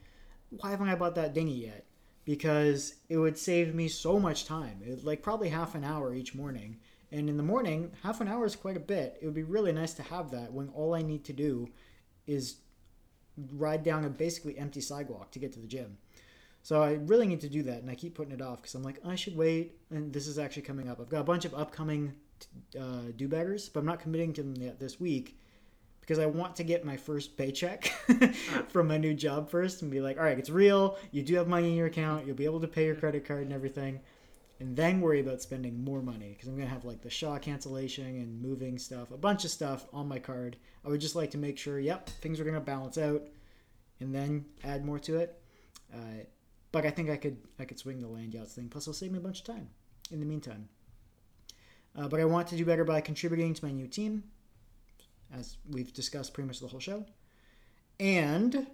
why 0.51 0.71
haven't 0.71 0.89
I 0.89 0.95
bought 0.95 1.15
that 1.15 1.35
dinghy 1.35 1.53
yet? 1.53 1.85
Because 2.25 2.95
it 3.09 3.17
would 3.17 3.39
save 3.39 3.75
me 3.75 3.89
so 3.89 4.21
much 4.21 4.45
time. 4.45 4.81
It 4.85 5.05
like 5.05 5.23
probably 5.23 5.49
half 5.49 5.75
an 5.75 5.85
hour 5.85 6.15
each 6.15 6.35
morning. 6.35 6.79
And 7.11 7.31
in 7.31 7.39
the 7.39 7.43
morning, 7.43 7.93
half 8.03 8.21
an 8.21 8.29
hour 8.29 8.45
is 8.45 8.55
quite 8.55 8.77
a 8.77 8.81
bit. 8.81 9.19
It 9.21 9.25
would 9.25 9.35
be 9.35 9.43
really 9.43 9.73
nice 9.73 9.95
to 9.95 10.03
have 10.03 10.31
that 10.33 10.53
when 10.53 10.69
all 10.75 10.95
I 10.95 11.01
need 11.01 11.25
to 11.25 11.33
do 11.33 11.69
is 12.27 12.57
ride 13.53 13.83
down 13.83 14.05
a 14.05 14.09
basically 14.09 14.59
empty 14.59 14.81
sidewalk 14.81 15.31
to 15.33 15.39
get 15.39 15.53
to 15.53 15.61
the 15.61 15.67
gym. 15.67 15.99
So 16.63 16.83
I 16.83 16.95
really 16.95 17.27
need 17.27 17.41
to 17.43 17.49
do 17.49 17.63
that, 17.63 17.81
and 17.83 17.91
I 17.91 17.95
keep 17.95 18.15
putting 18.15 18.33
it 18.33 18.43
off 18.43 18.61
because 18.61 18.75
I'm 18.75 18.83
like, 18.83 19.01
I 19.07 19.15
should 19.15 19.37
wait. 19.37 19.79
And 19.91 20.13
this 20.13 20.27
is 20.27 20.39
actually 20.39 20.63
coming 20.63 20.89
up. 20.89 21.01
I've 21.01 21.09
got 21.09 21.21
a 21.21 21.25
bunch 21.25 21.45
of 21.45 21.55
upcoming 21.55 22.15
uh, 22.79 23.13
do 23.17 23.29
betters, 23.29 23.69
but 23.69 23.81
I'm 23.81 23.87
not 23.87 24.01
committing 24.01 24.33
to 24.35 24.43
them 24.43 24.57
yet 24.57 24.79
this 24.79 25.01
week 25.01 25.39
because 26.01 26.19
I 26.19 26.27
want 26.27 26.57
to 26.57 26.65
get 26.65 26.85
my 26.85 26.97
first 26.97 27.37
paycheck 27.37 27.87
from 28.69 28.89
my 28.89 28.97
new 28.97 29.15
job 29.15 29.51
first 29.51 29.83
and 29.83 29.91
be 29.91 30.01
like, 30.01 30.17
all 30.17 30.25
right, 30.25 30.39
it's 30.39 30.51
real. 30.51 30.97
You 31.11 31.23
do 31.23 31.37
have 31.37 31.49
money 31.49 31.69
in 31.69 31.75
your 31.75 31.87
account. 31.87 32.27
You'll 32.27 32.37
be 32.37 32.47
able 32.47 32.61
to 32.61 32.69
pay 32.69 32.87
your 32.87 32.95
credit 32.95 33.27
card 33.27 33.43
and 33.43 33.53
everything. 33.53 34.01
And 34.61 34.77
then 34.77 35.01
worry 35.01 35.21
about 35.21 35.41
spending 35.41 35.85
more 35.85 36.03
money 36.03 36.31
because 36.31 36.49
I'm 36.49 36.57
going 36.57 36.67
to 36.67 36.75
have 36.75 36.85
like 36.85 37.03
the 37.03 37.11
Shaw 37.11 37.39
cancellation 37.39 38.07
and 38.07 38.43
moving 38.43 38.77
stuff, 38.77 39.13
a 39.13 39.17
bunch 39.17 39.45
of 39.45 39.51
stuff 39.51 39.87
on 39.93 40.09
my 40.09 40.19
card. 40.19 40.57
I 40.85 40.89
would 40.89 41.01
just 41.01 41.15
like 41.15 41.31
to 41.33 41.39
make 41.39 41.57
sure, 41.59 41.79
yep, 41.79 42.09
things 42.09 42.41
are 42.41 42.45
going 42.45 42.55
to 42.55 42.61
balance 42.61 42.99
out 42.99 43.23
and 44.01 44.13
then 44.13 44.47
add 44.65 44.85
more 44.85 44.99
to 45.01 45.19
it. 45.19 45.41
Uh, 45.95 46.25
but 46.73 46.85
I 46.85 46.91
think 46.91 47.09
I 47.09 47.17
could 47.17 47.39
I 47.59 47.65
could 47.65 47.79
swing 47.79 48.01
the 48.01 48.09
Landyachtz 48.09 48.53
thing. 48.53 48.69
Plus, 48.69 48.85
it'll 48.85 48.95
save 48.95 49.13
me 49.13 49.19
a 49.19 49.23
bunch 49.23 49.41
of 49.41 49.47
time 49.47 49.69
in 50.11 50.21
the 50.21 50.27
meantime. 50.27 50.69
Uh, 51.97 52.09
but 52.09 52.21
I 52.21 52.25
want 52.25 52.49
to 52.49 52.57
do 52.57 52.65
better 52.65 52.85
by 52.85 53.01
contributing 53.01 53.55
to 53.55 53.65
my 53.65 53.73
new 53.73 53.87
team, 53.87 54.23
as 55.33 55.57
we've 55.71 55.93
discussed 55.93 56.35
pretty 56.35 56.47
much 56.47 56.61
the 56.61 56.69
whole 56.69 56.81
show. 56.81 57.05
And 57.99 58.67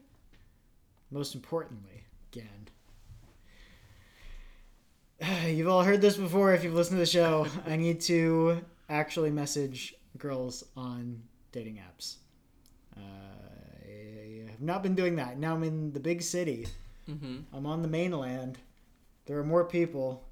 most 1.11 1.35
importantly, 1.35 2.05
again, 2.33 2.69
you've 5.47 5.69
all 5.69 5.83
heard 5.83 6.01
this 6.01 6.17
before 6.17 6.55
if 6.55 6.65
you've 6.65 6.75
listened 6.75 6.97
to 6.97 7.01
the 7.01 7.07
show. 7.07 7.47
I 7.67 7.77
need 7.77 8.01
to 8.03 8.61
actually 8.89 9.31
message 9.31 9.95
girls 10.19 10.65
on 10.77 11.23
dating 11.53 11.77
apps. 11.77 12.17
Uh, 12.97 13.01
I 13.87 14.51
have 14.51 14.61
not 14.61 14.83
been 14.83 14.95
doing 14.95 15.17
that. 15.17 15.39
Now 15.39 15.55
I'm 15.55 15.63
in 15.63 15.93
the 15.93 16.01
big 16.01 16.23
city. 16.23 16.67
Mm-hmm. 17.09 17.41
I'm 17.53 17.67
on 17.67 17.83
the 17.83 17.89
mainland. 17.89 18.59
There 19.27 19.39
are 19.39 19.45
more 19.45 19.65
people. 19.65 20.25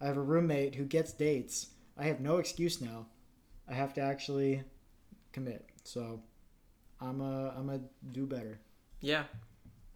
I 0.00 0.06
have 0.06 0.16
a 0.16 0.22
roommate 0.22 0.74
who 0.74 0.84
gets 0.84 1.12
dates. 1.12 1.68
I 1.96 2.04
have 2.04 2.20
no 2.20 2.38
excuse 2.38 2.80
now. 2.80 3.06
I 3.68 3.74
have 3.74 3.94
to 3.94 4.00
actually 4.00 4.62
commit. 5.32 5.64
So 5.84 6.20
I'm 7.00 7.20
a 7.20 7.54
I'm 7.56 7.70
a 7.70 7.80
do 8.12 8.26
better. 8.26 8.60
Yeah. 9.00 9.24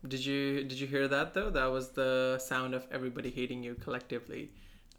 Did 0.07 0.25
you 0.25 0.65
did 0.65 0.81
you 0.81 0.87
hear 0.87 1.07
that 1.09 1.35
though? 1.35 1.51
That 1.51 1.67
was 1.67 1.91
the 1.91 2.39
sound 2.39 2.75
of 2.75 2.87
everybody 2.91 3.31
hating 3.31 3.63
you 3.63 3.75
collectively 3.75 4.51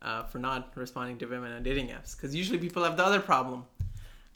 uh, 0.02 0.24
for 0.24 0.40
not 0.40 0.72
responding 0.76 1.18
to 1.20 1.26
women 1.26 1.52
on 1.52 1.64
dating 1.64 1.88
apps. 1.88 2.16
Because 2.16 2.36
usually 2.36 2.58
people 2.58 2.84
have 2.84 2.98
the 2.98 3.06
other 3.06 3.20
problem. 3.20 3.66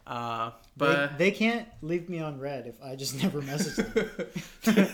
Uh, 0.06 0.52
but 0.78 1.18
they, 1.18 1.30
they 1.30 1.32
can't 1.32 1.68
leave 1.82 2.08
me 2.08 2.20
on 2.20 2.40
read 2.40 2.66
if 2.66 2.82
I 2.82 2.96
just 2.96 3.16
never 3.22 3.42
message 3.42 3.86
them. 3.86 4.88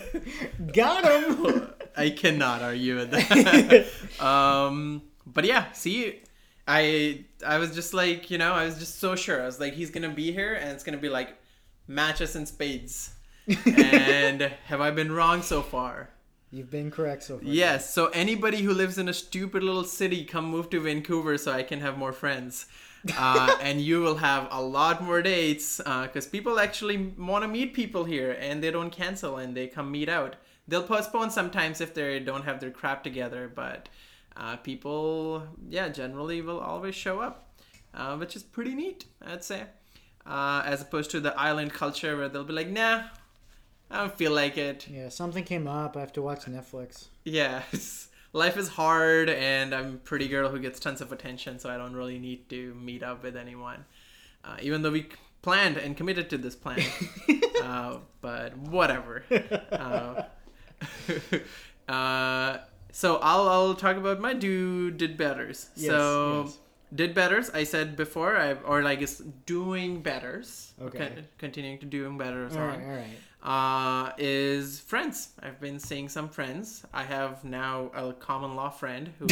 Got 0.74 1.06
him. 1.06 1.70
I 1.96 2.10
cannot 2.10 2.64
argue 2.64 2.96
with 2.96 3.12
that. 3.12 3.86
um, 4.24 5.04
but 5.28 5.46
yeah, 5.46 5.72
see, 5.74 6.22
I 6.68 7.26
I 7.46 7.60
was 7.60 7.76
just 7.76 7.94
like, 7.94 8.32
you 8.32 8.40
know, 8.40 8.54
I 8.54 8.66
was 8.66 8.80
just 8.80 9.00
so 9.00 9.16
sure. 9.16 9.42
I 9.42 9.46
was 9.46 9.60
like, 9.60 9.74
he's 9.74 9.92
gonna 9.92 10.10
be 10.10 10.32
here, 10.32 10.56
and 10.56 10.72
it's 10.72 10.84
gonna 10.84 10.98
be 10.98 11.10
like 11.10 11.36
matches 11.88 12.36
and 12.36 12.48
spades. 12.48 13.12
And 13.48 14.42
have 14.66 14.82
I 14.82 14.92
been 14.92 15.12
wrong 15.12 15.42
so 15.42 15.62
far? 15.62 16.10
You've 16.52 16.70
been 16.70 16.92
correct 16.92 17.24
so 17.24 17.40
far. 17.40 17.48
Yes. 17.48 17.94
So 17.94 18.08
anybody 18.08 18.62
who 18.62 18.74
lives 18.74 18.98
in 18.98 19.10
a 19.10 19.14
stupid 19.14 19.64
little 19.64 19.84
city, 19.84 20.24
come 20.24 20.46
move 20.46 20.70
to 20.70 20.80
Vancouver 20.80 21.38
so 21.38 21.52
I 21.52 21.64
can 21.64 21.80
have 21.82 21.98
more 21.98 22.14
friends. 22.14 22.68
uh, 23.18 23.58
and 23.62 23.82
you 23.82 24.02
will 24.02 24.18
have 24.18 24.48
a 24.52 24.62
lot 24.62 25.04
more 25.04 25.22
dates 25.22 25.78
because 25.78 26.28
people 26.28 26.60
actually 26.60 26.98
want 27.18 27.44
to 27.44 27.48
meet 27.48 27.74
people 27.74 28.04
here 28.04 28.38
and 28.40 28.64
they 28.64 28.72
don't 28.72 28.92
cancel 28.92 29.38
and 29.38 29.58
they 29.58 29.68
come 29.68 29.92
meet 29.92 30.10
out. 30.10 30.36
They'll 30.68 30.84
postpone 30.84 31.32
sometimes 31.32 31.82
if 31.82 31.94
they 31.94 32.20
don't 32.20 32.44
have 32.44 32.60
their 32.60 32.72
crap 32.72 33.04
together, 33.04 33.52
but 33.54 33.90
uh, 34.38 34.58
people, 34.58 35.44
yeah, 35.70 35.90
generally 35.90 36.42
will 36.42 36.60
always 36.60 36.96
show 36.96 37.20
up, 37.20 37.50
uh, 37.94 38.16
which 38.16 38.36
is 38.36 38.44
pretty 38.44 38.74
neat, 38.74 39.06
I'd 39.22 39.44
say. 39.44 39.64
Uh, 40.26 40.64
as 40.66 40.82
opposed 40.82 41.12
to 41.12 41.20
the 41.20 41.38
island 41.38 41.74
culture 41.74 42.16
where 42.16 42.30
they'll 42.30 42.46
be 42.46 42.54
like, 42.54 42.70
nah, 42.70 43.04
I 43.94 43.98
don't 43.98 44.18
feel 44.18 44.32
like 44.32 44.58
it. 44.58 44.88
Yeah, 44.90 45.10
something 45.10 45.44
came 45.44 45.68
up. 45.68 45.96
I 45.96 46.00
have 46.00 46.14
to 46.14 46.22
watch 46.22 46.46
Netflix. 46.46 47.08
Yeah, 47.24 47.62
it's- 47.72 48.08
life 48.34 48.58
is 48.58 48.68
hard, 48.70 49.30
and 49.30 49.74
I'm 49.74 49.94
a 49.94 49.98
pretty 49.98 50.28
girl 50.28 50.50
who 50.50 50.60
gets 50.60 50.80
tons 50.80 51.00
of 51.00 51.12
attention, 51.12 51.60
so 51.60 51.70
I 51.70 51.78
don't 51.78 51.94
really 51.94 52.18
need 52.20 52.50
to 52.50 52.74
meet 52.74 53.04
up 53.04 53.24
with 53.24 53.38
anyone. 53.38 53.86
Uh, 54.44 54.58
even 54.62 54.82
though 54.82 54.92
we 54.92 55.08
planned 55.44 55.78
and 55.78 55.96
committed 55.96 56.30
to 56.32 56.38
this 56.38 56.56
plan, 56.56 56.82
uh, 57.64 57.98
but 58.20 58.58
whatever. 58.58 59.24
Uh, 59.72 60.24
uh, 61.92 62.58
so 62.92 63.18
I'll 63.18 63.48
I'll 63.48 63.76
talk 63.76 63.96
about 63.98 64.20
my 64.20 64.34
do 64.34 64.92
did 64.92 65.18
betters. 65.18 65.70
Yes, 65.76 65.92
so 65.92 66.44
yes. 66.46 66.58
did 66.94 67.14
betters. 67.14 67.50
I 67.52 67.64
said 67.64 67.96
before, 67.96 68.36
I 68.38 68.54
or 68.54 68.82
like 68.82 69.02
it's 69.02 69.20
doing 69.46 70.02
betters. 70.02 70.74
Okay. 70.82 70.98
Con- 70.98 71.28
continuing 71.38 71.80
to 71.80 71.86
doing 71.86 72.18
betters 72.18 72.56
All 72.58 72.66
right, 72.66 72.82
all 72.84 72.96
right. 72.96 73.18
Uh, 73.44 74.12
is 74.18 74.80
friends. 74.80 75.30
I've 75.42 75.60
been 75.60 75.78
seeing 75.78 76.08
some 76.08 76.30
friends. 76.30 76.84
I 76.94 77.04
have 77.04 77.44
now 77.44 77.92
a 77.94 78.14
common 78.14 78.56
law 78.56 78.70
friend 78.70 79.12
who 79.20 79.28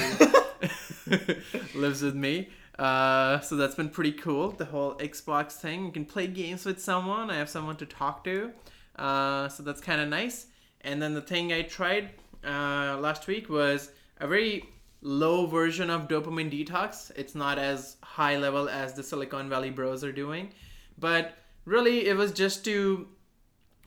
lives 1.80 2.02
with 2.02 2.16
me. 2.16 2.50
Uh, 2.78 3.40
so 3.40 3.56
that's 3.56 3.76
been 3.76 3.90
pretty 3.90 4.12
cool. 4.12 4.52
The 4.52 4.66
whole 4.66 4.96
Xbox 4.96 5.54
thing. 5.54 5.86
You 5.86 5.92
can 5.92 6.06
play 6.06 6.28
games 6.28 6.66
with 6.66 6.82
someone. 6.82 7.30
I 7.30 7.38
have 7.38 7.50
someone 7.50 7.78
to 7.78 7.86
talk 7.86 8.24
to. 8.26 8.52
Uh, 8.98 9.48
so 9.48 9.64
that's 9.64 9.80
kind 9.82 10.02
of 10.02 10.10
nice. 10.10 10.48
And 10.82 11.02
then 11.02 11.14
the 11.14 11.22
thing 11.22 11.54
I 11.54 11.62
tried 11.62 12.10
uh, 12.46 12.98
last 13.00 13.28
week 13.28 13.50
was 13.50 13.92
a 14.20 14.28
very 14.28 14.66
low 15.02 15.46
version 15.46 15.90
of 15.90 16.08
dopamine 16.08 16.52
detox. 16.52 17.12
It's 17.16 17.34
not 17.34 17.58
as 17.58 17.96
high 18.04 18.38
level 18.38 18.68
as 18.68 18.94
the 18.94 19.04
Silicon 19.04 19.48
Valley 19.48 19.70
bros 19.70 20.04
are 20.04 20.12
doing. 20.12 20.52
But 20.98 21.38
really, 21.66 22.08
it 22.08 22.18
was 22.18 22.32
just 22.32 22.66
to 22.66 23.08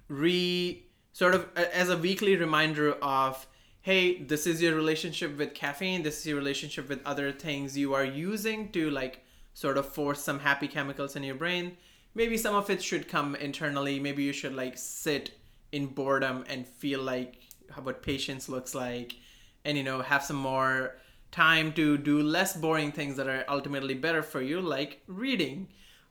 re 0.08 0.84
sort 1.12 1.34
of 1.34 1.48
as 1.56 1.88
a 1.88 1.96
weekly 1.96 2.36
reminder 2.36 2.92
of 3.02 3.46
hey 3.82 4.22
this 4.22 4.46
is 4.46 4.60
your 4.60 4.74
relationship 4.74 5.36
with 5.38 5.54
caffeine 5.54 6.02
this 6.02 6.20
is 6.20 6.26
your 6.26 6.36
relationship 6.36 6.88
with 6.88 7.00
other 7.06 7.30
things 7.32 7.76
you 7.78 7.94
are 7.94 8.04
using 8.04 8.70
to 8.70 8.90
like 8.90 9.24
sort 9.54 9.78
of 9.78 9.88
force 9.88 10.22
some 10.22 10.40
happy 10.40 10.68
chemicals 10.68 11.16
in 11.16 11.22
your 11.22 11.36
brain. 11.36 11.76
Maybe 12.14 12.36
some 12.36 12.54
of 12.54 12.68
it 12.68 12.82
should 12.82 13.08
come 13.08 13.34
internally. 13.36 13.98
Maybe 13.98 14.24
you 14.24 14.32
should 14.32 14.54
like 14.54 14.76
sit 14.76 15.30
in 15.72 15.86
boredom 15.86 16.44
and 16.48 16.66
feel 16.66 17.00
like 17.00 17.40
what 17.82 18.02
patience 18.02 18.48
looks 18.48 18.74
like 18.74 19.16
and 19.64 19.76
you 19.76 19.82
know 19.82 20.02
have 20.02 20.22
some 20.22 20.36
more 20.36 20.96
time 21.32 21.72
to 21.72 21.98
do 21.98 22.22
less 22.22 22.56
boring 22.56 22.92
things 22.92 23.16
that 23.16 23.26
are 23.26 23.44
ultimately 23.48 23.94
better 23.94 24.22
for 24.22 24.40
you 24.40 24.60
like 24.60 25.02
reading 25.08 25.66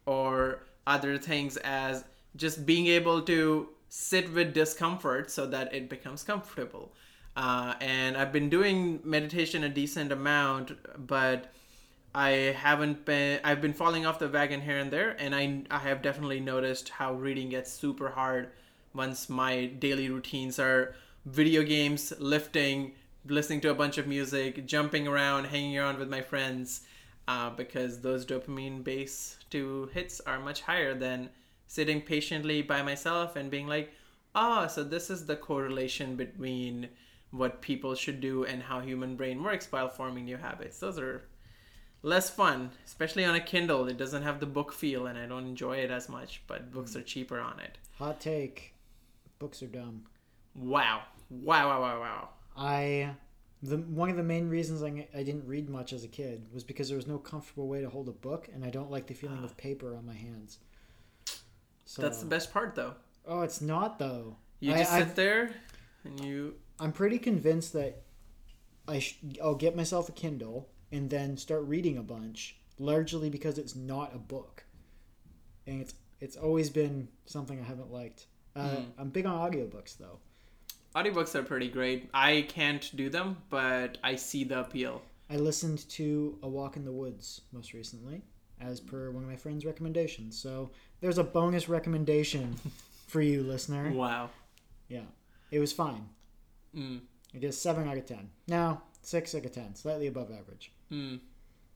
or 0.06 0.64
other 0.86 1.18
things 1.18 1.56
as 1.58 2.04
just 2.36 2.66
being 2.66 2.88
able 2.88 3.22
to 3.22 3.70
sit 3.96 4.34
with 4.34 4.54
discomfort 4.54 5.30
so 5.30 5.46
that 5.46 5.74
it 5.74 5.88
becomes 5.90 6.24
comfortable. 6.24 6.94
Uh, 7.36 7.74
and 7.82 8.16
i've 8.16 8.32
been 8.32 8.48
doing 8.48 9.00
meditation 9.04 9.64
a 9.64 9.70
decent 9.70 10.12
amount 10.12 10.72
but 11.08 11.52
i 12.14 12.30
haven't 12.30 13.06
been 13.06 13.40
i've 13.44 13.60
been 13.60 13.74
falling 13.74 14.06
off 14.06 14.20
the 14.20 14.30
wagon 14.30 14.62
here 14.62 14.78
and 14.78 14.92
there 14.92 15.16
and 15.20 15.34
i, 15.34 15.64
I 15.72 15.80
have 15.80 16.04
definitely 16.04 16.40
noticed 16.40 16.90
how 16.90 17.16
reading 17.16 17.50
gets 17.50 17.74
super 17.74 18.10
hard 18.10 18.52
once 18.94 19.30
my 19.30 19.66
daily 19.66 20.10
routines 20.10 20.60
are 20.60 20.94
video 21.26 21.64
games, 21.64 22.14
lifting, 22.20 22.94
listening 23.26 23.62
to 23.62 23.70
a 23.70 23.76
bunch 23.76 23.98
of 23.98 24.08
music, 24.08 24.66
jumping 24.66 25.08
around, 25.08 25.46
hanging 25.46 25.78
around 25.78 25.98
with 25.98 26.10
my 26.10 26.22
friends, 26.22 26.82
uh, 27.28 27.50
because 27.52 28.02
those 28.02 28.26
dopamine 28.26 28.84
base 28.84 29.38
to 29.50 29.90
hits 29.94 30.20
are 30.22 30.40
much 30.40 30.62
higher 30.62 30.94
than 30.94 31.30
sitting 31.74 32.00
patiently 32.00 32.62
by 32.62 32.84
myself 32.84 33.36
and 33.36 33.50
being 33.50 33.66
like, 33.66 33.92
ah, 34.36 34.66
oh, 34.66 34.68
so 34.68 34.84
this 34.84 35.10
is 35.10 35.26
the 35.26 35.36
correlation 35.36 36.16
between 36.16 36.88
what 37.32 37.64
people 37.64 37.96
should 37.96 38.22
do 38.22 38.46
and 38.46 38.62
how 38.62 38.80
human 38.80 39.16
brain 39.16 39.42
works 39.42 39.72
while 39.72 39.90
forming 39.90 40.26
new 40.26 40.38
habits. 40.38 40.78
Those 40.78 41.00
are 41.00 41.24
less 42.04 42.30
fun, 42.30 42.70
especially 42.86 43.26
on 43.26 43.34
a 43.34 43.40
Kindle. 43.40 43.88
It 43.88 43.98
doesn't 43.98 44.22
have 44.22 44.40
the 44.40 44.46
book 44.46 44.72
feel, 44.72 45.08
and 45.08 45.18
I 45.18 45.26
don't 45.26 45.48
enjoy 45.48 45.78
it 45.78 45.90
as 45.90 46.10
much. 46.10 46.44
But 46.46 46.72
books 46.72 46.96
are 46.96 47.02
cheaper 47.02 47.40
on 47.40 47.60
it. 47.60 47.80
Hot 47.98 48.22
take: 48.22 48.76
books 49.40 49.64
are 49.64 49.68
dumb. 49.68 50.04
Wow! 50.54 51.02
Wow! 51.32 51.70
Wow! 51.70 51.82
Wow! 51.82 52.00
Wow! 52.02 52.30
I 52.56 53.16
the 53.64 53.78
one 53.78 54.12
of 54.12 54.18
the 54.18 54.22
main 54.22 54.48
reasons 54.48 54.84
I, 54.84 55.08
I 55.18 55.24
didn't 55.24 55.48
read 55.48 55.72
much 55.72 55.92
as 55.92 56.04
a 56.04 56.08
kid 56.08 56.46
was 56.54 56.64
because 56.64 56.88
there 56.88 56.98
was 56.98 57.08
no 57.08 57.18
comfortable 57.18 57.68
way 57.68 57.82
to 57.82 57.90
hold 57.90 58.10
a 58.10 58.12
book, 58.12 58.48
and 58.54 58.64
I 58.64 58.70
don't 58.70 58.92
like 58.92 59.08
the 59.08 59.16
feeling 59.16 59.44
of 59.44 59.58
paper 59.58 59.96
on 59.96 60.06
my 60.06 60.14
hands. 60.14 60.60
So, 61.94 62.02
That's 62.02 62.18
the 62.18 62.26
best 62.26 62.52
part, 62.52 62.74
though. 62.74 62.96
Oh, 63.28 63.42
it's 63.42 63.62
not 63.62 64.00
though. 64.00 64.38
You 64.60 64.74
just 64.74 64.92
I, 64.92 64.98
sit 64.98 65.08
I've, 65.10 65.16
there, 65.16 65.52
and 66.04 66.20
you. 66.26 66.56
I'm 66.80 66.92
pretty 66.92 67.20
convinced 67.20 67.74
that 67.74 68.02
I 68.88 68.98
sh- 68.98 69.20
I'll 69.40 69.54
get 69.54 69.76
myself 69.76 70.10
a 70.10 70.12
Kindle 70.12 70.70
and 70.92 71.08
then 71.08 71.38
start 71.38 71.62
reading 71.66 72.00
a 72.00 72.02
bunch, 72.02 72.58
largely 72.80 73.30
because 73.30 73.60
it's 73.60 73.76
not 73.76 74.16
a 74.16 74.18
book, 74.18 74.64
and 75.68 75.82
it's 75.82 75.94
it's 76.20 76.36
always 76.36 76.72
been 76.72 77.10
something 77.28 77.60
I 77.60 77.64
haven't 77.64 77.92
liked. 77.92 78.26
Uh, 78.56 78.70
mm. 78.70 78.86
I'm 78.98 79.10
big 79.10 79.28
on 79.28 79.52
audiobooks 79.52 79.96
though. 79.96 80.18
Audiobooks 80.96 81.36
are 81.36 81.44
pretty 81.44 81.70
great. 81.70 82.10
I 82.12 82.48
can't 82.50 82.90
do 82.96 83.12
them, 83.12 83.38
but 83.52 84.00
I 84.04 84.16
see 84.16 84.46
the 84.46 84.62
appeal. 84.62 85.04
I 85.30 85.36
listened 85.36 85.88
to 85.92 86.40
A 86.42 86.48
Walk 86.48 86.76
in 86.76 86.86
the 86.86 86.92
Woods 86.92 87.42
most 87.52 87.74
recently, 87.74 88.24
as 88.64 88.80
per 88.80 89.12
one 89.12 89.24
of 89.24 89.30
my 89.30 89.36
friend's 89.36 89.66
recommendations. 89.66 90.38
So 90.40 90.72
there's 91.02 91.18
a 91.18 91.24
bonus 91.24 91.70
recommendation 91.70 92.56
for 93.08 93.22
you, 93.22 93.44
listener. 93.44 93.92
Wow. 93.92 94.30
Yeah. 94.88 95.06
It 95.52 95.60
was 95.60 95.72
fine. 95.72 96.10
Mm. 96.76 97.02
I 97.36 97.38
guess 97.38 97.58
7 97.58 97.88
out 97.88 97.98
of 97.98 98.06
10. 98.06 98.30
Now, 98.48 98.84
6 99.02 99.36
out 99.36 99.46
of 99.46 99.52
10, 99.52 99.76
slightly 99.76 100.08
above 100.08 100.32
average. 100.32 100.72
Mm. 100.92 101.20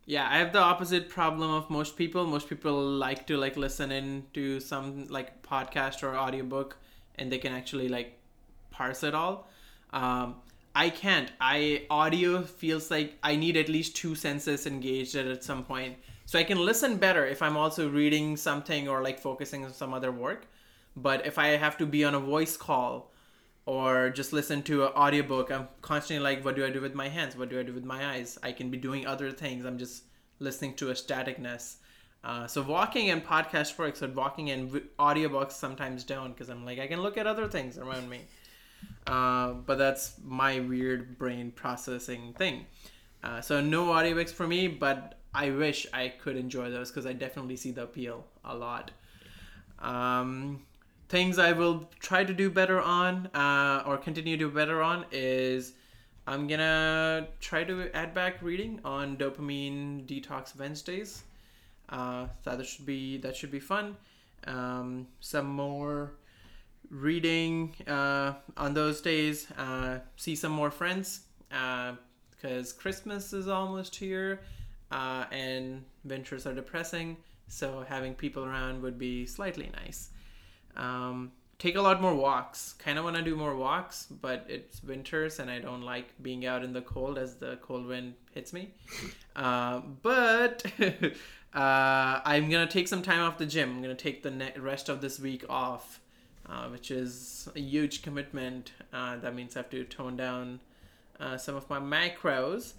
Yeah, 0.06 0.28
I 0.30 0.38
have 0.38 0.54
the 0.54 0.60
opposite 0.60 1.10
problem 1.10 1.52
of 1.52 1.70
most 1.70 1.98
people. 1.98 2.26
Most 2.26 2.48
people 2.48 2.74
like 2.74 3.28
to 3.28 3.38
like 3.38 3.58
listen 3.58 3.92
in 3.92 4.24
to 4.34 4.60
some 4.62 5.08
like 5.08 5.44
podcast 5.44 6.02
or 6.02 6.16
audiobook 6.16 6.78
and 7.16 7.32
they 7.32 7.38
can 7.38 7.54
actually 7.54 7.90
like 7.90 8.18
parse 8.72 9.04
it 9.04 9.14
all. 9.14 9.50
Um, 9.92 10.36
I 10.74 10.92
can't. 10.92 11.32
I 11.42 11.88
audio 11.90 12.44
feels 12.44 12.92
like 12.92 13.18
I 13.24 13.36
need 13.36 13.58
at 13.58 13.68
least 13.68 13.96
two 13.96 14.16
senses 14.16 14.66
engaged 14.68 15.16
at, 15.16 15.26
at 15.26 15.44
some 15.44 15.64
point. 15.64 15.98
So 16.28 16.38
I 16.38 16.44
can 16.44 16.58
listen 16.58 16.98
better 16.98 17.26
if 17.26 17.42
I'm 17.42 17.56
also 17.56 17.90
reading 17.90 18.36
something 18.36 18.90
or 18.90 19.02
like 19.02 19.18
focusing 19.18 19.64
on 19.64 19.74
some 19.74 19.94
other 19.94 20.12
work. 20.12 20.46
But 20.94 21.26
if 21.26 21.40
I 21.40 21.48
have 21.56 21.78
to 21.78 21.86
be 21.86 22.04
on 22.04 22.16
a 22.16 22.20
voice 22.20 22.58
call 22.58 23.14
or 23.66 24.10
just 24.10 24.34
listen 24.34 24.62
to 24.64 24.88
an 24.88 24.92
audiobook, 24.92 25.50
I'm 25.50 25.70
constantly 25.82 26.22
like, 26.22 26.44
what 26.44 26.58
do 26.58 26.66
I 26.66 26.70
do 26.70 26.82
with 26.82 26.94
my 26.94 27.08
hands? 27.08 27.38
What 27.38 27.48
do 27.50 27.58
I 27.58 27.64
do 27.64 27.72
with 27.72 27.86
my 27.86 28.06
eyes? 28.06 28.38
I 28.44 28.52
can 28.52 28.70
be 28.70 28.78
doing 28.78 29.08
other 29.08 29.32
things. 29.32 29.64
I'm 29.64 29.78
just 29.78 30.04
listening 30.40 30.74
to 30.76 30.90
a 30.90 30.94
staticness. 30.94 31.78
Uh, 32.26 32.46
so 32.46 32.62
walking 32.62 33.10
and 33.10 33.26
podcast 33.26 33.78
works, 33.78 34.02
but 34.02 34.14
walking 34.14 34.50
and 34.50 34.70
audiobooks 35.00 35.54
sometimes 35.54 36.04
don't 36.04 36.34
because 36.34 36.50
I'm 36.50 36.66
like, 36.66 36.78
I 36.78 36.88
can 36.88 37.02
look 37.02 37.18
at 37.18 37.26
other 37.26 37.48
things 37.48 37.78
around 37.78 38.10
me. 38.10 38.20
Uh, 39.06 39.54
but 39.54 39.78
that's 39.78 40.16
my 40.26 40.60
weird 40.60 41.18
brain 41.18 41.52
processing 41.52 42.34
thing. 42.34 42.66
Uh, 43.24 43.40
so 43.40 43.62
no 43.62 43.86
audiobooks 43.86 44.32
for 44.32 44.46
me, 44.46 44.68
but 44.68 45.18
I 45.38 45.52
wish 45.52 45.86
I 45.94 46.08
could 46.08 46.36
enjoy 46.36 46.72
those 46.72 46.90
because 46.90 47.06
I 47.06 47.14
definitely 47.14 47.58
see 47.58 47.70
the 47.70 47.84
appeal 47.84 48.26
a 48.44 48.56
lot. 48.56 48.90
Um, 49.78 50.64
things 51.10 51.38
I 51.38 51.52
will 51.52 51.88
try 52.00 52.24
to 52.24 52.34
do 52.34 52.50
better 52.50 52.82
on 52.82 53.28
uh, 53.36 53.84
or 53.86 53.98
continue 53.98 54.36
to 54.36 54.46
do 54.46 54.50
better 54.50 54.82
on 54.82 55.06
is 55.12 55.74
I'm 56.26 56.48
gonna 56.48 57.28
try 57.40 57.64
to 57.66 57.88
add 57.94 58.16
back 58.16 58.42
reading 58.42 58.80
on 58.84 59.16
dopamine 59.16 60.08
detox 60.08 60.58
Wednesdays. 60.58 61.22
Uh, 61.88 62.26
that 62.44 62.66
should 62.66 62.88
be 62.88 63.20
that 63.20 63.36
should 63.36 63.52
be 63.52 63.60
fun. 63.60 63.96
Um, 64.48 65.06
some 65.20 65.46
more 65.46 66.14
reading 66.90 67.76
uh, 67.86 68.34
on 68.58 68.74
those 68.74 69.02
days, 69.02 69.52
uh, 69.52 70.00
see 70.16 70.36
some 70.36 70.52
more 70.52 70.72
friends 70.72 71.26
because 71.50 72.74
uh, 72.74 72.82
Christmas 72.82 73.34
is 73.34 73.48
almost 73.48 73.96
here 73.96 74.40
uh, 74.92 75.26
and 75.32 75.84
winters 76.04 76.46
are 76.46 76.54
depressing. 76.54 77.18
So 77.48 77.86
having 77.88 78.14
people 78.14 78.46
around 78.46 78.82
would 78.82 78.98
be 78.98 79.26
slightly 79.26 79.72
nice. 79.84 80.10
Um, 80.76 81.32
take 81.60 81.76
a 81.76 81.82
lot 81.82 82.02
more 82.02 82.14
walks. 82.14 82.74
Kind 82.74 82.98
of 82.98 83.04
want 83.04 83.16
to 83.16 83.22
do 83.22 83.36
more 83.36 83.56
walks, 83.56 84.06
but 84.06 84.46
it's 84.50 84.84
winters 84.84 85.40
and 85.40 85.50
I 85.50 85.60
don't 85.60 85.82
like 85.82 86.22
being 86.22 86.46
out 86.46 86.64
in 86.64 86.74
the 86.74 86.82
cold 86.82 87.18
as 87.18 87.36
the 87.36 87.58
cold 87.62 87.86
wind 87.86 88.16
hits 88.34 88.54
me. 88.54 88.74
Uh, 89.38 89.82
but 90.02 90.66
uh, 91.54 92.22
I'm 92.26 92.50
gonna 92.50 92.66
take 92.66 92.88
some 92.88 93.04
time 93.04 93.20
off 93.20 93.38
the 93.38 93.46
gym. 93.46 93.70
I'm 93.70 93.84
gonna 93.84 93.94
take 93.94 94.24
the 94.24 94.32
ne- 94.32 94.58
rest 94.58 94.90
of 94.90 95.00
this 95.00 95.20
week 95.20 95.46
off 95.48 96.00
uh, 96.50 96.68
which 96.68 96.92
is 96.92 97.50
a 97.56 97.60
huge 97.60 98.02
commitment. 98.02 98.72
Uh, 98.94 99.18
that 99.18 99.36
means 99.36 99.56
I 99.56 99.60
have 99.60 99.70
to 99.72 99.84
tone 99.84 100.16
down 100.16 100.60
uh, 101.20 101.38
some 101.38 101.56
of 101.56 101.70
my 101.70 101.80
macros, 101.80 102.74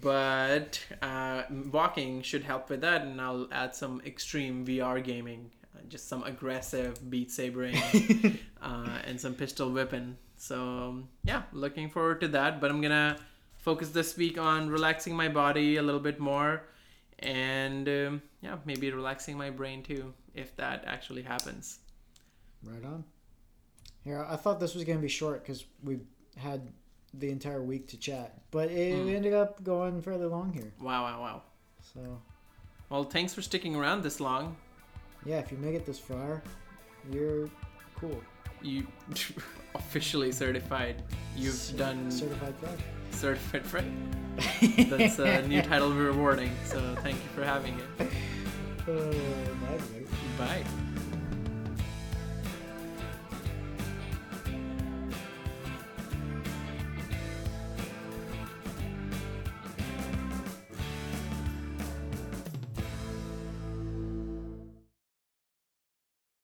but 0.00 0.80
uh, 1.00 1.42
walking 1.70 2.22
should 2.22 2.44
help 2.44 2.70
with 2.70 2.80
that, 2.82 3.02
and 3.02 3.20
I'll 3.20 3.48
add 3.52 3.74
some 3.74 4.02
extreme 4.04 4.64
VR 4.66 5.02
gaming, 5.02 5.50
uh, 5.74 5.80
just 5.88 6.08
some 6.08 6.22
aggressive 6.24 7.10
beat 7.10 7.30
sabering 7.30 7.76
and 8.62 9.20
some 9.20 9.34
pistol 9.34 9.70
whipping. 9.70 10.16
So 10.36 11.02
yeah, 11.24 11.42
looking 11.52 11.88
forward 11.90 12.20
to 12.22 12.28
that. 12.28 12.60
But 12.60 12.70
I'm 12.70 12.80
gonna 12.80 13.18
focus 13.58 13.90
this 13.90 14.16
week 14.16 14.38
on 14.38 14.68
relaxing 14.68 15.14
my 15.14 15.28
body 15.28 15.76
a 15.76 15.82
little 15.82 16.00
bit 16.00 16.18
more, 16.18 16.64
and 17.18 17.88
um, 17.88 18.22
yeah, 18.40 18.56
maybe 18.64 18.90
relaxing 18.90 19.36
my 19.36 19.50
brain 19.50 19.82
too, 19.82 20.12
if 20.34 20.54
that 20.56 20.84
actually 20.86 21.22
happens. 21.22 21.78
Right 22.64 22.84
on. 22.84 23.04
Here, 24.04 24.26
I 24.28 24.36
thought 24.36 24.58
this 24.58 24.74
was 24.74 24.84
going 24.84 24.98
to 24.98 25.02
be 25.02 25.08
short 25.08 25.42
because 25.42 25.64
we 25.82 26.00
had 26.36 26.72
the 27.14 27.30
entire 27.30 27.62
week 27.62 27.88
to 27.88 27.96
chat, 27.96 28.34
but 28.50 28.70
it 28.70 28.94
mm. 28.94 29.14
ended 29.14 29.34
up 29.34 29.62
going 29.62 30.00
fairly 30.02 30.26
long 30.26 30.52
here. 30.52 30.72
Wow, 30.80 31.02
wow, 31.02 31.20
wow. 31.20 31.42
So. 31.94 32.20
Well, 32.88 33.04
thanks 33.04 33.34
for 33.34 33.42
sticking 33.42 33.76
around 33.76 34.02
this 34.02 34.20
long. 34.20 34.56
Yeah, 35.24 35.38
if 35.38 35.52
you 35.52 35.58
make 35.58 35.74
it 35.74 35.86
this 35.86 35.98
far, 35.98 36.42
you're 37.10 37.48
cool. 37.96 38.20
You 38.62 38.86
officially 39.74 40.32
certified. 40.32 41.02
You've 41.36 41.54
C- 41.54 41.76
done 41.76 42.10
certified 42.10 42.54
friend. 42.56 42.82
Certified 43.10 43.66
friend. 43.66 44.16
That's 44.90 45.18
a 45.18 45.46
new 45.46 45.62
title 45.62 45.90
we're 45.90 46.10
awarding. 46.10 46.52
So 46.64 46.96
thank 47.02 47.16
you 47.16 47.28
for 47.34 47.44
having 47.44 47.78
it. 47.98 48.08
Uh, 48.82 49.14
bye. 50.36 50.64
Bye. 50.64 50.64